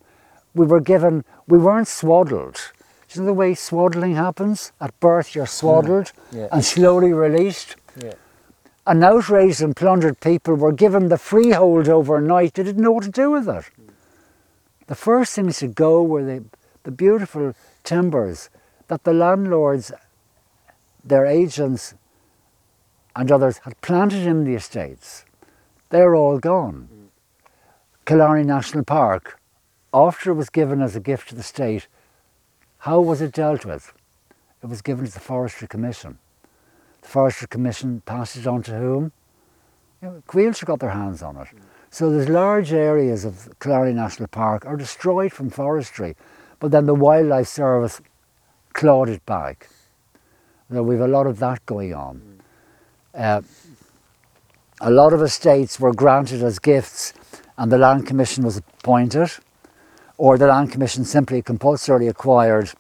We 0.55 0.67
were 0.67 0.81
given, 0.81 1.25
we 1.49 1.59
weren't 1.59 1.89
swaddled. 1.89 2.73
Do 3.09 3.21
you 3.21 3.23
know 3.23 3.27
the 3.27 3.35
way 3.35 3.55
swaddling 3.55 4.15
happens? 4.15 4.73
At 4.81 4.99
birth, 5.01 5.35
you're 5.35 5.47
hmm. 5.47 5.51
swaddled 5.51 6.13
Yeah. 6.31 6.49
and 6.53 6.65
slowly 6.65 7.13
released. 7.13 7.77
Yeah. 7.97 8.15
And 8.87 9.05
outraged 9.05 9.61
and 9.63 9.77
plundered 9.77 10.21
people 10.21 10.55
were 10.55 10.73
given 10.73 11.09
the 11.09 11.19
freehold 11.19 11.89
overnight. 11.89 12.55
They 12.55 12.65
didn't 12.65 12.83
know 12.83 12.93
what 12.93 13.05
to 13.05 13.11
do 13.11 13.31
with 13.31 13.49
it. 13.49 13.65
The 14.87 14.95
first 14.95 15.35
things 15.35 15.59
to 15.59 15.69
go 15.69 16.03
were 16.03 16.25
the, 16.25 16.45
the 16.83 16.91
beautiful 16.91 17.55
timbers 17.85 18.51
that 18.89 19.05
the 19.05 19.13
landlords, 19.13 19.93
their 21.05 21.27
agents, 21.27 21.95
and 23.15 23.31
others 23.31 23.59
had 23.59 23.81
planted 23.81 24.27
in 24.27 24.45
the 24.45 24.55
estates. 24.55 25.25
They're 25.91 26.15
all 26.15 26.39
gone. 26.39 26.89
Killarney 28.05 28.45
National 28.45 28.85
Park, 28.85 29.39
after 29.95 30.31
it 30.31 30.35
was 30.35 30.51
given 30.51 30.83
as 30.83 30.97
a 30.97 31.01
gift 31.01 31.29
to 31.29 31.35
the 31.35 31.43
state, 31.43 31.87
how 32.79 33.01
was 33.01 33.21
it 33.21 33.33
dealt 33.33 33.65
with? 33.65 33.93
It 34.63 34.67
was 34.67 34.83
given 34.83 35.05
to 35.05 35.13
the 35.13 35.21
Forestry 35.21 35.69
Commission. 35.69 36.19
The 37.03 37.09
Forestry 37.09 37.49
Commission 37.49 38.03
passed 38.07 38.37
it 38.37 38.47
on 38.47 38.63
to 38.65 38.77
whom? 38.77 39.13
You 40.01 40.09
know, 40.09 40.53
got 40.65 40.81
their 40.81 40.91
hands 40.91 41.23
on 41.23 41.37
it. 41.37 41.49
So 41.91 42.11
there's 42.11 42.29
large 42.29 42.73
areas 42.73 43.25
of 43.25 43.49
Killarney 43.61 43.93
National 43.93 44.29
Park 44.29 44.65
are 44.67 44.77
destroyed 44.77 45.33
from 45.33 45.51
forestry, 45.51 46.17
but 46.59 46.71
then 46.71 46.87
the 46.87 46.95
Wildlife 46.95 47.49
Service 47.49 48.01
clawed 48.73 49.11
it 49.11 49.25
back. 49.27 49.69
So 50.73 50.83
we've 50.83 51.01
a 51.01 51.07
lot 51.07 51.27
of 51.27 51.39
that 51.41 51.65
going 51.67 51.93
on. 51.93 52.41
Uh, 53.15 53.43
a 54.81 54.91
lot 54.91 55.13
of 55.13 55.23
estates 55.23 55.79
were 55.79 55.93
granted 55.93 56.43
as 56.43 56.59
gifts 56.59 57.13
and 57.59 57.71
the 57.71 57.79
Land 57.79 58.07
Commission 58.07 58.45
was 58.45 58.57
appointed, 58.57 59.31
or 60.17 60.39
the 60.39 60.47
Land 60.47 60.73
Commission 60.73 61.05
simply 61.05 61.43
compulsorily 61.43 62.09
acquired, 62.09 62.73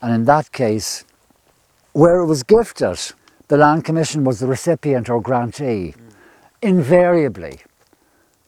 and 0.00 0.14
in 0.14 0.24
that 0.24 0.52
case, 0.52 1.04
where 1.92 2.20
it 2.20 2.26
was 2.26 2.42
gifted, 2.42 2.98
the 3.48 3.56
Land 3.56 3.84
Commission 3.84 4.24
was 4.24 4.40
the 4.40 4.46
recipient 4.46 5.10
or 5.10 5.20
grantee. 5.20 5.94
Invariably, 6.62 7.60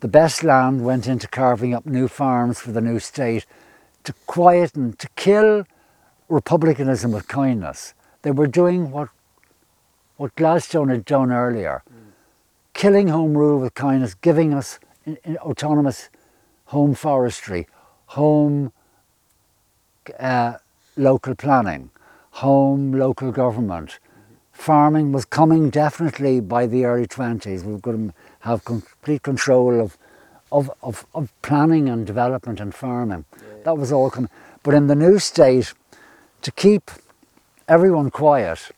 the 0.01 0.09
best 0.09 0.43
land 0.43 0.85
went 0.85 1.07
into 1.07 1.29
carving 1.29 1.75
up 1.75 1.85
new 1.85 2.09
farms 2.09 2.59
for 2.61 2.73
the 2.73 2.81
new 2.81 2.99
state 2.99 3.45
to 4.05 4.15
quieten, 4.27 4.95
to 4.95 5.09
kill 5.17 5.65
republicanism 6.29 7.13
with 7.13 7.29
kindness. 7.29 7.95
They 8.23 8.31
were 8.31 8.47
doing 8.47 8.91
what, 8.91 9.09
what 10.17 10.35
Gladstone 10.35 10.89
had 10.89 11.05
done 11.05 11.33
earlier 11.33 11.83
killing 12.77 13.09
home 13.09 13.37
rule 13.37 13.59
with 13.59 13.73
kindness, 13.73 14.15
giving 14.15 14.53
us 14.53 14.79
in, 15.07 15.17
in 15.25 15.39
autonomous 15.39 16.11
home 16.67 16.95
forestry, 16.95 17.67
home 18.09 18.71
uh, 20.21 20.55
local 20.97 21.35
planning, 21.35 21.91
home 22.33 22.93
local 22.93 23.33
government. 23.33 23.99
Farming 24.53 25.11
was 25.11 25.25
coming 25.25 25.71
definitely 25.71 26.39
by 26.41 26.67
the 26.67 26.85
early 26.85 27.07
20s. 27.07 27.65
We 27.65 27.73
were 27.73 27.79
going 27.79 28.09
to 28.11 28.15
have 28.41 28.65
complete 28.65 29.23
control 29.23 29.81
of, 29.81 29.97
of, 30.53 30.71
of, 30.83 31.07
of 31.15 31.33
planning 31.41 31.89
and 31.89 32.07
development 32.07 32.61
and 32.61 32.75
farming. 32.75 33.25
That 33.65 33.79
was 33.79 33.91
all 33.91 34.11
coming. 34.11 34.31
But 34.63 34.75
in 34.75 34.87
the 34.87 34.95
new 34.95 35.19
state, 35.19 35.73
to 36.43 36.53
keep 36.53 36.91
everyone 37.69 38.11
quiet, 38.11 38.71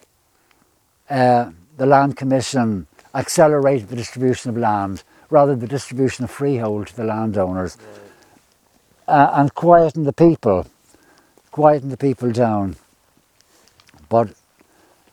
uh, 1.10 1.50
the 1.76 1.86
Land 1.86 2.16
Commission 2.16 2.86
accelerated 3.14 3.88
the 3.88 3.96
distribution 3.96 4.50
of 4.50 4.56
land, 4.56 5.02
rather 5.30 5.56
the 5.56 5.66
distribution 5.66 6.24
of 6.24 6.30
freehold 6.30 6.88
to 6.88 6.96
the 6.96 7.04
landowners, 7.04 7.76
uh, 9.06 9.30
and 9.34 9.54
quietened 9.54 10.06
the 10.06 10.12
people, 10.12 10.66
quietened 11.50 11.92
the 11.92 11.96
people 11.96 12.30
down. 12.30 12.76
But 14.08 14.30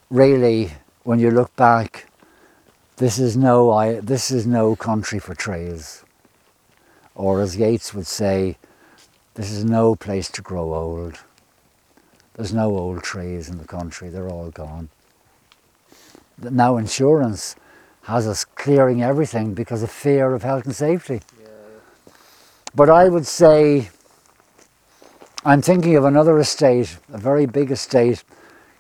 really, 0.10 0.72
when 1.04 1.20
you 1.20 1.32
look 1.32 1.56
back, 1.56 2.08
this 2.98 3.20
is 3.20 3.36
no, 3.36 3.72
I, 3.72 4.00
this 4.00 4.32
is 4.32 4.48
no 4.48 4.76
country 4.76 5.20
for 5.20 5.36
trees. 5.36 6.04
Or 7.14 7.42
as 7.42 7.58
Yeats 7.58 7.94
would 7.94 8.08
say, 8.08 8.58
this 9.36 9.52
is 9.52 9.66
no 9.66 9.96
place 9.96 10.30
to 10.32 10.42
grow 10.42 10.74
old. 10.74 11.20
There's 12.34 12.54
no 12.54 12.78
old 12.78 13.04
trees 13.04 13.50
in 13.50 13.58
the 13.58 13.66
country, 13.66 14.10
they're 14.10 14.30
all 14.30 14.52
gone. 14.52 14.90
Now 16.42 16.78
insurance 16.78 17.56
has 18.04 18.28
us 18.28 18.46
clearing 18.46 19.02
everything 19.02 19.54
because 19.54 19.82
of 19.82 19.90
fear 19.90 20.34
of 20.34 20.44
health 20.44 20.66
and 20.66 20.76
safety. 20.76 21.22
But 22.76 22.90
I 22.90 23.08
would 23.08 23.26
say, 23.26 23.90
I'm 25.46 25.62
thinking 25.62 25.96
of 25.96 26.04
another 26.04 26.38
estate, 26.40 26.98
a 27.12 27.18
very 27.18 27.46
big 27.46 27.72
estate, 27.72 28.24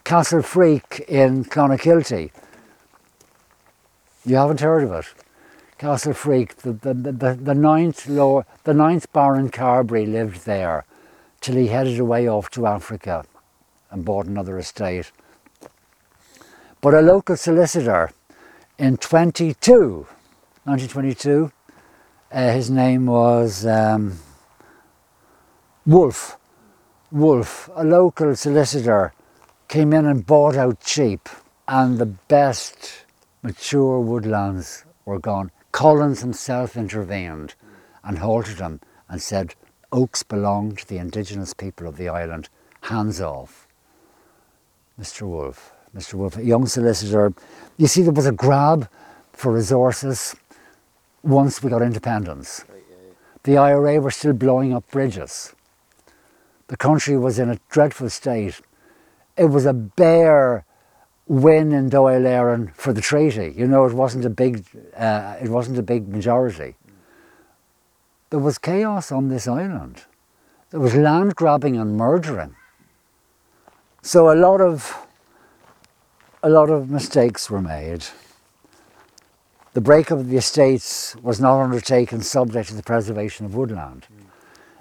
Castle 0.04 0.42
Freke 0.42 1.00
in 1.08 1.46
Clonakilty. 1.46 2.32
You 4.26 4.36
haven't 4.36 4.60
heard 4.60 4.84
of 4.84 4.92
it? 4.92 5.06
Castle 5.78 6.14
Freke, 6.14 6.56
the, 6.58 6.74
the, 6.74 6.94
the, 6.94 7.34
the, 7.34 7.54
ninth 7.54 8.08
Lord, 8.08 8.46
the 8.64 8.74
ninth 8.74 9.12
Baron 9.12 9.50
Carbery 9.50 10.06
lived 10.06 10.46
there 10.46 10.86
till 11.42 11.56
he 11.56 11.68
headed 11.68 12.00
away 12.00 12.28
off 12.28 12.50
to 12.52 12.66
Africa 12.66 13.26
and 13.92 14.06
bought 14.06 14.26
another 14.26 14.58
estate. 14.58 15.12
But 16.86 16.94
a 16.94 17.02
local 17.02 17.36
solicitor 17.36 18.12
in 18.78 18.98
22, 18.98 20.06
1922, 20.66 21.52
uh, 22.32 22.52
his 22.52 22.70
name 22.70 23.08
was 23.08 23.66
um, 23.66 24.20
Wolf. 25.88 26.38
Wolf, 27.12 27.72
a 27.74 27.84
local 27.84 28.36
solicitor, 28.36 29.16
came 29.68 29.94
in 29.94 30.06
and 30.06 30.28
bought 30.28 30.56
out 30.56 30.80
cheap, 30.80 31.28
and 31.68 31.98
the 31.98 32.06
best 32.06 33.06
mature 33.42 34.00
woodlands 34.00 34.86
were 35.06 35.18
gone. 35.18 35.50
Collins 35.72 36.22
himself 36.22 36.78
intervened 36.78 37.56
and 38.04 38.20
halted 38.20 38.60
him 38.60 38.80
and 39.10 39.24
said, 39.24 39.56
Oaks 39.92 40.22
belong 40.22 40.76
to 40.76 40.88
the 40.88 41.00
indigenous 41.00 41.56
people 41.56 41.88
of 41.88 41.98
the 41.98 42.10
island. 42.10 42.48
Hands 42.82 43.20
off. 43.22 43.68
Mr. 45.02 45.24
Wolf, 45.24 45.75
Mr. 45.96 46.16
Wolf, 46.16 46.38
a 46.38 46.44
young 46.44 46.66
solicitor. 46.66 47.34
You 47.78 47.88
see, 47.88 48.02
there 48.02 48.12
was 48.12 48.26
a 48.26 48.32
grab 48.32 48.90
for 49.34 49.54
resources 49.54 50.36
once 51.24 51.64
we 51.64 51.70
got 51.70 51.82
independence. 51.82 52.66
The 53.44 53.58
IRA 53.58 54.00
were 54.02 54.12
still 54.12 54.34
blowing 54.34 54.74
up 54.74 54.90
bridges. 54.92 55.54
The 56.68 56.78
country 56.78 57.18
was 57.18 57.40
in 57.40 57.50
a 57.50 57.60
dreadful 57.70 58.10
state. 58.10 58.60
It 59.38 59.46
was 59.46 59.66
a 59.66 59.74
bare 59.74 60.66
win 61.28 61.72
in 61.72 61.90
Dáil 61.90 62.22
Éireann 62.24 62.74
for 62.76 62.92
the 62.92 63.02
treaty. 63.02 63.54
You 63.56 63.68
know, 63.68 63.86
it 63.86 63.94
wasn't 63.94 64.26
a 64.26 64.30
big, 64.30 64.66
uh, 64.98 65.36
it 65.42 65.50
wasn't 65.50 65.78
a 65.78 65.84
big 65.84 66.08
majority. 66.08 66.76
There 68.32 68.40
was 68.40 68.58
chaos 68.58 69.12
on 69.12 69.30
this 69.30 69.48
island. 69.48 70.04
There 70.72 70.80
was 70.80 70.96
land 70.96 71.36
grabbing 71.36 71.78
and 71.78 71.96
murdering. 71.96 72.56
So 74.02 74.32
a 74.32 74.36
lot 74.36 74.62
of 74.62 75.05
a 76.46 76.50
lot 76.50 76.70
of 76.70 76.92
mistakes 76.92 77.50
were 77.50 77.60
made. 77.60 78.06
The 79.74 79.82
breakup 79.82 80.20
of 80.20 80.30
the 80.30 80.38
estates 80.38 81.16
was 81.24 81.42
not 81.42 81.60
undertaken 81.60 82.22
subject 82.22 82.70
to 82.70 82.76
the 82.76 82.84
preservation 82.84 83.48
of 83.48 83.56
woodland. 83.56 84.06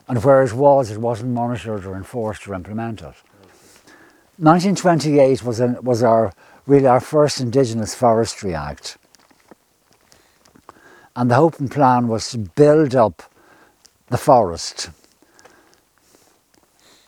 And 0.06 0.22
where 0.22 0.42
it 0.42 0.52
was, 0.52 0.90
it 0.90 1.00
wasn't 1.00 1.32
monitored 1.32 1.86
or 1.86 1.96
enforced 1.96 2.46
or 2.46 2.52
implemented. 2.52 3.14
1928 4.36 5.42
was, 5.42 5.58
an, 5.58 5.82
was 5.82 6.02
our, 6.02 6.34
really 6.66 6.86
our 6.86 7.00
first 7.00 7.40
Indigenous 7.40 7.94
Forestry 7.94 8.54
Act. 8.54 8.98
And 11.16 11.30
the 11.30 11.36
hope 11.36 11.58
and 11.58 11.70
plan 11.70 12.08
was 12.08 12.30
to 12.32 12.38
build 12.38 12.94
up 12.94 13.22
the 14.08 14.18
forest 14.18 14.90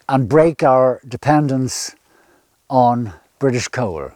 and 0.09 0.31
break 0.31 0.63
our 0.63 1.03
dependence 1.07 1.95
on 2.71 3.13
British 3.39 3.69
coal. 3.69 4.13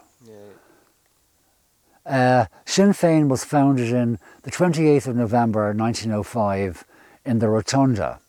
Uh, 2.07 2.47
Sinn 2.65 2.91
Féin 2.91 3.29
was 3.29 3.45
founded 3.45 3.93
in 3.93 4.19
the 4.43 4.51
28th 4.51 5.07
of 5.07 5.17
November 5.17 5.75
1905 5.75 6.85
in 7.27 7.39
the 7.39 7.49
Rotunda, 7.49 8.21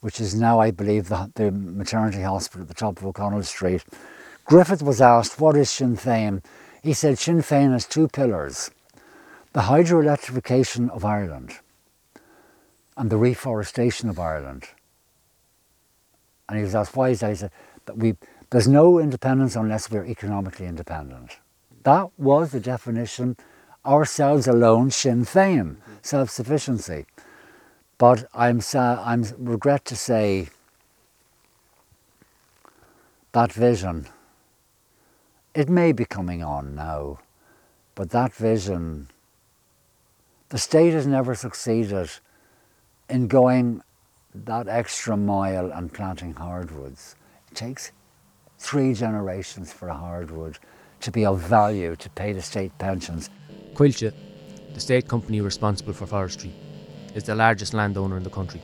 which 0.00 0.20
is 0.20 0.34
now, 0.34 0.60
I 0.60 0.70
believe, 0.70 1.08
the, 1.08 1.30
the 1.34 1.50
maternity 1.50 2.22
hospital 2.22 2.62
at 2.62 2.68
the 2.68 2.74
top 2.74 2.98
of 2.98 3.06
O'Connell 3.06 3.42
Street. 3.42 3.84
Griffith 4.44 4.82
was 4.82 5.00
asked, 5.00 5.40
What 5.40 5.56
is 5.56 5.70
Sinn 5.70 5.96
Féin? 5.96 6.44
He 6.82 6.92
said, 6.92 7.18
Sinn 7.18 7.38
Féin 7.38 7.72
has 7.72 7.86
two 7.86 8.08
pillars 8.08 8.70
the 9.54 9.60
hydroelectrification 9.60 10.90
of 10.90 11.04
Ireland 11.04 11.60
and 12.96 13.08
the 13.08 13.16
reforestation 13.16 14.10
of 14.10 14.18
Ireland. 14.18 14.64
And 16.48 16.58
he 16.58 16.64
was 16.64 16.74
asked, 16.74 16.94
Why 16.94 17.08
is 17.10 17.20
that? 17.20 17.30
He 17.30 17.36
said, 17.36 17.50
we, 17.94 18.16
There's 18.50 18.68
no 18.68 18.98
independence 18.98 19.56
unless 19.56 19.90
we're 19.90 20.04
economically 20.04 20.66
independent. 20.66 21.38
That 21.84 22.18
was 22.18 22.50
the 22.50 22.60
definition, 22.60 23.36
ourselves 23.84 24.48
alone, 24.48 24.90
Sinn 24.90 25.24
Féin, 25.24 25.76
self 26.02 26.30
sufficiency. 26.30 27.06
But 27.98 28.26
I'm 28.34 28.60
I'm 28.74 29.24
regret 29.38 29.84
to 29.86 29.96
say 29.96 30.48
that 33.32 33.52
vision. 33.52 34.06
It 35.54 35.68
may 35.68 35.92
be 35.92 36.04
coming 36.04 36.42
on 36.42 36.74
now, 36.74 37.20
but 37.94 38.10
that 38.10 38.32
vision. 38.32 39.08
The 40.48 40.58
state 40.58 40.94
has 40.94 41.06
never 41.06 41.34
succeeded 41.34 42.10
in 43.10 43.28
going 43.28 43.82
that 44.34 44.68
extra 44.68 45.16
mile 45.16 45.70
and 45.70 45.92
planting 45.92 46.34
hardwoods. 46.34 47.16
It 47.50 47.56
takes 47.56 47.92
three 48.58 48.94
generations 48.94 49.72
for 49.72 49.88
a 49.88 49.94
hardwood 49.94 50.58
to 51.04 51.10
be 51.10 51.26
of 51.26 51.38
value 51.38 51.94
to 51.96 52.08
pay 52.10 52.32
the 52.32 52.40
state 52.40 52.72
pensions. 52.78 53.28
Coillte, 53.74 54.12
the 54.72 54.80
state 54.80 55.06
company 55.06 55.42
responsible 55.42 55.92
for 55.92 56.06
forestry, 56.06 56.50
is 57.14 57.24
the 57.24 57.34
largest 57.34 57.74
landowner 57.74 58.16
in 58.16 58.22
the 58.22 58.30
country. 58.30 58.62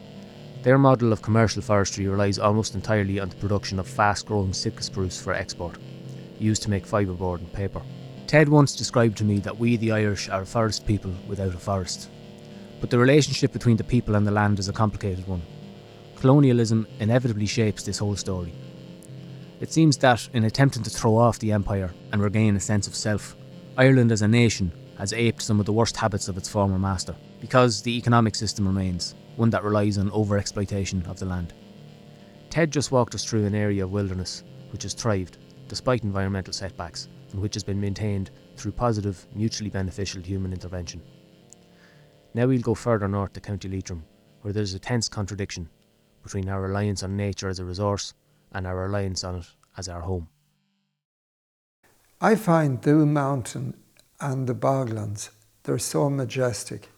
Their 0.62 0.78
model 0.78 1.12
of 1.12 1.20
commercial 1.20 1.60
forestry 1.60 2.08
relies 2.08 2.38
almost 2.38 2.74
entirely 2.74 3.20
on 3.20 3.28
the 3.28 3.36
production 3.36 3.78
of 3.78 3.86
fast 3.86 4.24
growing 4.24 4.54
Sitka 4.54 4.82
spruce 4.82 5.20
for 5.20 5.34
export, 5.34 5.76
used 6.38 6.62
to 6.62 6.70
make 6.70 6.86
fibreboard 6.86 7.40
and 7.40 7.52
paper. 7.52 7.82
Ted 8.26 8.48
once 8.48 8.74
described 8.74 9.18
to 9.18 9.24
me 9.24 9.38
that 9.40 9.58
we, 9.58 9.76
the 9.76 9.92
Irish, 9.92 10.30
are 10.30 10.42
a 10.42 10.46
forest 10.46 10.86
people 10.86 11.12
without 11.28 11.54
a 11.54 11.58
forest. 11.58 12.08
But 12.80 12.88
the 12.88 12.98
relationship 12.98 13.52
between 13.52 13.76
the 13.76 13.84
people 13.84 14.14
and 14.14 14.26
the 14.26 14.30
land 14.30 14.58
is 14.58 14.68
a 14.68 14.72
complicated 14.72 15.26
one. 15.28 15.42
Colonialism 16.16 16.86
inevitably 17.00 17.46
shapes 17.46 17.82
this 17.82 17.98
whole 17.98 18.16
story. 18.16 18.54
It 19.60 19.70
seems 19.70 19.98
that, 19.98 20.26
in 20.32 20.44
attempting 20.44 20.82
to 20.84 20.90
throw 20.90 21.18
off 21.18 21.38
the 21.38 21.52
empire 21.52 21.92
and 22.12 22.22
regain 22.22 22.56
a 22.56 22.60
sense 22.60 22.88
of 22.88 22.96
self, 22.96 23.36
Ireland 23.76 24.10
as 24.10 24.22
a 24.22 24.28
nation 24.28 24.72
has 24.96 25.12
aped 25.12 25.42
some 25.42 25.60
of 25.60 25.66
the 25.66 25.72
worst 25.72 25.96
habits 25.96 26.28
of 26.28 26.38
its 26.38 26.48
former 26.48 26.78
master, 26.78 27.14
because 27.42 27.82
the 27.82 27.94
economic 27.94 28.34
system 28.34 28.66
remains 28.66 29.14
one 29.36 29.50
that 29.50 29.62
relies 29.62 29.98
on 29.98 30.10
overexploitation 30.10 31.06
of 31.08 31.18
the 31.18 31.26
land. 31.26 31.52
Ted 32.48 32.70
just 32.70 32.90
walked 32.90 33.14
us 33.14 33.24
through 33.24 33.44
an 33.44 33.54
area 33.54 33.84
of 33.84 33.92
wilderness 33.92 34.44
which 34.72 34.82
has 34.82 34.94
thrived, 34.94 35.36
despite 35.68 36.04
environmental 36.04 36.54
setbacks, 36.54 37.08
and 37.32 37.40
which 37.40 37.54
has 37.54 37.62
been 37.62 37.80
maintained 37.80 38.30
through 38.56 38.72
positive, 38.72 39.26
mutually 39.34 39.70
beneficial 39.70 40.22
human 40.22 40.54
intervention. 40.54 41.02
Now 42.32 42.46
we'll 42.46 42.60
go 42.60 42.74
further 42.74 43.08
north 43.08 43.34
to 43.34 43.40
County 43.40 43.68
Leitrim, 43.68 44.04
where 44.40 44.54
there 44.54 44.62
is 44.62 44.74
a 44.74 44.78
tense 44.78 45.08
contradiction 45.08 45.68
between 46.22 46.48
our 46.48 46.62
reliance 46.62 47.02
on 47.02 47.16
nature 47.16 47.48
as 47.48 47.58
a 47.58 47.64
resource 47.64 48.14
and 48.52 48.66
our 48.66 48.76
reliance 48.76 49.24
on 49.24 49.36
it 49.36 49.46
as 49.76 49.88
our 49.88 50.00
home. 50.00 50.28
I 52.20 52.34
find 52.34 52.80
Doon 52.80 53.12
Mountain 53.12 53.74
and 54.20 54.46
the 54.46 54.54
Boglands, 54.54 55.30
they're 55.62 55.78
so 55.78 56.10
majestic. 56.10 56.88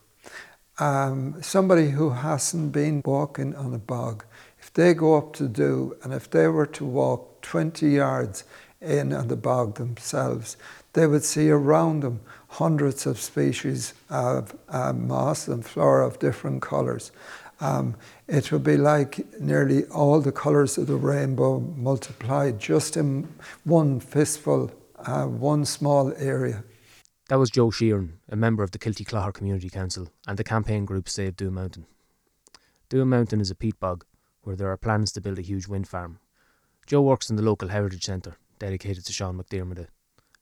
Um, 0.78 1.40
somebody 1.42 1.90
who 1.90 2.10
hasn't 2.10 2.72
been 2.72 3.02
walking 3.04 3.54
on 3.54 3.74
a 3.74 3.78
bog, 3.78 4.24
if 4.58 4.72
they 4.72 4.94
go 4.94 5.16
up 5.16 5.32
to 5.34 5.48
Doon, 5.48 5.92
and 6.02 6.12
if 6.12 6.28
they 6.30 6.48
were 6.48 6.66
to 6.66 6.84
walk 6.84 7.42
20 7.42 7.88
yards 7.88 8.44
in 8.80 9.12
on 9.12 9.28
the 9.28 9.36
bog 9.36 9.76
themselves, 9.76 10.56
they 10.92 11.06
would 11.06 11.24
see 11.24 11.50
around 11.50 12.00
them 12.00 12.20
hundreds 12.48 13.06
of 13.06 13.18
species 13.18 13.94
of 14.10 14.56
uh, 14.68 14.92
moss 14.92 15.48
and 15.48 15.64
flora 15.64 16.06
of 16.06 16.18
different 16.18 16.62
colours. 16.62 17.12
Um, 17.60 17.94
it 18.32 18.50
would 18.50 18.64
be 18.64 18.78
like 18.78 19.38
nearly 19.38 19.84
all 19.88 20.18
the 20.22 20.32
colours 20.32 20.78
of 20.78 20.86
the 20.86 20.96
rainbow 20.96 21.60
multiplied 21.60 22.58
just 22.58 22.96
in 22.96 23.28
one 23.64 24.00
fistful, 24.00 24.72
uh, 25.00 25.24
one 25.26 25.66
small 25.66 26.14
area. 26.16 26.64
That 27.28 27.38
was 27.38 27.50
Joe 27.50 27.68
Sheeran, 27.68 28.12
a 28.30 28.36
member 28.36 28.62
of 28.62 28.70
the 28.70 28.78
Kiltyclogher 28.78 29.34
Community 29.34 29.68
Council 29.68 30.08
and 30.26 30.38
the 30.38 30.44
campaign 30.44 30.86
group 30.86 31.10
Save 31.10 31.36
Doon 31.36 31.52
Mountain. 31.52 31.84
Doon 32.88 33.08
Mountain 33.08 33.42
is 33.42 33.50
a 33.50 33.54
peat 33.54 33.78
bog 33.78 34.06
where 34.40 34.56
there 34.56 34.70
are 34.70 34.78
plans 34.78 35.12
to 35.12 35.20
build 35.20 35.38
a 35.38 35.42
huge 35.42 35.68
wind 35.68 35.86
farm. 35.86 36.18
Joe 36.86 37.02
works 37.02 37.28
in 37.28 37.36
the 37.36 37.42
local 37.42 37.68
heritage 37.68 38.04
centre 38.04 38.36
dedicated 38.58 39.04
to 39.04 39.12
Sean 39.12 39.38
McDermott, 39.38 39.88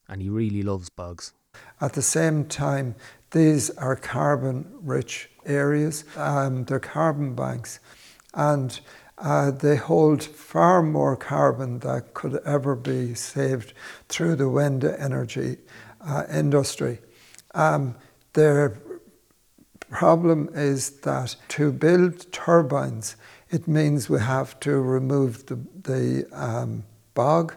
and 0.09 0.23
he 0.23 0.29
really 0.29 0.63
loves 0.63 0.91
bogs. 0.91 1.33
At 1.81 1.95
the 1.95 2.03
same 2.03 2.45
time, 2.45 2.95
these 3.33 3.71
are 3.71 3.97
carbon 3.97 4.73
rich 4.81 5.30
areas, 5.47 6.05
um, 6.17 6.65
carbon 6.65 7.35
banks, 7.35 7.81
and 8.35 8.81
uh, 9.19 9.51
they 9.51 9.77
hold 9.77 10.23
far 10.23 10.83
more 10.83 11.17
carbon 11.17 11.81
that 11.81 12.15
could 12.15 12.41
ever 12.45 12.75
be 12.75 13.15
saved 13.15 13.73
through 14.09 14.37
the 14.37 14.49
wind 14.49 14.85
energy 14.85 15.59
uh, 16.01 16.25
industry. 16.33 16.99
Um, 17.55 17.97
their 18.33 18.81
problem 19.91 20.49
is 20.55 20.91
that 21.01 21.37
to 21.49 21.73
build 21.73 22.33
turbines, 22.33 23.17
it 23.51 23.67
means 23.69 24.09
we 24.09 24.21
have 24.21 24.59
to 24.61 24.81
remove 24.81 25.47
the, 25.47 25.59
the 25.83 26.27
um, 26.33 26.85
bog. 27.15 27.55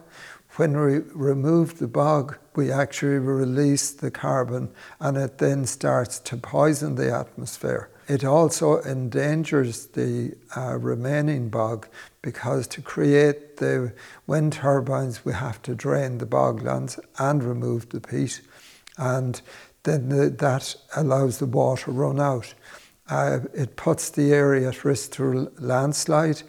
When 0.56 0.76
we 0.78 0.98
remove 1.14 1.78
the 1.78 1.88
bog, 1.88 2.36
we 2.56 2.70
actually 2.70 3.18
release 3.18 3.90
the 3.90 4.10
carbon 4.10 4.70
and 5.00 5.16
it 5.16 5.38
then 5.38 5.66
starts 5.66 6.18
to 6.20 6.36
poison 6.36 6.94
the 6.94 7.12
atmosphere. 7.12 7.90
It 8.06 8.24
also 8.24 8.82
endangers 8.82 9.86
the 9.86 10.34
uh, 10.56 10.76
remaining 10.78 11.48
bog 11.48 11.88
because 12.20 12.66
to 12.68 12.82
create 12.82 13.56
the 13.56 13.92
wind 14.26 14.52
turbines, 14.54 15.24
we 15.24 15.32
have 15.32 15.62
to 15.62 15.74
drain 15.74 16.18
the 16.18 16.26
boglands 16.26 16.98
and 17.18 17.42
remove 17.42 17.88
the 17.88 18.00
peat. 18.00 18.42
And 18.98 19.40
then 19.84 20.10
the, 20.10 20.28
that 20.30 20.74
allows 20.96 21.38
the 21.38 21.46
water 21.46 21.90
run 21.90 22.20
out. 22.20 22.52
Uh, 23.08 23.40
it 23.54 23.76
puts 23.76 24.10
the 24.10 24.32
area 24.32 24.68
at 24.68 24.84
risk 24.84 25.12
to 25.12 25.50
landslide, 25.58 26.42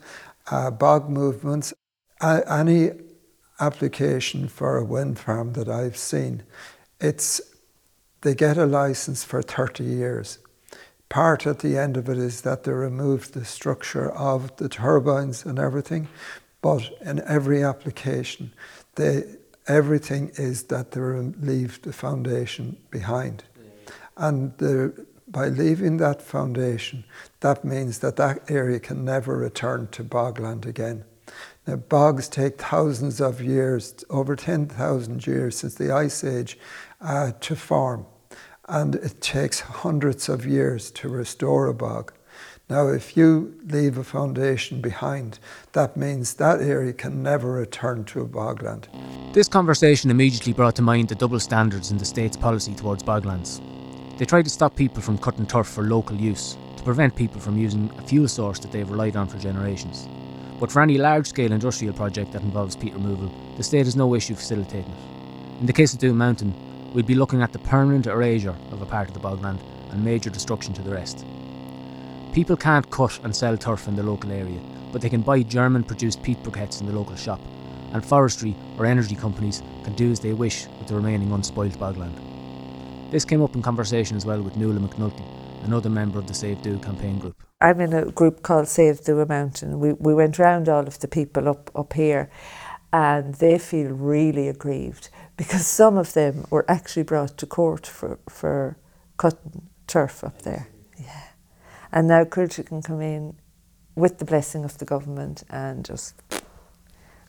uh, 0.51 0.71
bog 0.71 1.09
movements. 1.09 1.73
Any 2.21 2.91
application 3.59 4.47
for 4.47 4.77
a 4.77 4.85
wind 4.85 5.19
farm 5.19 5.53
that 5.53 5.69
I've 5.69 5.97
seen, 5.97 6.43
it's 6.99 7.41
they 8.21 8.33
get 8.33 8.57
a 8.57 8.65
license 8.65 9.23
for 9.23 9.41
30 9.41 9.83
years. 9.83 10.39
Part 11.09 11.45
at 11.45 11.59
the 11.59 11.77
end 11.77 11.95
of 11.95 12.09
it 12.09 12.17
is 12.17 12.41
that 12.41 12.63
they 12.63 12.71
remove 12.71 13.31
the 13.31 13.45
structure 13.45 14.11
of 14.11 14.55
the 14.57 14.67
turbines 14.67 15.45
and 15.45 15.59
everything, 15.59 16.07
but 16.61 16.89
in 17.01 17.21
every 17.21 17.63
application, 17.63 18.51
they, 18.95 19.25
everything 19.67 20.31
is 20.35 20.63
that 20.63 20.91
they 20.91 21.01
leave 21.01 21.81
the 21.83 21.93
foundation 21.93 22.77
behind. 22.89 23.43
And 24.17 24.57
the, 24.57 25.05
by 25.27 25.49
leaving 25.49 25.97
that 25.97 26.21
foundation, 26.21 27.03
that 27.41 27.63
means 27.63 27.99
that 27.99 28.15
that 28.15 28.49
area 28.49 28.79
can 28.79 29.05
never 29.05 29.37
return 29.37 29.87
to 29.91 30.03
bogland 30.03 30.65
again. 30.65 31.05
Now, 31.68 31.78
bogs 31.78 32.30
take 32.30 32.61
thousands 32.61 33.20
of 33.20 33.41
years, 33.41 34.05
over 34.11 34.36
10,000 34.36 35.26
years 35.26 35.57
since 35.57 35.74
the 35.74 35.91
Ice 35.91 36.24
Age, 36.24 36.59
uh, 37.01 37.32
to 37.39 37.55
form. 37.55 38.05
And 38.70 38.95
it 38.95 39.20
takes 39.20 39.61
hundreds 39.61 40.30
of 40.30 40.45
years 40.45 40.91
to 40.91 41.09
restore 41.09 41.66
a 41.68 41.74
bog. 41.74 42.13
Now, 42.70 42.88
if 42.88 43.18
you 43.18 43.59
leave 43.66 43.97
a 43.97 44.03
foundation 44.03 44.82
behind, 44.82 45.39
that 45.74 45.97
means 45.97 46.36
that 46.36 46.61
area 46.61 46.93
can 46.93 47.24
never 47.24 47.51
return 47.51 48.05
to 48.05 48.22
a 48.22 48.28
bogland. 48.28 48.86
This 49.34 49.47
conversation 49.47 50.11
immediately 50.11 50.53
brought 50.53 50.76
to 50.76 50.82
mind 50.82 51.09
the 51.09 51.16
double 51.16 51.39
standards 51.39 51.91
in 51.91 51.97
the 51.97 52.05
state's 52.05 52.38
policy 52.38 52.74
towards 52.76 53.03
boglands. 53.03 53.59
They 54.18 54.26
try 54.26 54.41
to 54.41 54.49
stop 54.49 54.76
people 54.76 55.01
from 55.01 55.18
cutting 55.18 55.45
turf 55.45 55.68
for 55.68 55.84
local 55.84 56.16
use, 56.16 56.57
to 56.78 56.84
prevent 56.84 57.16
people 57.16 57.39
from 57.39 57.57
using 57.57 57.91
a 57.97 58.01
fuel 58.01 58.28
source 58.28 58.59
that 58.59 58.72
they've 58.72 58.89
relied 58.89 59.16
on 59.16 59.28
for 59.28 59.38
generations. 59.38 60.07
But 60.59 60.71
for 60.71 60.81
any 60.81 60.97
large 60.97 61.27
scale 61.27 61.51
industrial 61.51 61.93
project 61.93 62.31
that 62.31 62.41
involves 62.41 62.75
peat 62.75 62.93
removal, 62.93 63.31
the 63.57 63.63
state 63.63 63.85
has 63.85 63.95
no 63.95 64.15
issue 64.15 64.35
facilitating 64.35 64.91
it. 64.91 65.59
In 65.59 65.65
the 65.65 65.73
case 65.73 65.93
of 65.93 65.99
Doon 65.99 66.15
Mountain, 66.17 66.53
we'd 66.93 67.05
be 67.05 67.15
looking 67.15 67.41
at 67.41 67.51
the 67.51 67.59
permanent 67.59 68.07
erasure 68.07 68.55
of 68.71 68.81
a 68.81 68.85
part 68.85 69.09
of 69.09 69.13
the 69.13 69.19
bogland 69.19 69.59
and 69.91 70.03
major 70.03 70.29
destruction 70.29 70.73
to 70.73 70.81
the 70.81 70.91
rest. 70.91 71.25
People 72.33 72.57
can't 72.57 72.89
cut 72.89 73.19
and 73.23 73.35
sell 73.35 73.57
turf 73.57 73.87
in 73.87 73.95
the 73.95 74.03
local 74.03 74.31
area, 74.31 74.59
but 74.91 75.01
they 75.01 75.09
can 75.09 75.21
buy 75.21 75.41
German 75.43 75.83
produced 75.83 76.23
peat 76.23 76.41
briquettes 76.43 76.79
in 76.79 76.87
the 76.87 76.93
local 76.93 77.15
shop, 77.15 77.39
and 77.93 78.05
forestry 78.05 78.55
or 78.77 78.85
energy 78.85 79.15
companies 79.15 79.61
can 79.83 79.93
do 79.93 80.11
as 80.11 80.19
they 80.19 80.33
wish 80.33 80.67
with 80.79 80.87
the 80.87 80.95
remaining 80.95 81.29
unspoilt 81.29 81.77
bogland. 81.77 82.19
This 83.11 83.25
came 83.25 83.41
up 83.41 83.55
in 83.55 83.61
conversation 83.61 84.17
as 84.17 84.25
well 84.25 84.41
with 84.41 84.57
Nuala 84.57 84.79
McNulty, 84.79 85.23
another 85.63 85.89
member 85.89 86.19
of 86.19 86.27
the 86.27 86.33
Save 86.33 86.61
Doon 86.61 86.79
campaign 86.79 87.19
group. 87.19 87.44
I'm 87.61 87.79
in 87.79 87.93
a 87.93 88.11
group 88.11 88.43
called 88.43 88.67
Save 88.67 89.05
the 89.05 89.25
Mountain. 89.25 89.79
We, 89.79 89.93
we 89.93 90.13
went 90.13 90.37
round 90.37 90.67
all 90.67 90.85
of 90.85 90.99
the 90.99 91.07
people 91.07 91.47
up, 91.47 91.71
up 91.73 91.93
here 91.93 92.29
and 92.91 93.35
they 93.35 93.57
feel 93.57 93.91
really 93.91 94.47
aggrieved 94.47 95.09
because 95.37 95.65
some 95.65 95.97
of 95.97 96.13
them 96.13 96.45
were 96.49 96.65
actually 96.69 97.03
brought 97.03 97.37
to 97.37 97.45
court 97.45 97.87
for, 97.87 98.19
for 98.29 98.77
cutting 99.17 99.69
turf 99.87 100.23
up 100.23 100.41
there. 100.41 100.67
Yeah. 100.97 101.23
And 101.91 102.07
now 102.07 102.25
Coillte 102.25 102.65
can 102.65 102.81
come 102.81 103.01
in 103.01 103.35
with 103.95 104.19
the 104.19 104.25
blessing 104.25 104.65
of 104.65 104.77
the 104.77 104.85
government 104.85 105.43
and 105.49 105.85
just 105.85 106.21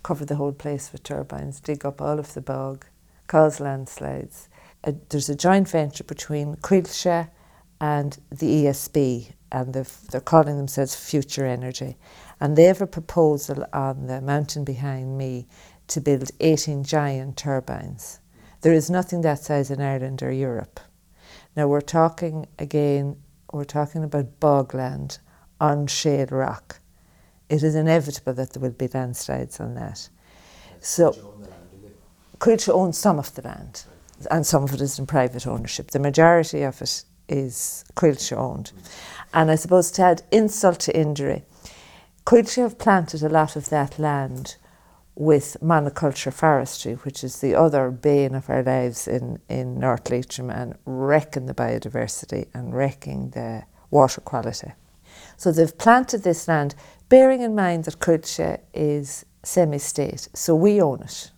cover 0.03 0.25
the 0.25 0.37
whole 0.37 0.53
place 0.53 0.91
with 0.93 1.03
turbines, 1.03 1.61
dig 1.61 1.85
up 1.87 2.01
all 2.01 2.19
of 2.19 2.35
the 2.35 2.41
bog, 2.41 2.87
cause 3.27 3.61
landslides. 3.61 4.49
Uh, 4.85 4.93
there's 5.09 5.29
a 5.29 5.37
joint 5.37 5.69
venture 5.69 6.05
between 6.05 6.57
Coillte 6.57 7.29
and 7.81 8.19
the 8.31 8.65
ESB 8.65 9.33
and 9.53 9.73
they're 9.73 10.21
calling 10.21 10.57
themselves 10.57 10.95
Future 10.95 11.47
Energy. 11.47 11.97
And 12.41 12.57
they 12.57 12.65
have 12.65 12.83
a 12.83 12.87
proposal 12.87 13.65
on 13.73 14.07
the 14.07 14.21
mountain 14.21 14.65
behind 14.65 15.17
me 15.17 15.47
to 15.89 16.01
build 16.01 16.31
18 16.41 16.85
giant 16.85 17.37
turbines. 17.37 18.21
There 18.63 18.73
is 18.73 18.91
nothing 18.91 19.21
that 19.23 19.39
size 19.39 19.71
in 19.71 19.81
Ireland 19.81 20.23
or 20.23 20.33
Europe. 20.33 20.81
Now 21.57 21.69
we're 21.69 21.81
talking 21.81 22.47
again, 22.59 23.17
we're 23.53 23.65
talking 23.65 24.05
about 24.05 24.41
bogland 24.41 25.19
on 25.61 25.87
shale 25.87 26.27
rock. 26.31 26.81
It 27.49 27.63
is 27.63 27.75
inevitable 27.75 28.35
that 28.35 28.53
there 28.53 28.61
will 28.61 28.71
be 28.71 28.89
landslides 28.89 29.61
on 29.61 29.75
that. 29.75 30.09
So, 30.81 31.13
Coillte 32.39 32.69
owns 32.69 32.99
some 32.99 33.19
of 33.19 33.35
the 33.35 33.43
land, 33.43 33.85
and 34.31 34.45
some 34.45 34.65
of 34.65 34.75
it 34.75 34.81
is 34.81 34.99
in 34.99 35.07
private 35.07 35.47
ownership. 35.47 35.93
The 35.93 35.99
majority 35.99 36.63
of 36.63 36.83
it 36.83 37.05
is 37.29 37.85
Coillte 37.95 38.33
owned. 38.33 38.73
And 39.33 39.51
I 39.51 39.57
suppose 39.57 39.91
to 39.93 40.03
add 40.03 40.23
insult 40.31 40.81
to 40.81 40.97
injury, 40.97 41.45
Coillte 42.25 42.63
have 42.63 42.79
planted 42.79 43.23
a 43.23 43.29
lot 43.29 43.57
of 43.57 43.69
that 43.71 43.99
land 43.99 44.57
with 45.15 45.57
monoculture 45.63 46.33
forestry, 46.33 46.93
which 46.95 47.25
is 47.25 47.41
the 47.41 47.55
other 47.55 47.91
bane 47.91 48.35
of 48.35 48.51
our 48.51 48.63
lives 48.63 49.09
in, 49.09 49.41
in 49.49 49.79
North 49.79 50.11
Leitrim 50.11 50.51
and 50.51 50.77
wrecking 50.85 51.47
the 51.47 51.55
biodiversity 51.55 52.47
and 52.53 52.75
wrecking 52.75 53.31
the 53.31 53.63
water 53.91 54.21
quality. 54.21 54.73
So 55.37 55.53
they've 55.53 55.77
planted 55.79 56.23
this 56.23 56.47
land, 56.49 56.75
bearing 57.09 57.41
in 57.41 57.55
mind 57.55 57.85
that 57.85 57.99
Coillte 57.99 58.61
is 58.75 59.25
semi-state, 59.43 60.29
so 60.35 60.55
we 60.55 60.83
own 60.83 61.03
it. 61.03 61.31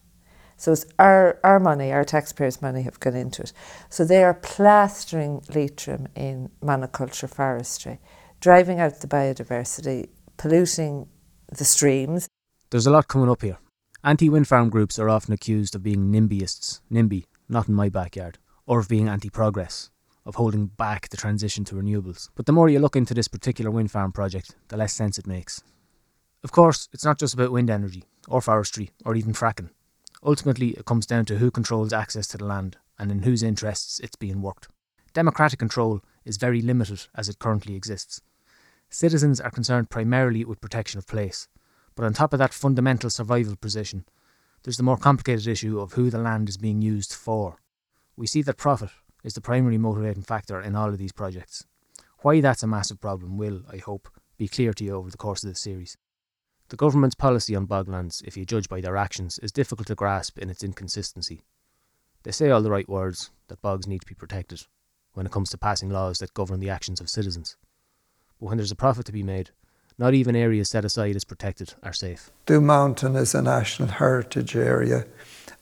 So 0.59 0.73
it's 0.73 0.85
our, 0.99 1.39
our 1.45 1.61
money, 1.61 1.93
our 1.93 2.05
taxpayers' 2.05 2.61
money 2.61 2.83
have 2.83 2.99
gone 2.99 3.15
into 3.15 3.43
it. 3.43 3.53
So 3.89 4.05
they 4.05 4.25
are 4.25 4.35
plastering 4.35 5.41
Leitrim 5.55 6.09
in 6.17 6.51
monoculture 6.61 7.33
forestry, 7.33 8.01
driving 8.41 8.81
out 8.81 9.01
the 9.01 9.07
biodiversity, 9.07 10.09
polluting 10.37 11.09
the 11.57 11.65
streams. 11.65 12.29
There's 12.71 12.89
a 12.89 12.91
lot 12.91 13.07
coming 13.07 13.31
up 13.31 13.43
here. 13.43 13.59
Anti 14.03 14.29
wind 14.29 14.49
farm 14.49 14.69
groups 14.69 14.99
are 14.99 15.09
often 15.09 15.33
accused 15.33 15.77
of 15.77 15.85
being 15.85 16.13
NIMBYists, 16.13 16.81
NIMBY, 16.91 17.27
not 17.49 17.69
in 17.69 17.75
my 17.75 17.89
backyard, 17.89 18.39
or 18.67 18.81
of 18.81 18.89
being 18.89 19.09
anti 19.09 19.31
progress, 19.31 19.91
of 20.27 20.35
holding 20.35 20.67
back 20.67 21.09
the 21.09 21.17
transition 21.17 21.65
to 21.67 21.77
renewables. 21.77 22.31
But 22.35 22.47
the 22.47 22.53
more 22.53 22.69
you 22.69 22.81
look 22.81 22.97
into 22.97 23.15
this 23.15 23.29
particular 23.29 23.71
wind 23.71 23.93
farm 23.93 24.11
project, 24.11 24.57
the 24.69 24.77
less 24.77 24.93
sense 24.93 25.19
it 25.19 25.27
makes. 25.27 25.63
Of 26.43 26.51
course, 26.51 26.89
it's 26.93 27.05
not 27.05 27.19
just 27.19 27.35
about 27.35 27.53
wind 27.53 27.71
energy, 27.71 28.05
or 28.27 28.41
forestry, 28.41 28.91
or 29.05 29.15
even 29.15 29.33
fracking. 29.35 29.71
Ultimately, 30.25 30.71
it 30.71 30.85
comes 30.85 31.07
down 31.07 31.25
to 31.27 31.39
who 31.39 31.51
controls 31.51 31.93
access 31.93 32.27
to 32.29 32.39
the 32.39 32.45
land 32.45 32.77
and 32.99 33.11
in 33.11 33.23
whose 33.23 33.43
interests 33.43 34.01
it's 34.01 34.17
being 34.17 34.43
worked. 34.43 34.69
Democratic 35.13 35.59
control 35.59 36.01
is 36.25 36.37
very 36.37 36.61
limited 36.61 37.07
as 37.15 37.29
it 37.29 37.39
currently 37.39 37.75
exists. 37.75 38.21
Citizens 38.91 39.41
are 39.41 39.51
concerned 39.51 39.91
primarily 39.91 40.45
with 40.45 40.61
protection 40.61 40.99
of 40.99 41.07
place, 41.07 41.49
but 41.95 42.05
on 42.05 42.13
top 42.13 42.33
of 42.33 42.39
that 42.39 42.55
fundamental 42.55 43.11
survival 43.11 43.57
position, 43.57 44.05
there's 44.63 44.77
the 44.77 44.83
more 44.83 44.97
complicated 44.97 45.47
issue 45.47 45.79
of 45.79 45.93
who 45.93 46.11
the 46.11 46.19
land 46.19 46.49
is 46.49 46.57
being 46.57 46.83
used 46.83 47.13
for. 47.13 47.59
We 48.17 48.27
see 48.27 48.43
that 48.43 48.57
profit 48.57 48.91
is 49.23 49.35
the 49.35 49.41
primary 49.41 49.79
motivating 49.79 50.23
factor 50.23 50.61
in 50.61 50.75
all 50.75 50.89
of 50.89 50.99
these 50.99 51.13
projects. 51.13 51.65
Why 52.21 52.41
that's 52.41 52.63
a 52.63 52.67
massive 52.67 53.01
problem 53.01 53.37
will, 53.37 53.63
I 53.73 53.77
hope, 53.77 54.09
be 54.37 54.49
clear 54.49 54.73
to 54.73 54.85
you 54.85 54.95
over 54.95 55.11
the 55.11 55.17
course 55.17 55.45
of 55.45 55.51
this 55.51 55.61
series. 55.61 55.97
The 56.71 56.77
government's 56.77 57.15
policy 57.15 57.57
on 57.57 57.67
boglands, 57.67 58.23
if 58.27 58.37
you 58.37 58.45
judge 58.45 58.69
by 58.69 58.83
their 58.83 58.99
actions, 58.99 59.39
is 59.39 59.51
difficult 59.51 59.87
to 59.87 59.95
grasp 59.95 60.39
in 60.39 60.51
its 60.51 60.63
inconsistency. 60.63 61.41
They 62.25 62.31
say 62.31 62.51
all 62.51 62.61
the 62.61 62.71
right 62.71 62.89
words 62.89 63.31
that 63.49 63.63
bogs 63.63 63.87
need 63.87 64.03
to 64.03 64.07
be 64.07 64.15
protected 64.15 64.67
when 65.15 65.25
it 65.25 65.33
comes 65.33 65.49
to 65.51 65.59
passing 65.59 65.89
laws 65.89 66.19
that 66.19 66.35
govern 66.35 66.61
the 66.61 66.69
actions 66.69 67.01
of 67.01 67.09
citizens. 67.09 67.57
But 68.39 68.49
when 68.49 68.59
there's 68.59 68.71
a 68.71 68.77
profit 68.77 69.07
to 69.07 69.13
be 69.13 69.23
made, 69.23 69.51
not 69.97 70.13
even 70.13 70.37
areas 70.37 70.69
set 70.69 70.85
aside 70.85 71.17
as 71.17 71.25
protected 71.25 71.73
are 71.83 71.95
safe. 71.95 72.31
Doon 72.45 72.67
Mountain 72.67 73.17
is 73.17 73.35
a 73.35 73.41
national 73.41 73.89
heritage 73.89 74.55
area. 74.55 75.07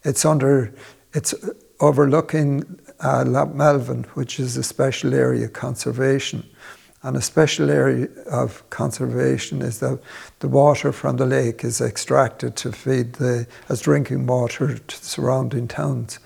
It's 0.03 0.25
under, 0.25 0.75
it's 1.15 1.35
overlooking 1.79 2.81
uh, 2.99 3.25
Melvin, 3.25 4.05
which 4.15 4.41
is 4.41 4.57
a 4.57 4.63
special 4.65 5.15
area 5.15 5.49
conservation. 5.49 6.45
And 7.03 7.17
a 7.17 7.23
special 7.23 7.71
area 7.71 8.09
of 8.31 8.69
conservation 8.71 9.63
is 9.63 9.79
that 9.81 10.01
the 10.41 10.49
water 10.49 10.93
from 10.93 11.17
the 11.17 11.27
lake 11.27 11.63
is 11.63 11.81
extracted 11.81 12.57
to 12.57 12.73
feed 12.73 13.15
the, 13.15 13.47
as 13.69 13.81
drinking 13.83 14.27
water 14.27 14.79
to 14.79 15.01
the 15.01 15.07
surrounding 15.07 15.69
towns. 15.69 16.19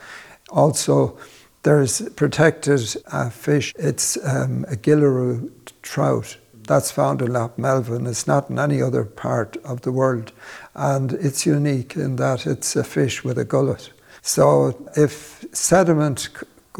Also, 0.50 1.18
there's 1.62 2.08
protected 2.10 2.96
uh, 3.12 3.28
fish. 3.28 3.74
It's 3.78 4.16
um, 4.24 4.64
a 4.68 4.76
Gillaroo 4.76 5.50
trout. 5.82 6.36
That's 6.66 6.90
found 6.90 7.20
in 7.20 7.32
Loch 7.32 7.58
Melvin. 7.58 8.06
It's 8.06 8.26
not 8.26 8.48
in 8.48 8.58
any 8.58 8.80
other 8.80 9.04
part 9.04 9.56
of 9.58 9.82
the 9.82 9.92
world. 9.92 10.32
And 10.74 11.12
it's 11.14 11.44
unique 11.44 11.96
in 11.96 12.16
that 12.16 12.46
it's 12.46 12.76
a 12.76 12.84
fish 12.84 13.24
with 13.24 13.38
a 13.38 13.44
gullet. 13.44 13.90
So 14.22 14.90
if 14.96 15.44
sediment 15.52 16.28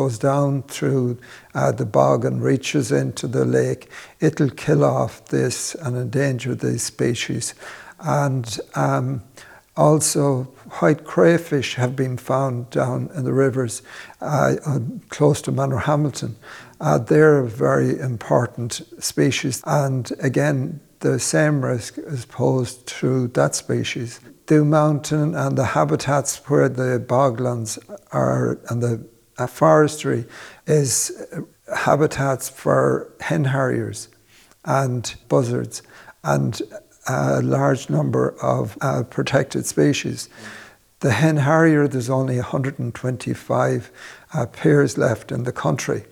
goes 0.01 0.19
down 0.19 0.63
through 0.63 1.19
uh, 1.55 1.71
the 1.73 1.85
bog 1.85 2.25
and 2.25 2.43
reaches 2.43 2.91
into 2.91 3.27
the 3.29 3.45
lake, 3.45 3.91
it'll 4.19 4.49
kill 4.49 4.83
off 4.83 5.23
this 5.27 5.75
and 5.75 5.95
endanger 5.95 6.55
these 6.55 6.83
species. 6.83 7.55
And 7.99 8.59
um, 8.75 9.23
also, 9.77 10.45
white 10.79 11.05
crayfish 11.05 11.75
have 11.75 11.95
been 11.95 12.17
found 12.17 12.71
down 12.71 13.11
in 13.15 13.25
the 13.25 13.35
rivers 13.35 13.83
uh, 14.23 14.55
close 15.11 15.43
to 15.43 15.53
Manorhamilton. 15.53 16.33
Uh, 16.81 16.97
they're 16.97 17.41
a 17.41 17.47
very 17.47 18.01
important 18.01 18.81
species, 19.01 19.63
and 19.67 20.11
again, 20.21 20.81
the 21.01 21.19
same 21.19 21.63
risk 21.63 21.99
is 21.99 22.25
posed 22.25 22.87
to 23.01 23.29
that 23.29 23.55
species. 23.55 24.21
The 24.47 24.65
Mountain 24.65 25.35
and 25.35 25.59
the 25.59 25.67
habitats 25.77 26.37
where 26.49 26.71
the 26.71 26.99
boglands 26.99 27.79
are 28.13 28.59
and 28.71 28.83
the 28.83 29.05
forestry 29.47 30.25
is 30.67 31.27
habitats 31.75 32.49
for 32.49 33.13
hen 33.21 33.45
harriers 33.45 34.09
and 34.65 35.15
buzzards 35.29 35.83
and 36.25 36.61
a 37.09 37.43
large 37.43 37.89
number 37.89 38.35
of 38.43 38.77
uh, 38.81 39.03
protected 39.05 39.67
species. 39.67 40.29
The 41.01 41.13
hen 41.13 41.39
harrier, 41.39 41.89
there's 41.89 42.11
only 42.11 42.37
125 42.37 43.91
uh, 44.35 44.47
pairs 44.47 44.99
left 44.99 45.33
in 45.33 45.45
the 45.45 45.53
country. 45.53 46.05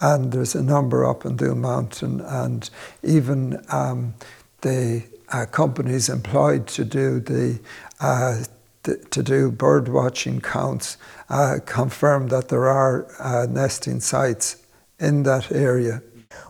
And 0.00 0.32
there's 0.32 0.54
a 0.54 0.62
number 0.62 1.04
up 1.04 1.24
in 1.24 1.36
Doon 1.36 1.60
Mountain, 1.60 2.20
and 2.22 2.68
even 3.02 3.62
um, 3.70 4.14
the 4.62 5.04
uh, 5.28 5.46
companies 5.46 6.08
employed 6.08 6.66
to 6.68 6.84
do 6.84 7.20
the 7.20 7.60
uh, 8.00 8.42
to 8.82 9.22
do 9.22 9.50
bird 9.50 9.88
watching 9.88 10.40
counts 10.40 10.96
uh, 11.28 11.58
confirm 11.66 12.28
that 12.28 12.48
there 12.48 12.66
are 12.66 13.06
uh, 13.18 13.46
nesting 13.48 14.00
sites 14.00 14.56
in 14.98 15.22
that 15.24 15.52
area. 15.52 16.02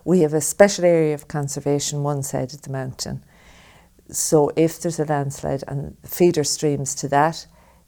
We 0.04 0.20
have 0.20 0.34
a 0.34 0.40
special 0.40 0.84
area 0.84 1.14
of 1.14 1.28
conservation 1.28 2.02
one 2.02 2.22
side 2.22 2.52
of 2.54 2.62
the 2.62 2.70
mountain. 2.70 3.24
So 4.10 4.50
if 4.56 4.80
there's 4.80 4.98
a 4.98 5.04
landslide 5.04 5.64
and 5.68 5.96
feeder 6.04 6.44
streams 6.44 6.94
to 6.96 7.08
that 7.08 7.46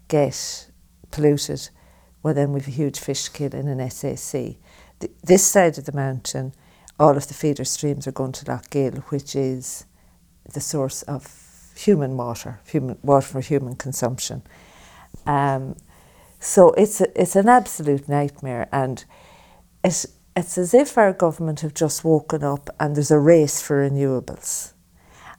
get 0.09 0.69
polluted, 1.11 1.69
well 2.23 2.35
then 2.35 2.53
we've 2.53 2.69
a 2.69 2.71
huge 2.71 2.99
fish 2.99 3.29
kill 3.29 3.55
in 3.55 3.69
an 3.69 3.91
SAC. 3.91 4.57
The, 5.01 5.11
this 5.23 5.45
side 5.45 5.79
of 5.79 5.85
the 5.85 5.93
mountain, 5.93 6.53
all 6.99 7.17
of 7.17 7.29
the 7.29 7.35
feeder 7.35 7.65
streams 7.65 8.07
are 8.07 8.13
going 8.13 8.33
to 8.33 8.51
Lough 8.51 8.61
Gill, 8.71 8.93
which 9.09 9.35
is 9.35 9.85
the 10.53 10.61
source 10.61 11.03
of 11.03 11.42
human 11.77 12.17
water, 12.17 12.61
human 12.67 12.99
water 13.03 13.27
for 13.27 13.41
human 13.41 13.77
consumption. 13.77 14.43
Um, 15.27 15.77
so 16.41 16.73
it's 16.73 17.01
a, 17.01 17.21
it's 17.21 17.37
an 17.37 17.49
absolute 17.49 18.09
nightmare, 18.09 18.69
and 18.73 19.05
it, 19.85 20.07
it's 20.37 20.59
as 20.59 20.75
if 20.75 20.97
our 20.97 21.13
government 21.13 21.61
have 21.61 21.75
just 21.75 22.05
woken 22.05 22.43
up 22.43 22.71
and 22.81 22.97
there's 22.97 23.11
a 23.11 23.19
race 23.19 23.61
for 23.61 23.89
renewables. 23.89 24.73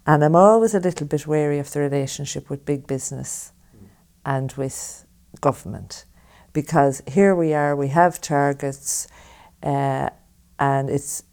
And 0.06 0.24
I'm 0.24 0.36
always 0.36 0.76
a 0.76 0.80
little 0.80 1.08
bit 1.08 1.26
wary 1.26 1.60
of 1.60 1.72
the 1.72 1.80
relationship 1.80 2.50
with 2.50 2.66
big 2.66 2.86
business 2.88 3.54
and 4.26 4.52
with 4.54 5.06
government, 5.42 6.06
because 6.52 7.02
here 7.08 7.36
we 7.36 7.54
are, 7.54 7.76
we 7.76 7.88
have 7.88 8.22
targets, 8.22 9.08
uh, 9.64 10.10
and 10.60 10.90
it's 10.90 11.24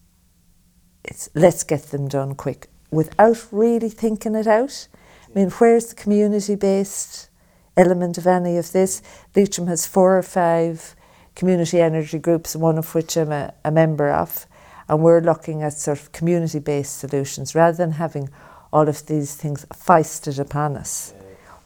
it's 1.04 1.28
let's 1.34 1.64
get 1.64 1.82
them 1.90 2.08
done 2.08 2.34
quick 2.34 2.69
without 2.90 3.46
really 3.50 3.88
thinking 3.88 4.34
it 4.34 4.46
out. 4.46 4.88
I 5.28 5.38
mean, 5.38 5.50
where's 5.50 5.86
the 5.86 5.94
community 5.94 6.54
based 6.54 7.28
element 7.76 8.18
of 8.18 8.26
any 8.26 8.56
of 8.56 8.72
this? 8.72 9.02
Leitrim 9.34 9.68
has 9.68 9.86
four 9.86 10.18
or 10.18 10.22
five 10.22 10.96
community 11.34 11.80
energy 11.80 12.18
groups, 12.18 12.56
one 12.56 12.78
of 12.78 12.94
which 12.94 13.16
I'm 13.16 13.32
a, 13.32 13.54
a 13.64 13.70
member 13.70 14.10
of, 14.10 14.46
and 14.88 15.02
we're 15.02 15.20
looking 15.20 15.62
at 15.62 15.74
sort 15.74 16.00
of 16.00 16.12
community 16.12 16.58
based 16.58 16.98
solutions 16.98 17.54
rather 17.54 17.76
than 17.76 17.92
having 17.92 18.28
all 18.72 18.88
of 18.88 19.06
these 19.06 19.36
things 19.36 19.66
feisted 19.74 20.38
upon 20.38 20.76
us. 20.76 21.14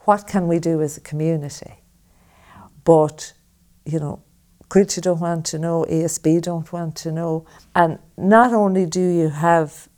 What 0.01 0.27
can 0.27 0.47
we 0.47 0.59
do 0.59 0.81
as 0.81 0.97
a 0.97 1.01
community? 1.01 1.73
But, 2.83 3.33
you 3.83 3.99
know, 3.99 4.21
Coillte 4.69 5.01
don't 5.01 5.19
want 5.19 5.45
to 5.47 5.59
know, 5.59 5.85
ESB 5.89 6.41
don't 6.41 6.71
want 6.71 6.95
to 6.97 7.11
know. 7.11 7.45
And 7.75 7.99
not 8.17 8.53
only 8.53 8.85
do 8.85 9.01
you 9.01 9.29
have 9.29 9.89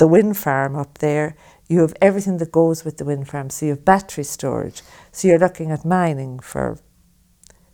the 0.00 0.08
wind 0.08 0.34
farm 0.34 0.74
up 0.76 0.96
there, 0.98 1.36
you 1.68 1.80
have 1.80 1.92
everything 2.00 2.38
that 2.38 2.50
goes 2.50 2.86
with 2.86 2.96
the 2.96 3.04
wind 3.04 3.28
farm. 3.28 3.50
So 3.50 3.66
you 3.66 3.72
have 3.72 3.84
battery 3.84 4.24
storage. 4.24 4.80
So 5.12 5.28
you're 5.28 5.38
looking 5.38 5.70
at 5.70 5.84
mining 5.84 6.38
for 6.40 6.78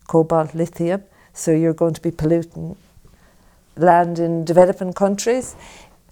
cobalt, 0.09 0.53
lithium. 0.53 1.05
So 1.33 1.53
you're 1.53 1.73
going 1.73 1.95
to 1.95 2.03
be 2.03 2.11
polluting 2.11 2.77
land 3.77 4.19
in 4.19 4.45
developing 4.45 4.93
countries. 4.93 5.55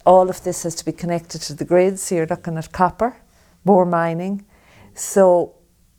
All 0.06 0.30
of 0.30 0.44
this 0.44 0.62
has 0.62 0.76
to 0.76 0.84
be 0.84 0.92
connected 0.92 1.40
to 1.42 1.52
the 1.52 1.64
grid. 1.64 1.98
So 1.98 2.14
you're 2.14 2.28
looking 2.28 2.56
at 2.58 2.70
copper, 2.70 3.16
more 3.64 3.84
mining. 3.84 4.46
So 4.94 5.56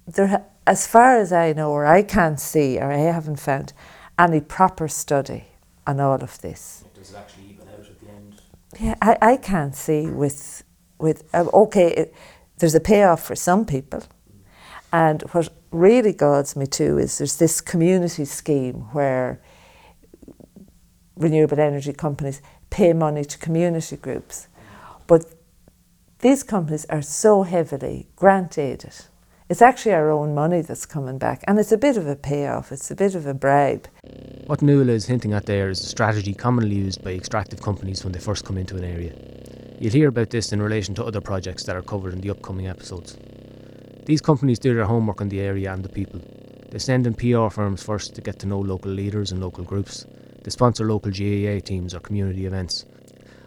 there, 0.08 0.46
as 0.66 0.88
far 0.88 1.18
as 1.18 1.34
I 1.34 1.52
know, 1.52 1.72
or 1.72 1.86
I 1.86 2.04
can't 2.04 2.40
see, 2.40 2.80
or 2.80 2.90
I 2.90 3.00
haven't 3.00 3.42
found 3.42 3.74
any 4.18 4.40
proper 4.40 4.88
study 4.88 5.44
on 5.86 6.00
all 6.00 6.24
of 6.24 6.40
this. 6.40 6.86
Does 6.94 7.12
it 7.12 7.18
actually 7.18 7.48
even 7.50 7.68
out 7.68 7.86
at 7.86 8.00
the 8.00 8.10
end? 8.10 8.42
Yeah, 8.80 8.96
I, 9.02 9.18
I 9.22 9.38
can't 9.38 9.76
see 9.76 10.08
with 10.08 10.64
with 11.00 11.24
uh, 11.34 11.46
okay, 11.54 11.94
it, 11.94 12.14
there's 12.58 12.76
a 12.76 12.80
payoff 12.80 13.24
for 13.24 13.36
some 13.36 13.66
people, 13.66 14.04
and 14.92 15.22
what 15.32 15.50
really 15.72 16.14
guides 16.14 16.56
me 16.56 16.66
too 16.66 16.98
is 16.98 17.18
there's 17.18 17.38
this 17.38 17.62
community 17.62 18.26
scheme 18.26 18.82
where 18.94 19.42
renewable 21.16 21.60
energy 21.60 21.94
companies 21.94 22.42
pay 22.70 22.94
money 22.94 23.24
to 23.24 23.38
community 23.38 23.96
groups, 23.96 24.48
but 25.08 25.26
these 26.20 26.44
companies 26.44 26.86
are 26.90 27.02
so 27.02 27.44
heavily 27.44 28.08
grant 28.16 28.58
aided. 28.58 28.96
It's 29.48 29.62
actually 29.62 29.94
our 29.94 30.10
own 30.10 30.34
money 30.34 30.62
that's 30.62 30.86
coming 30.86 31.18
back, 31.18 31.44
and 31.48 31.60
it's 31.60 31.72
a 31.72 31.78
bit 31.78 31.98
of 31.98 32.08
a 32.08 32.16
payoff. 32.16 32.72
It's 32.72 32.92
a 32.92 32.96
bit 32.96 33.16
of 33.16 33.26
a 33.26 33.34
bribe. 33.34 33.88
What 34.48 34.62
Nuala 34.62 34.92
is 34.92 35.08
hinting 35.08 35.34
at 35.34 35.48
there 35.48 35.72
is 35.72 35.82
a 35.82 35.88
strategy 35.88 36.36
commonly 36.36 36.76
used 36.76 37.04
by 37.04 37.14
extractive 37.14 37.64
companies 37.64 38.04
when 38.04 38.14
they 38.14 38.20
first 38.20 38.46
come 38.46 38.60
into 38.60 38.78
an 38.78 38.84
area. 38.84 39.12
You'll 39.80 39.92
hear 39.92 40.10
about 40.10 40.30
this 40.30 40.54
in 40.54 40.62
relation 40.62 40.94
to 40.96 41.04
other 41.04 41.20
projects 41.20 41.64
that 41.64 41.76
are 41.76 41.82
covered 41.82 42.14
in 42.14 42.22
the 42.22 42.30
upcoming 42.30 42.68
episodes. 42.68 43.18
These 44.06 44.22
companies 44.22 44.60
do 44.60 44.76
their 44.76 44.86
homework 44.86 45.20
on 45.20 45.30
the 45.30 45.42
area 45.42 45.74
and 45.74 45.84
the 45.84 45.90
people. 45.90 46.22
They 46.70 46.78
send 46.78 47.08
in 47.08 47.16
PR 47.16 47.50
firms 47.50 47.82
first 47.82 48.14
to 48.14 48.22
get 48.22 48.38
to 48.38 48.46
know 48.46 48.60
local 48.60 48.92
leaders 48.92 49.32
and 49.32 49.42
local 49.42 49.64
groups. 49.64 50.06
They 50.44 50.52
sponsor 50.52 50.86
local 50.86 51.10
GAA 51.10 51.66
teams 51.66 51.96
or 51.96 52.00
community 52.00 52.46
events. 52.46 52.86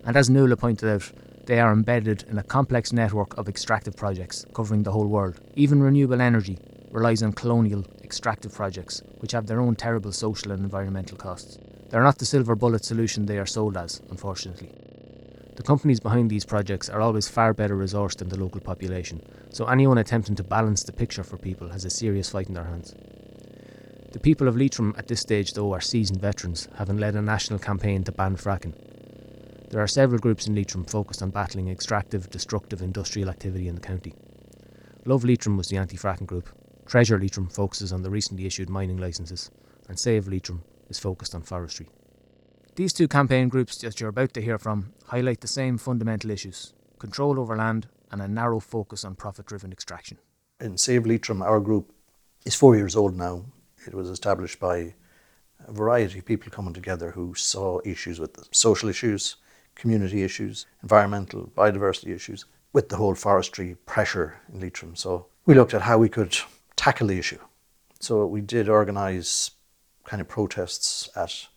And 0.04 0.16
as 0.16 0.28
Nuala 0.28 0.56
pointed 0.56 0.88
out, 0.88 1.12
they 1.46 1.60
are 1.60 1.72
embedded 1.72 2.24
in 2.28 2.38
a 2.38 2.42
complex 2.42 2.92
network 2.92 3.38
of 3.38 3.48
extractive 3.48 3.94
projects 3.94 4.44
covering 4.52 4.82
the 4.82 4.90
whole 4.90 5.06
world. 5.06 5.38
Even 5.54 5.80
renewable 5.80 6.20
energy 6.20 6.58
relies 6.90 7.22
on 7.22 7.32
colonial 7.32 7.84
extractive 8.02 8.54
projects, 8.54 9.02
which 9.18 9.32
have 9.32 9.46
their 9.46 9.60
own 9.60 9.76
terrible 9.76 10.12
social 10.12 10.52
and 10.52 10.62
environmental 10.62 11.16
costs. 11.16 11.58
They're 11.90 12.02
not 12.02 12.18
the 12.18 12.24
silver 12.24 12.54
bullet 12.54 12.84
solution 12.84 13.26
they 13.26 13.38
are 13.38 13.46
sold 13.46 13.76
as, 13.76 14.00
unfortunately. 14.10 14.72
The 15.56 15.62
companies 15.62 16.00
behind 16.00 16.30
these 16.30 16.44
projects 16.44 16.88
are 16.88 17.00
always 17.00 17.28
far 17.28 17.52
better 17.52 17.76
resourced 17.76 18.18
than 18.18 18.28
the 18.28 18.38
local 18.38 18.60
population, 18.60 19.22
so 19.50 19.66
anyone 19.66 19.98
attempting 19.98 20.36
to 20.36 20.44
balance 20.44 20.84
the 20.84 20.92
picture 20.92 21.24
for 21.24 21.36
people 21.36 21.70
has 21.70 21.84
a 21.84 21.90
serious 21.90 22.30
fight 22.30 22.48
in 22.48 22.54
their 22.54 22.64
hands. 22.64 22.94
The 24.12 24.20
people 24.20 24.48
of 24.48 24.56
Leitrim 24.56 24.94
at 24.96 25.08
this 25.08 25.20
stage, 25.20 25.52
though, 25.52 25.72
are 25.74 25.80
seasoned 25.80 26.20
veterans, 26.20 26.68
having 26.76 26.96
led 26.96 27.16
a 27.16 27.22
national 27.22 27.58
campaign 27.58 28.04
to 28.04 28.12
ban 28.12 28.36
fracking. 28.36 28.74
There 29.70 29.82
are 29.82 29.86
several 29.86 30.18
groups 30.18 30.46
in 30.46 30.54
Leitrim 30.54 30.84
focused 30.84 31.22
on 31.22 31.30
battling 31.30 31.68
extractive, 31.68 32.30
destructive 32.30 32.80
industrial 32.80 33.28
activity 33.28 33.68
in 33.68 33.74
the 33.74 33.80
county. 33.80 34.14
Love 35.04 35.24
Leitrim 35.24 35.56
was 35.56 35.68
the 35.68 35.76
anti 35.76 35.96
fracking 35.96 36.26
group, 36.26 36.48
Treasure 36.88 37.18
Leitrim 37.18 37.48
focuses 37.48 37.92
on 37.92 38.00
the 38.00 38.08
recently 38.08 38.46
issued 38.46 38.70
mining 38.70 38.96
licences, 38.96 39.50
and 39.88 39.98
Save 39.98 40.26
Leitrim 40.26 40.62
is 40.88 40.98
focused 40.98 41.34
on 41.34 41.42
forestry. 41.42 41.90
These 42.76 42.94
two 42.94 43.06
campaign 43.06 43.48
groups 43.48 43.76
that 43.78 44.00
you're 44.00 44.08
about 44.08 44.32
to 44.32 44.40
hear 44.40 44.58
from 44.58 44.94
highlight 45.04 45.42
the 45.42 45.48
same 45.48 45.76
fundamental 45.76 46.30
issues 46.30 46.72
control 46.98 47.38
over 47.38 47.54
land 47.56 47.88
and 48.10 48.22
a 48.22 48.26
narrow 48.26 48.58
focus 48.58 49.04
on 49.04 49.16
profit 49.16 49.44
driven 49.44 49.70
extraction. 49.70 50.16
In 50.60 50.78
Save 50.78 51.04
Leitrim, 51.04 51.42
our 51.42 51.60
group 51.60 51.92
is 52.46 52.54
four 52.54 52.74
years 52.74 52.96
old 52.96 53.14
now. 53.14 53.44
It 53.86 53.92
was 53.92 54.08
established 54.08 54.58
by 54.58 54.94
a 55.66 55.72
variety 55.72 56.20
of 56.20 56.24
people 56.24 56.50
coming 56.50 56.72
together 56.72 57.10
who 57.10 57.34
saw 57.34 57.80
issues 57.84 58.18
with 58.18 58.48
social 58.50 58.88
issues, 58.88 59.36
community 59.74 60.22
issues, 60.22 60.64
environmental, 60.82 61.52
biodiversity 61.54 62.14
issues, 62.14 62.46
with 62.72 62.88
the 62.88 62.96
whole 62.96 63.14
forestry 63.14 63.76
pressure 63.84 64.40
in 64.50 64.60
Leitrim. 64.60 64.96
So 64.96 65.26
we 65.44 65.54
looked 65.54 65.74
at 65.74 65.82
how 65.82 65.98
we 65.98 66.08
could 66.08 66.34
tackle 66.78 67.08
the 67.08 67.18
issue. 67.18 67.40
So 68.00 68.24
we 68.24 68.40
did 68.40 68.68
organise 68.68 69.50
kind 70.04 70.20
of 70.20 70.28
protests 70.28 71.10
at 71.16 71.48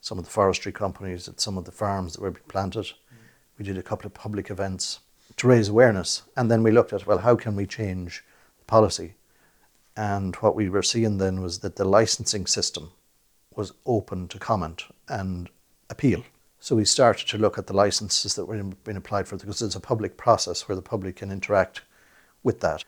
some 0.00 0.18
of 0.18 0.24
the 0.24 0.30
forestry 0.30 0.70
companies, 0.70 1.26
at 1.26 1.40
some 1.40 1.58
of 1.58 1.64
the 1.64 1.72
farms 1.72 2.12
that 2.12 2.20
were 2.20 2.30
being 2.30 2.44
planted. 2.46 2.92
We 3.58 3.64
did 3.64 3.78
a 3.78 3.82
couple 3.82 4.06
of 4.06 4.14
public 4.14 4.50
events 4.50 5.00
to 5.38 5.48
raise 5.48 5.68
awareness. 5.68 6.22
And 6.36 6.50
then 6.50 6.62
we 6.62 6.70
looked 6.70 6.92
at, 6.92 7.06
well, 7.06 7.18
how 7.18 7.34
can 7.34 7.56
we 7.56 7.66
change 7.66 8.22
policy? 8.66 9.14
And 9.96 10.36
what 10.36 10.54
we 10.54 10.68
were 10.68 10.82
seeing 10.82 11.18
then 11.18 11.40
was 11.40 11.60
that 11.60 11.76
the 11.76 11.84
licensing 11.84 12.46
system 12.46 12.92
was 13.54 13.72
open 13.86 14.28
to 14.28 14.38
comment 14.38 14.84
and 15.08 15.48
appeal. 15.88 16.22
So 16.60 16.76
we 16.76 16.84
started 16.84 17.26
to 17.28 17.38
look 17.38 17.58
at 17.58 17.66
the 17.66 17.72
licenses 17.72 18.34
that 18.34 18.44
were 18.44 18.62
being 18.62 18.96
applied 18.96 19.26
for 19.26 19.36
because 19.36 19.62
it's 19.62 19.74
a 19.74 19.80
public 19.80 20.16
process 20.18 20.68
where 20.68 20.76
the 20.76 20.82
public 20.82 21.16
can 21.16 21.32
interact 21.32 21.82
with 22.42 22.60
that. 22.60 22.84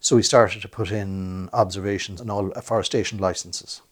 So 0.00 0.16
we 0.16 0.22
started 0.22 0.62
to 0.62 0.68
put 0.68 0.90
in 0.90 1.48
observations 1.52 2.20
and 2.20 2.30
all 2.30 2.52
afforestation 2.52 3.18
licenses. 3.18 3.82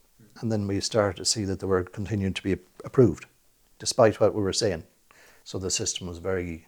And 0.41 0.51
then 0.51 0.67
we 0.67 0.81
started 0.81 1.17
to 1.17 1.25
see 1.25 1.45
that 1.45 1.61
they 1.61 1.67
were 1.67 1.85
continuing 1.85 2.35
to 2.35 2.43
be 2.43 2.57
approved, 2.85 3.27
despite 3.79 4.21
what 4.21 4.35
we 4.35 4.43
were 4.43 4.53
saying. 4.53 4.85
So 5.45 5.59
the 5.59 5.71
system 5.71 6.07
was 6.07 6.19
very 6.19 6.67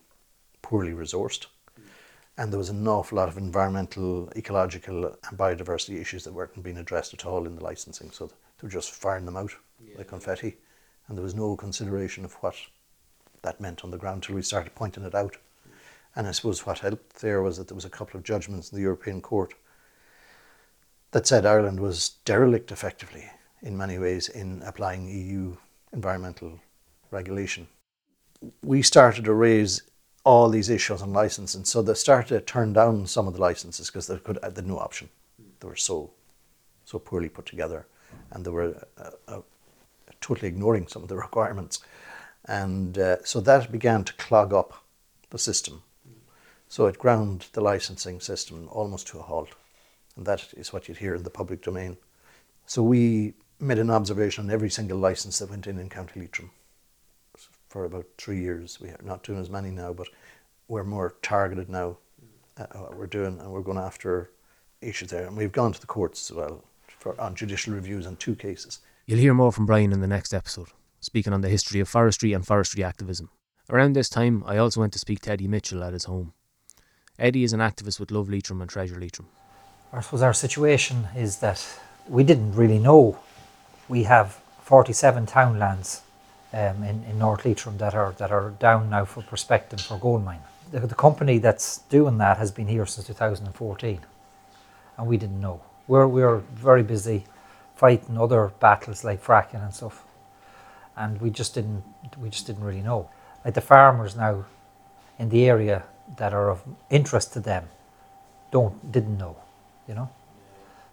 poorly 0.62 0.92
resourced. 0.92 1.46
And 2.38 2.52
there 2.52 2.58
was 2.58 2.68
an 2.68 2.86
awful 2.86 3.16
lot 3.16 3.28
of 3.28 3.38
environmental, 3.38 4.30
ecological, 4.36 5.06
and 5.06 5.38
biodiversity 5.38 6.00
issues 6.00 6.24
that 6.24 6.34
weren't 6.34 6.62
being 6.62 6.76
addressed 6.76 7.14
at 7.14 7.24
all 7.24 7.46
in 7.46 7.56
the 7.56 7.64
licensing. 7.64 8.10
So 8.10 8.26
they 8.26 8.32
were 8.62 8.68
just 8.68 8.90
firing 8.90 9.24
them 9.24 9.36
out 9.36 9.52
yeah. 9.82 9.96
like 9.98 10.08
confetti. 10.08 10.56
And 11.08 11.16
there 11.16 11.24
was 11.24 11.34
no 11.34 11.56
consideration 11.56 12.24
of 12.24 12.34
what 12.34 12.56
that 13.42 13.60
meant 13.60 13.84
on 13.84 13.90
the 13.90 13.96
ground 13.96 14.24
until 14.24 14.34
we 14.34 14.42
started 14.42 14.74
pointing 14.74 15.04
it 15.04 15.14
out. 15.14 15.36
And 16.16 16.26
I 16.26 16.32
suppose 16.32 16.64
what 16.64 16.78
helped 16.78 17.20
there 17.20 17.42
was 17.42 17.58
that 17.58 17.68
there 17.68 17.74
was 17.74 17.84
a 17.84 17.90
couple 17.90 18.16
of 18.16 18.24
judgments 18.24 18.72
in 18.72 18.76
the 18.76 18.82
European 18.82 19.20
Court 19.20 19.54
that 21.10 21.26
said 21.26 21.44
Ireland 21.44 21.78
was 21.78 22.08
derelict 22.24 22.72
effectively 22.72 23.30
in 23.62 23.76
many 23.76 23.98
ways 23.98 24.28
in 24.28 24.62
applying 24.64 25.08
EU 25.08 25.56
environmental 25.92 26.58
regulation. 27.10 27.68
We 28.62 28.82
started 28.82 29.24
to 29.26 29.34
raise 29.34 29.82
all 30.24 30.48
these 30.48 30.70
issues 30.70 31.02
on 31.02 31.12
licensing, 31.12 31.64
so 31.64 31.82
they 31.82 31.94
started 31.94 32.28
to 32.28 32.40
turn 32.40 32.72
down 32.72 33.06
some 33.06 33.28
of 33.28 33.34
the 33.34 33.40
licenses 33.40 33.88
because 33.88 34.06
they 34.06 34.18
could 34.18 34.38
they 34.42 34.54
had 34.54 34.66
no 34.66 34.78
option. 34.78 35.08
They 35.60 35.68
were 35.68 35.76
so 35.76 36.10
so 36.84 36.98
poorly 36.98 37.28
put 37.28 37.46
together, 37.46 37.86
and 38.30 38.44
they 38.44 38.50
were 38.50 38.86
uh, 38.98 39.10
uh, 39.28 39.40
totally 40.20 40.48
ignoring 40.48 40.88
some 40.88 41.02
of 41.02 41.08
the 41.08 41.16
requirements, 41.26 41.80
and 42.46 42.98
uh, 42.98 43.16
so 43.24 43.40
that 43.40 43.70
began 43.70 44.04
to 44.04 44.12
clog 44.14 44.52
up 44.52 44.84
the 45.30 45.38
system. 45.38 45.82
So 46.68 46.86
it 46.86 46.98
ground 46.98 47.46
the 47.52 47.60
licensing 47.60 48.20
system 48.20 48.68
almost 48.70 49.06
to 49.08 49.18
a 49.18 49.22
halt, 49.22 49.50
and 50.16 50.26
that 50.26 50.52
is 50.56 50.72
what 50.72 50.88
you'd 50.88 50.98
hear 50.98 51.14
in 51.14 51.22
the 51.22 51.30
public 51.30 51.62
domain. 51.62 51.96
So 52.66 52.82
we 52.82 53.34
made 53.60 53.78
an 53.78 53.90
observation 53.90 54.44
on 54.44 54.50
every 54.50 54.70
single 54.70 54.98
license 54.98 55.38
that 55.38 55.50
went 55.50 55.66
in 55.66 55.78
in 55.78 55.88
County 55.88 56.20
Leitrim 56.20 56.50
for 57.68 57.84
about 57.84 58.06
three 58.18 58.40
years. 58.40 58.78
We're 58.80 58.96
not 59.02 59.22
doing 59.22 59.40
as 59.40 59.50
many 59.50 59.70
now, 59.70 59.92
but 59.92 60.08
we're 60.68 60.84
more 60.84 61.14
targeted 61.22 61.68
now. 61.68 61.98
Uh, 62.58 62.66
what 62.78 62.96
we're 62.96 63.06
doing, 63.06 63.38
and 63.38 63.52
we're 63.52 63.60
going 63.60 63.76
after 63.76 64.30
issues 64.80 65.10
there. 65.10 65.26
And 65.26 65.36
we've 65.36 65.52
gone 65.52 65.72
to 65.72 65.80
the 65.80 65.86
courts 65.86 66.30
as 66.30 66.36
well 66.36 66.64
for 66.98 67.20
on 67.20 67.34
judicial 67.34 67.74
reviews 67.74 68.06
on 68.06 68.16
two 68.16 68.34
cases. 68.34 68.80
You'll 69.04 69.18
hear 69.18 69.34
more 69.34 69.52
from 69.52 69.66
Brian 69.66 69.92
in 69.92 70.00
the 70.00 70.06
next 70.06 70.32
episode, 70.32 70.68
speaking 71.00 71.34
on 71.34 71.42
the 71.42 71.50
history 71.50 71.80
of 71.80 71.88
forestry 71.88 72.32
and 72.32 72.46
forestry 72.46 72.82
activism. 72.82 73.28
Around 73.68 73.92
this 73.92 74.08
time, 74.08 74.42
I 74.46 74.56
also 74.56 74.80
went 74.80 74.94
to 74.94 74.98
speak 74.98 75.20
to 75.22 75.32
Eddie 75.32 75.48
Mitchell 75.48 75.84
at 75.84 75.92
his 75.92 76.04
home. 76.04 76.32
Eddie 77.18 77.44
is 77.44 77.52
an 77.54 77.60
activist 77.60 77.98
with 77.98 78.10
Love 78.10 78.28
Leitrim 78.28 78.60
and 78.60 78.68
Treasure 78.68 79.00
Leitrim. 79.00 79.28
I 79.92 80.00
suppose 80.02 80.20
our 80.20 80.34
situation 80.34 81.08
is 81.16 81.38
that 81.38 81.66
we 82.08 82.24
didn't 82.24 82.52
really 82.52 82.78
know. 82.78 83.18
We 83.88 84.02
have 84.02 84.38
47 84.60 85.26
townlands 85.26 86.02
um, 86.52 86.82
in, 86.82 87.04
in 87.04 87.18
North 87.18 87.44
Leitrim 87.46 87.78
that 87.78 87.94
are 87.94 88.12
that 88.18 88.30
are 88.30 88.50
down 88.50 88.90
now 88.90 89.06
for 89.06 89.22
prospecting 89.22 89.78
for 89.78 89.98
gold 89.98 90.24
mine. 90.24 90.40
The, 90.70 90.80
the 90.80 90.94
company 90.94 91.38
that's 91.38 91.78
doing 91.88 92.18
that 92.18 92.36
has 92.36 92.50
been 92.50 92.68
here 92.68 92.84
since 92.84 93.06
2014, 93.06 94.00
and 94.98 95.06
we 95.06 95.16
didn't 95.16 95.40
know. 95.40 95.62
We're 95.88 96.06
we're 96.06 96.38
very 96.38 96.82
busy 96.82 97.24
fighting 97.76 98.18
other 98.18 98.52
battles 98.60 99.04
like 99.04 99.24
fracking 99.24 99.64
and 99.64 99.72
stuff, 99.72 100.04
and 100.96 101.18
we 101.20 101.30
just 101.30 101.54
didn't 101.54 101.82
we 102.18 102.28
just 102.28 102.46
didn't 102.46 102.64
really 102.64 102.82
know. 102.82 103.08
Like 103.42 103.54
the 103.54 103.62
farmers 103.62 104.16
now 104.16 104.44
in 105.18 105.30
the 105.30 105.48
area 105.48 105.84
that 106.16 106.32
are 106.32 106.50
of 106.50 106.62
interest 106.90 107.32
to 107.34 107.40
them 107.40 107.64
don't 108.50 108.92
didn't 108.92 109.18
know, 109.18 109.36
you 109.88 109.94
know. 109.94 110.08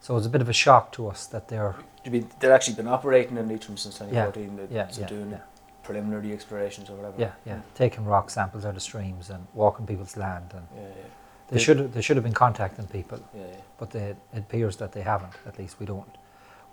So 0.01 0.17
it's 0.17 0.25
a 0.25 0.29
bit 0.29 0.41
of 0.41 0.49
a 0.49 0.53
shock 0.53 0.91
to 0.93 1.07
us 1.07 1.27
that 1.27 1.47
they're 1.47 1.75
You 2.03 2.11
mean 2.11 2.29
they've 2.39 2.51
actually 2.51 2.75
been 2.75 2.87
operating 2.87 3.37
in 3.37 3.47
Leitrim 3.47 3.77
since 3.77 3.99
Yeah, 3.99 4.25
2014, 4.31 4.55
the- 4.57 4.73
yeah, 4.73 4.87
so 4.89 5.01
yeah, 5.01 5.07
doing 5.07 5.31
yeah. 5.31 5.37
preliminary 5.83 6.33
explorations 6.33 6.89
or 6.89 6.95
whatever. 6.95 7.15
yeah 7.21 7.31
yeah 7.45 7.61
taking 7.75 8.05
rock 8.05 8.29
samples 8.29 8.65
out 8.65 8.75
of 8.75 8.81
streams 8.81 9.29
and 9.29 9.45
walking 9.53 9.85
people's 9.85 10.17
land 10.17 10.51
and 10.53 10.67
Yeah, 10.75 10.81
yeah. 10.81 11.03
they 11.49 11.59
should 11.59 11.93
they 11.93 12.01
should 12.01 12.17
have 12.17 12.23
been 12.23 12.33
contacting 12.45 12.87
people. 12.87 13.19
Yeah, 13.33 13.41
yeah. 13.47 13.55
But 13.77 13.91
they, 13.91 14.15
it 14.33 14.39
appears 14.47 14.75
that 14.77 14.91
they 14.91 15.01
haven't. 15.01 15.33
At 15.45 15.57
least 15.59 15.79
we 15.79 15.85
don't. 15.85 16.15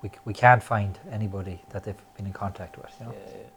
We, 0.03 0.11
we 0.25 0.33
can't 0.33 0.63
find 0.63 0.99
anybody 1.13 1.61
that 1.71 1.85
they've 1.85 2.03
been 2.17 2.27
in 2.27 2.33
contact 2.33 2.77
with. 2.79 2.93
You 3.01 3.07
know. 3.07 3.13
Yeah, 3.13 3.37
yeah. 3.37 3.51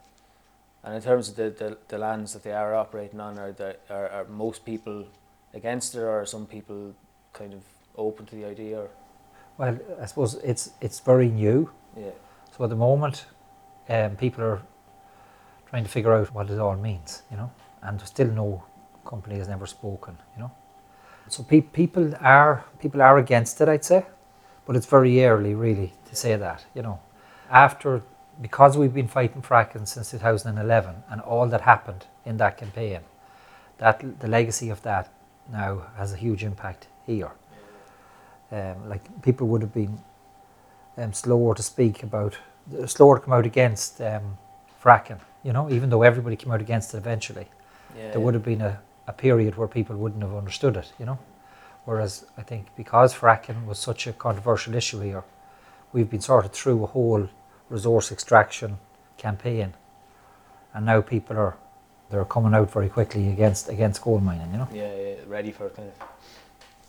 And 0.84 0.96
in 0.96 1.02
terms 1.02 1.30
of 1.30 1.36
the, 1.36 1.50
the, 1.50 1.78
the 1.88 1.98
lands 1.98 2.34
that 2.34 2.44
they 2.44 2.52
are 2.52 2.76
operating 2.76 3.20
on, 3.20 3.40
are, 3.40 3.52
the, 3.54 3.78
are 3.90 4.10
are 4.10 4.26
most 4.26 4.66
people 4.66 5.06
against 5.54 5.96
it, 5.96 6.00
or 6.00 6.22
are 6.22 6.26
some 6.26 6.46
people 6.46 6.94
kind 7.34 7.54
of 7.54 7.62
open 7.96 8.26
to 8.26 8.36
the 8.36 8.46
idea? 8.46 8.80
Or 8.80 8.90
Well, 9.58 9.80
I 10.02 10.06
suppose 10.06 10.36
it's 10.44 10.72
it's 10.82 11.00
very 11.00 11.30
new. 11.30 11.70
Yeah. 11.98 12.12
So 12.58 12.64
at 12.64 12.70
the 12.70 12.76
moment, 12.76 13.26
um, 13.90 14.16
people 14.18 14.44
are 14.44 14.62
trying 15.70 15.84
to 15.84 15.90
figure 15.90 16.14
out 16.14 16.34
what 16.34 16.50
it 16.50 16.60
all 16.60 16.76
means, 16.76 17.24
you 17.32 17.38
know, 17.38 17.52
and 17.82 18.02
still 18.02 18.28
no 18.28 18.64
company 19.06 19.38
has 19.40 19.48
never 19.48 19.66
spoken, 19.68 20.18
you 20.36 20.44
know. 20.44 20.52
So 21.30 21.44
pe- 21.44 21.62
people 21.62 22.14
are 22.22 22.66
people 22.80 23.02
are 23.02 23.18
against 23.18 23.62
it, 23.62 23.70
I'd 23.70 23.86
say, 23.86 24.06
but 24.66 24.76
it's 24.76 24.86
very 24.86 25.26
early, 25.26 25.56
really, 25.56 25.94
to 26.10 26.16
say 26.16 26.36
that, 26.36 26.66
you 26.76 26.82
know. 26.82 27.00
After 27.50 28.02
because 28.42 28.78
we've 28.78 28.94
been 28.94 29.08
fighting 29.08 29.42
fracking 29.42 29.88
since 29.88 30.12
2011, 30.12 31.04
and 31.10 31.22
all 31.22 31.48
that 31.48 31.62
happened 31.62 32.06
in 32.26 32.38
that 32.38 32.58
campaign, 32.58 33.02
that 33.78 34.20
the 34.20 34.28
legacy 34.28 34.70
of 34.70 34.82
that 34.84 35.12
now 35.52 35.84
has 35.98 36.14
a 36.14 36.18
huge 36.18 36.44
impact 36.44 36.88
here. 37.06 37.32
Um, 38.52 38.88
like 38.88 39.02
people 39.24 39.48
would 39.48 39.62
have 39.62 39.74
been 39.74 40.00
um, 40.98 41.14
slower 41.14 41.56
to 41.56 41.64
speak 41.64 42.04
about, 42.04 42.38
slower 42.86 43.18
to 43.18 43.26
come 43.26 43.34
out 43.34 43.46
against 43.46 44.00
um, 44.02 44.38
fracking. 44.84 45.20
You 45.44 45.54
know, 45.54 45.70
even 45.70 45.90
though 45.90 46.04
everybody 46.04 46.36
came 46.36 46.52
out 46.52 46.62
against 46.62 46.94
it 46.94 46.98
eventually, 46.98 47.48
Yeah, 47.98 48.12
there 48.12 48.20
would 48.22 48.34
have 48.36 48.44
been 48.44 48.62
a, 48.62 48.80
a 49.08 49.14
period 49.14 49.56
where 49.58 49.68
people 49.68 49.96
wouldn't 49.98 50.24
have 50.24 50.36
understood 50.36 50.78
it. 50.78 50.94
You 51.00 51.06
know, 51.06 51.20
whereas 51.86 52.26
I 52.38 52.44
think 52.44 52.68
because 52.76 53.14
fracking 53.14 53.66
was 53.66 53.80
such 53.80 54.08
a 54.08 54.14
controversial 54.14 54.76
issue 54.76 55.00
here, 55.02 55.24
we've 55.92 56.10
been 56.10 56.22
sorted 56.22 56.54
through 56.54 56.84
a 56.84 56.88
whole 56.88 57.28
resource 57.74 58.12
extraction 58.12 58.78
campaign, 59.18 59.74
and 60.74 60.86
now 60.86 61.02
people 61.02 61.38
are 61.38 61.56
they're 62.10 62.26
coming 62.26 62.54
out 62.54 62.70
very 62.72 62.90
quickly 62.90 63.30
against 63.30 63.70
against 63.70 64.02
gold 64.02 64.24
mining. 64.24 64.52
You 64.52 64.58
know. 64.60 64.70
yeah, 64.72 64.96
yeah, 64.96 65.16
ready 65.28 65.52
for 65.52 65.66
it 65.68 65.76
kind 65.76 65.90
of. 65.90 66.08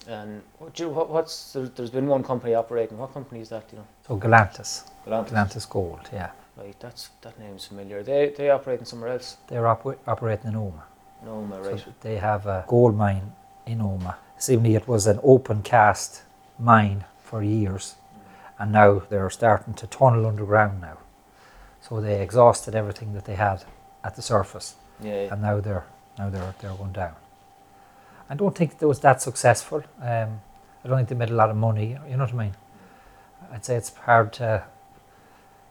And 0.07 0.43
what, 0.59 0.74
do 0.74 0.82
you, 0.82 0.91
what, 0.91 1.09
what's 1.09 1.53
there, 1.55 1.66
there's 1.76 1.91
been 1.91 2.07
one 2.07 2.22
company 2.22 2.55
operating. 2.55 2.99
What 2.99 3.14
company 3.14 3.41
is 3.41 3.49
that? 3.49 3.64
You 3.72 3.78
know. 3.78 3.87
So 4.07 4.18
Galantas, 4.18 4.85
Galantas. 5.07 5.30
Galantas 5.30 5.66
Gold, 5.70 6.09
yeah, 6.12 6.30
Right, 6.59 6.78
that's 6.78 7.09
that 7.22 7.39
name's 7.41 7.64
familiar. 7.66 8.03
They 8.03 8.32
they 8.37 8.51
operating 8.51 8.85
somewhere 8.87 9.12
else. 9.12 9.39
they're 9.49 9.66
op- 9.66 9.99
operating 10.07 10.49
in 10.53 10.55
Omagh. 10.55 10.82
Noma, 11.24 11.57
So 11.64 11.70
right? 11.70 12.01
they 12.03 12.16
have 12.16 12.47
a 12.47 12.64
gold 12.68 12.95
mine 12.97 13.32
in 13.66 13.78
Omagh. 13.78 14.16
Seemingly 14.37 14.74
it 14.76 14.87
was 14.87 15.07
an 15.07 15.18
open 15.22 15.62
cast 15.62 16.22
mine 16.59 17.05
for 17.22 17.43
years, 17.43 17.95
and 18.59 18.73
now 18.73 19.03
they're 19.09 19.31
starting 19.31 19.75
to 19.75 19.87
tunnel 19.87 20.27
underground 20.27 20.81
now. 20.81 20.99
So 21.81 22.01
they 22.01 22.23
exhausted 22.23 22.75
everything 22.75 23.13
that 23.15 23.25
they 23.25 23.35
had 23.35 23.65
at 24.03 24.17
the 24.17 24.23
surface, 24.23 24.77
Yeah, 25.03 25.25
yeah. 25.25 25.33
and 25.33 25.43
now 25.43 25.61
they're 25.61 25.85
now 26.19 26.31
they're 26.31 26.55
they're 26.61 26.75
going 26.75 26.93
down. 26.93 27.15
I 28.31 28.35
don't 28.35 28.57
think 28.57 28.77
it 28.81 28.87
was 28.87 29.01
that 29.01 29.21
successful. 29.21 29.83
Um, 30.01 30.41
I 30.85 30.89
don't 30.89 30.97
think 30.99 31.09
they 31.09 31.15
made 31.15 31.31
a 31.31 31.35
lot 31.35 31.51
of 31.51 31.57
money. 31.57 31.99
You 32.09 32.17
know 32.17 32.25
what 32.25 32.35
I 32.35 32.37
mean? 32.37 32.55
I'd 33.53 33.65
say 33.65 33.77
it's 33.77 33.95
hard 33.95 34.33
to. 34.35 34.65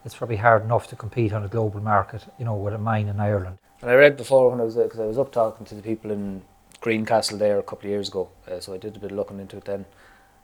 It's 0.06 0.16
probably 0.16 0.36
hard 0.36 0.64
enough 0.64 0.88
to 0.88 0.96
compete 0.98 1.32
on 1.32 1.44
a 1.46 1.48
global 1.48 1.80
market, 1.80 2.26
you 2.38 2.44
know, 2.46 2.56
with 2.56 2.74
a 2.74 2.78
mine 2.78 3.08
in 3.08 3.20
Ireland. 3.22 3.58
And 3.82 3.90
I 3.90 3.96
read 3.96 4.18
before 4.18 4.52
when 4.52 4.60
I 4.60 4.64
was 4.64 4.76
because 4.76 5.00
I 5.00 5.06
was 5.06 5.18
up 5.18 5.32
talking 5.32 5.66
to 5.66 5.76
the 5.76 5.82
people 5.82 6.12
in 6.12 6.42
Greencastle 6.82 7.38
there 7.38 7.58
a 7.58 7.64
couple 7.64 7.86
of 7.86 7.92
years 7.92 8.10
ago, 8.10 8.30
uh, 8.52 8.60
so 8.60 8.74
I 8.74 8.78
did 8.78 8.96
a 8.98 9.00
bit 9.00 9.12
of 9.12 9.18
looking 9.18 9.40
into 9.40 9.58
it 9.58 9.66
then, 9.66 9.86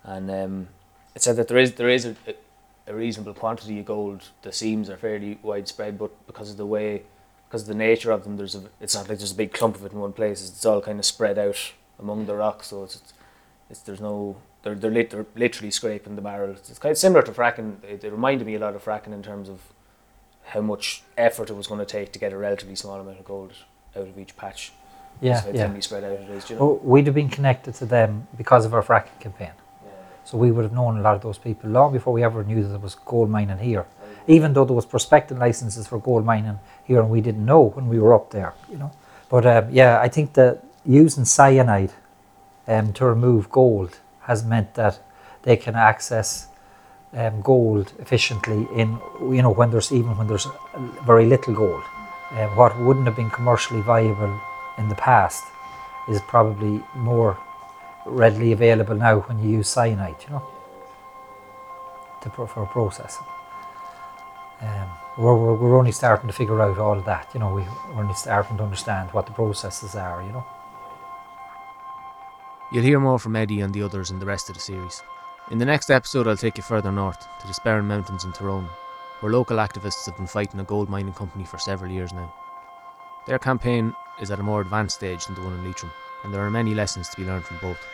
and 0.03 0.31
um, 0.31 0.67
it 1.15 1.21
said 1.21 1.35
that 1.37 1.47
there 1.47 1.57
is 1.57 1.73
there 1.73 1.89
is 1.89 2.05
a, 2.05 2.15
a 2.87 2.93
reasonable 2.93 3.33
quantity 3.33 3.79
of 3.79 3.85
gold. 3.85 4.29
The 4.41 4.51
seams 4.51 4.89
are 4.89 4.97
fairly 4.97 5.39
widespread, 5.41 5.97
but 5.97 6.11
because 6.27 6.51
of 6.51 6.57
the 6.57 6.65
way, 6.65 7.03
because 7.47 7.63
of 7.63 7.67
the 7.67 7.75
nature 7.75 8.11
of 8.11 8.23
them, 8.23 8.37
there's 8.37 8.55
a 8.55 8.63
it's 8.79 8.95
not 8.95 9.09
like 9.09 9.17
there's 9.19 9.31
a 9.31 9.35
big 9.35 9.53
clump 9.53 9.75
of 9.75 9.85
it 9.85 9.91
in 9.91 9.99
one 9.99 10.13
place. 10.13 10.47
It's 10.47 10.65
all 10.65 10.81
kind 10.81 10.99
of 10.99 11.05
spread 11.05 11.37
out 11.37 11.73
among 11.99 12.25
the 12.25 12.35
rocks, 12.35 12.67
so 12.67 12.83
it's 12.83 13.13
it's 13.69 13.81
there's 13.81 14.01
no 14.01 14.37
they're 14.63 14.75
they're, 14.75 14.91
lit, 14.91 15.09
they're 15.09 15.25
literally 15.35 15.71
scraping 15.71 16.15
the 16.15 16.21
barrel. 16.21 16.51
It's 16.51 16.79
kind 16.79 16.91
of 16.91 16.97
similar 16.97 17.21
to 17.23 17.31
fracking. 17.31 17.83
It, 17.83 18.03
it 18.03 18.11
reminded 18.11 18.45
me 18.45 18.55
a 18.55 18.59
lot 18.59 18.75
of 18.75 18.83
fracking 18.83 19.13
in 19.13 19.23
terms 19.23 19.49
of 19.49 19.61
how 20.45 20.61
much 20.61 21.03
effort 21.17 21.49
it 21.49 21.53
was 21.53 21.67
going 21.67 21.79
to 21.79 21.85
take 21.85 22.11
to 22.11 22.19
get 22.19 22.33
a 22.33 22.37
relatively 22.37 22.75
small 22.75 22.99
amount 22.99 23.19
of 23.19 23.25
gold 23.25 23.53
out 23.95 24.07
of 24.07 24.17
each 24.17 24.35
patch. 24.35 24.71
Yeah, 25.21 25.43
yeah. 25.47 25.65
thinly 25.65 25.81
spread 25.81 26.03
out 26.03 26.13
it 26.13 26.29
is. 26.29 26.49
You 26.49 26.55
know? 26.55 26.65
Well, 26.65 26.79
we'd 26.81 27.05
have 27.05 27.15
been 27.15 27.29
connected 27.29 27.75
to 27.75 27.85
them 27.85 28.27
because 28.37 28.65
of 28.65 28.73
our 28.73 28.81
fracking 28.81 29.19
campaign. 29.19 29.51
So 30.29 30.37
we 30.37 30.51
would 30.51 30.61
have 30.61 30.73
known 30.73 30.99
a 30.99 31.01
lot 31.01 31.15
of 31.15 31.23
those 31.23 31.39
people 31.39 31.71
long 31.71 31.91
before 31.91 32.13
we 32.13 32.23
ever 32.23 32.43
knew 32.43 32.61
that 32.61 32.69
there 32.69 32.77
was 32.77 32.93
gold 32.93 33.31
mining 33.31 33.57
here. 33.57 33.87
Even 34.27 34.53
though 34.53 34.63
there 34.63 34.75
was 34.75 34.85
prospecting 34.85 35.39
licenses 35.39 35.87
for 35.87 35.97
gold 35.97 36.23
mining 36.23 36.59
here, 36.83 36.99
and 36.99 37.09
we 37.09 37.19
didn't 37.19 37.43
know 37.43 37.69
when 37.69 37.87
we 37.87 37.97
were 37.97 38.13
up 38.13 38.29
there, 38.29 38.53
you 38.69 38.77
know. 38.77 38.91
But 39.27 39.47
um, 39.47 39.71
yeah, 39.71 39.99
I 39.99 40.07
think 40.07 40.33
that 40.33 40.63
using 40.85 41.25
cyanide 41.25 41.93
um, 42.67 42.93
to 42.93 43.05
remove 43.05 43.49
gold 43.49 43.97
has 44.21 44.45
meant 44.45 44.75
that 44.75 44.99
they 45.41 45.57
can 45.57 45.73
access 45.73 46.49
um, 47.13 47.41
gold 47.41 47.93
efficiently 47.97 48.67
in 48.75 48.99
you 49.19 49.41
know 49.41 49.49
when 49.49 49.71
there's 49.71 49.91
even 49.91 50.15
when 50.15 50.27
there's 50.27 50.45
very 51.07 51.25
little 51.25 51.55
gold. 51.55 51.81
Um, 52.33 52.55
what 52.55 52.79
wouldn't 52.79 53.07
have 53.07 53.15
been 53.15 53.31
commercially 53.31 53.81
viable 53.81 54.39
in 54.77 54.89
the 54.89 54.95
past 55.09 55.43
is 56.07 56.21
probably 56.21 56.83
more 56.93 57.35
readily 58.05 58.51
available 58.51 58.95
now 58.95 59.19
when 59.19 59.39
you 59.39 59.49
use 59.49 59.67
cyanide, 59.67 60.15
you 60.23 60.29
know, 60.31 60.47
to, 62.21 62.29
for 62.29 62.65
processing. 62.67 63.25
Um, 64.61 64.89
we're, 65.17 65.35
we're, 65.35 65.53
we're 65.53 65.77
only 65.77 65.91
starting 65.91 66.27
to 66.27 66.33
figure 66.33 66.61
out 66.61 66.77
all 66.77 66.97
of 66.97 67.05
that, 67.05 67.29
you 67.33 67.39
know, 67.39 67.53
we, 67.53 67.61
we're 67.93 68.03
only 68.03 68.13
starting 68.13 68.57
to 68.57 68.63
understand 68.63 69.09
what 69.11 69.25
the 69.25 69.31
processes 69.31 69.95
are, 69.95 70.21
you 70.23 70.31
know. 70.31 70.45
You'll 72.71 72.83
hear 72.83 72.99
more 72.99 73.19
from 73.19 73.35
Eddie 73.35 73.61
and 73.61 73.73
the 73.73 73.83
others 73.83 74.11
in 74.11 74.19
the 74.19 74.25
rest 74.25 74.49
of 74.49 74.55
the 74.55 74.61
series. 74.61 75.01
In 75.49 75.57
the 75.57 75.65
next 75.65 75.89
episode, 75.89 76.27
I'll 76.27 76.37
take 76.37 76.57
you 76.57 76.63
further 76.63 76.91
north 76.91 77.19
to 77.39 77.47
the 77.47 77.53
Sperrin 77.53 77.85
Mountains 77.85 78.23
in 78.23 78.31
Tyrone, 78.31 78.69
where 79.19 79.31
local 79.31 79.57
activists 79.57 80.05
have 80.05 80.15
been 80.15 80.27
fighting 80.27 80.59
a 80.59 80.63
gold 80.63 80.89
mining 80.89 81.13
company 81.13 81.43
for 81.43 81.57
several 81.57 81.91
years 81.91 82.13
now. 82.13 82.31
Their 83.25 83.39
campaign 83.39 83.95
is 84.21 84.29
at 84.29 84.39
a 84.39 84.43
more 84.43 84.61
advanced 84.61 84.97
stage 84.97 85.25
than 85.25 85.35
the 85.35 85.41
one 85.41 85.53
in 85.53 85.65
Leitrim, 85.65 85.91
and 86.23 86.33
there 86.33 86.45
are 86.45 86.49
many 86.49 86.73
lessons 86.73 87.09
to 87.09 87.17
be 87.17 87.25
learned 87.25 87.45
from 87.45 87.57
both. 87.57 87.85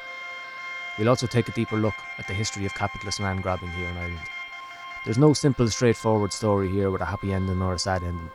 We'll 0.97 1.09
also 1.09 1.27
take 1.27 1.49
a 1.49 1.53
deeper 1.53 1.77
look 1.77 1.95
at 2.17 2.27
the 2.27 2.33
history 2.33 2.65
of 2.65 2.73
capitalist 2.73 3.19
land 3.19 3.43
grabbing 3.43 3.71
here 3.71 3.89
in 3.89 3.97
Ireland. 3.97 4.27
There's 5.03 5.17
no 5.17 5.33
simple, 5.33 5.67
straightforward 5.69 6.33
story 6.33 6.69
here 6.69 6.89
with 6.89 7.01
a 7.01 7.05
happy 7.05 7.33
ending 7.33 7.61
or 7.61 7.73
a 7.73 7.79
sad 7.79 8.03
ending. 8.03 8.31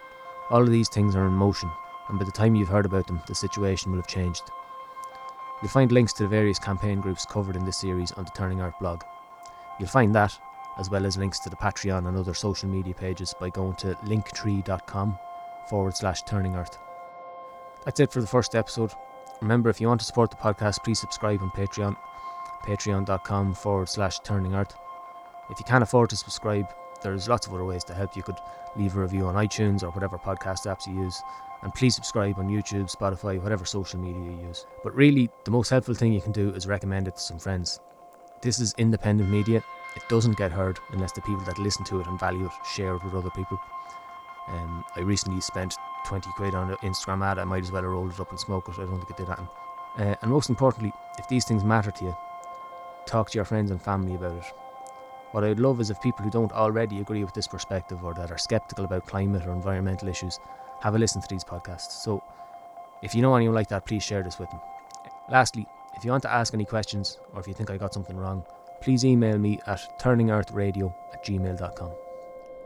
All 0.51 0.63
of 0.63 0.71
these 0.71 0.89
things 0.89 1.17
are 1.17 1.27
in 1.27 1.33
motion, 1.33 1.71
and 2.09 2.19
by 2.19 2.25
the 2.25 2.31
time 2.31 2.55
you've 2.55 2.69
heard 2.69 2.87
about 2.87 3.07
them, 3.07 3.21
the 3.27 3.35
situation 3.35 3.91
will 3.91 3.99
have 3.99 4.07
changed. 4.07 4.51
You'll 5.63 5.71
find 5.71 5.91
links 5.91 6.13
to 6.15 6.23
the 6.23 6.29
various 6.29 6.59
campaign 6.59 7.01
groups 7.01 7.27
covered 7.27 7.57
in 7.57 7.65
this 7.65 7.79
series 7.79 8.13
on 8.13 8.25
the 8.25 8.31
Turning 8.31 8.61
Earth 8.61 8.79
blog. 8.81 9.03
You'll 9.79 9.89
find 9.89 10.15
that, 10.15 10.39
as 10.79 10.91
well 10.91 11.07
as 11.07 11.19
links 11.19 11.39
to 11.41 11.51
the 11.51 11.57
Patreon 11.57 12.07
and 12.09 12.17
other 12.17 12.35
social 12.35 12.69
media 12.69 12.95
pages 12.95 13.35
by 13.39 13.51
going 13.51 13.75
to 13.77 13.95
linktree.com 14.05 15.19
forward 15.69 15.97
slash 15.97 16.23
turning 16.23 16.57
earth. 16.57 16.79
That's 17.85 18.01
it 18.01 18.13
for 18.13 18.21
the 18.21 18.27
first 18.27 18.55
episode. 18.55 18.93
Remember, 19.41 19.71
if 19.71 19.81
you 19.81 19.89
want 19.89 20.01
to 20.01 20.07
support 20.07 20.31
the 20.31 20.37
podcast, 20.37 20.85
please 20.85 20.99
subscribe 20.99 21.41
on 21.43 21.51
Patreon, 21.51 21.97
patreon.com 22.63 23.55
forward 23.55 23.89
slash 23.89 24.19
turning 24.21 24.55
earth. 24.55 24.75
If 25.51 25.59
you 25.59 25.65
can't 25.65 25.83
afford 25.83 26.11
to 26.11 26.17
subscribe, 26.17 26.67
there's 27.03 27.29
lots 27.29 27.47
of 27.47 27.55
other 27.55 27.65
ways 27.65 27.85
to 27.85 27.95
help. 27.95 28.17
You 28.17 28.23
could 28.23 28.37
leave 28.77 28.97
a 28.97 29.01
review 29.01 29.27
on 29.27 29.35
iTunes 29.35 29.83
or 29.83 29.91
whatever 29.91 30.19
podcast 30.19 30.67
apps 30.67 30.87
you 30.87 31.03
use. 31.03 31.21
And 31.63 31.75
please 31.75 31.95
subscribe 31.95 32.39
on 32.39 32.49
YouTube, 32.49 32.95
Spotify, 32.95 33.41
whatever 33.41 33.65
social 33.65 34.01
media 34.01 34.23
you 34.23 34.47
use. 34.47 34.67
But 34.83 34.95
really, 34.95 35.31
the 35.45 35.51
most 35.51 35.71
helpful 35.71 35.95
thing 35.95 36.13
you 36.13 36.21
can 36.21 36.33
do 36.33 36.51
is 36.51 36.67
recommend 36.67 37.09
it 37.09 37.17
to 37.17 37.21
some 37.21 37.39
friends. 37.39 37.81
This 38.43 38.59
is 38.59 38.75
independent 38.79 39.29
media. 39.29 39.63
It 39.97 40.03
doesn't 40.09 40.39
get 40.39 40.53
heard 40.53 40.79
unless 40.93 41.13
the 41.13 41.21
people 41.23 41.45
that 41.45 41.59
listen 41.59 41.85
to 41.87 42.01
it 42.01 42.07
and 42.07 42.19
value 42.19 42.47
it 42.47 42.53
share 42.75 42.95
it 42.95 43.05
with 43.05 43.15
other 43.15 43.31
people. 43.31 43.61
Um, 44.51 44.85
I 44.97 45.01
recently 45.01 45.41
spent 45.41 45.75
20 46.07 46.29
quid 46.37 46.55
on 46.55 46.71
an 46.71 46.77
Instagram 46.77 47.25
ad. 47.25 47.39
I 47.39 47.45
might 47.45 47.63
as 47.63 47.73
well 47.73 47.83
have 47.83 47.91
rolled 47.91 48.13
it 48.13 48.21
up 48.21 48.31
and 48.31 48.41
smoked 48.41 48.69
it. 48.69 48.75
I 48.79 48.85
don't 48.85 48.99
think 48.99 49.13
I 49.13 49.17
did 49.17 49.27
that. 49.29 49.39
Uh, 49.99 50.15
and 50.23 50.31
most 50.31 50.51
importantly, 50.51 50.93
if 51.19 51.29
these 51.29 51.45
things 51.45 51.65
matter 51.65 51.91
to 51.91 52.05
you, 52.05 52.17
talk 53.07 53.31
to 53.31 53.39
your 53.39 53.45
friends 53.45 53.71
and 53.71 53.81
family 53.81 54.15
about 54.15 54.37
it. 54.37 54.53
What 55.33 55.45
I'd 55.45 55.61
love 55.61 55.81
is 55.81 55.91
if 55.91 56.01
people 56.01 56.25
who 56.25 56.31
don't 56.31 56.53
already 56.53 57.01
agree 57.01 57.23
with 57.23 57.35
this 57.35 57.47
perspective 57.47 58.05
or 58.05 58.15
that 58.15 58.33
are 58.33 58.39
skeptical 58.39 58.85
about 58.85 59.07
climate 59.07 59.47
or 59.47 59.53
environmental 59.53 60.09
issues 60.09 60.41
have 60.81 60.95
a 60.95 60.99
listen 60.99 61.23
to 61.23 61.29
these 61.29 61.45
podcasts. 61.45 62.03
So 62.03 62.23
if 63.03 63.15
you 63.15 63.23
know 63.23 63.35
anyone 63.37 63.55
like 63.55 63.69
that, 63.69 63.87
please 63.87 64.03
share 64.03 64.23
this 64.23 64.39
with 64.39 64.51
them. 64.51 64.61
Lastly, 65.31 65.67
if 65.97 66.05
you 66.05 66.11
want 66.11 66.23
to 66.25 66.33
ask 66.33 66.53
any 66.53 66.65
questions 66.65 67.19
or 67.33 67.41
if 67.41 67.47
you 67.47 67.55
think 67.55 67.71
I 67.71 67.77
got 67.77 67.95
something 67.95 68.17
wrong, 68.17 68.45
please 68.81 69.05
email 69.05 69.39
me 69.39 69.61
at 69.67 70.01
turningearthradio 70.01 70.93
at 71.13 71.25
gmail.com. 71.25 71.93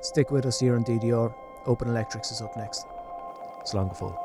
Stick 0.00 0.30
with 0.30 0.46
us 0.46 0.60
here 0.60 0.76
on 0.76 0.84
DDR. 0.84 1.34
Open 1.66 1.88
Electrics 1.88 2.30
is 2.30 2.42
up 2.42 2.56
next. 2.56 2.86
Slán 3.64 3.88
go 3.88 3.94
fóill. 3.94 4.23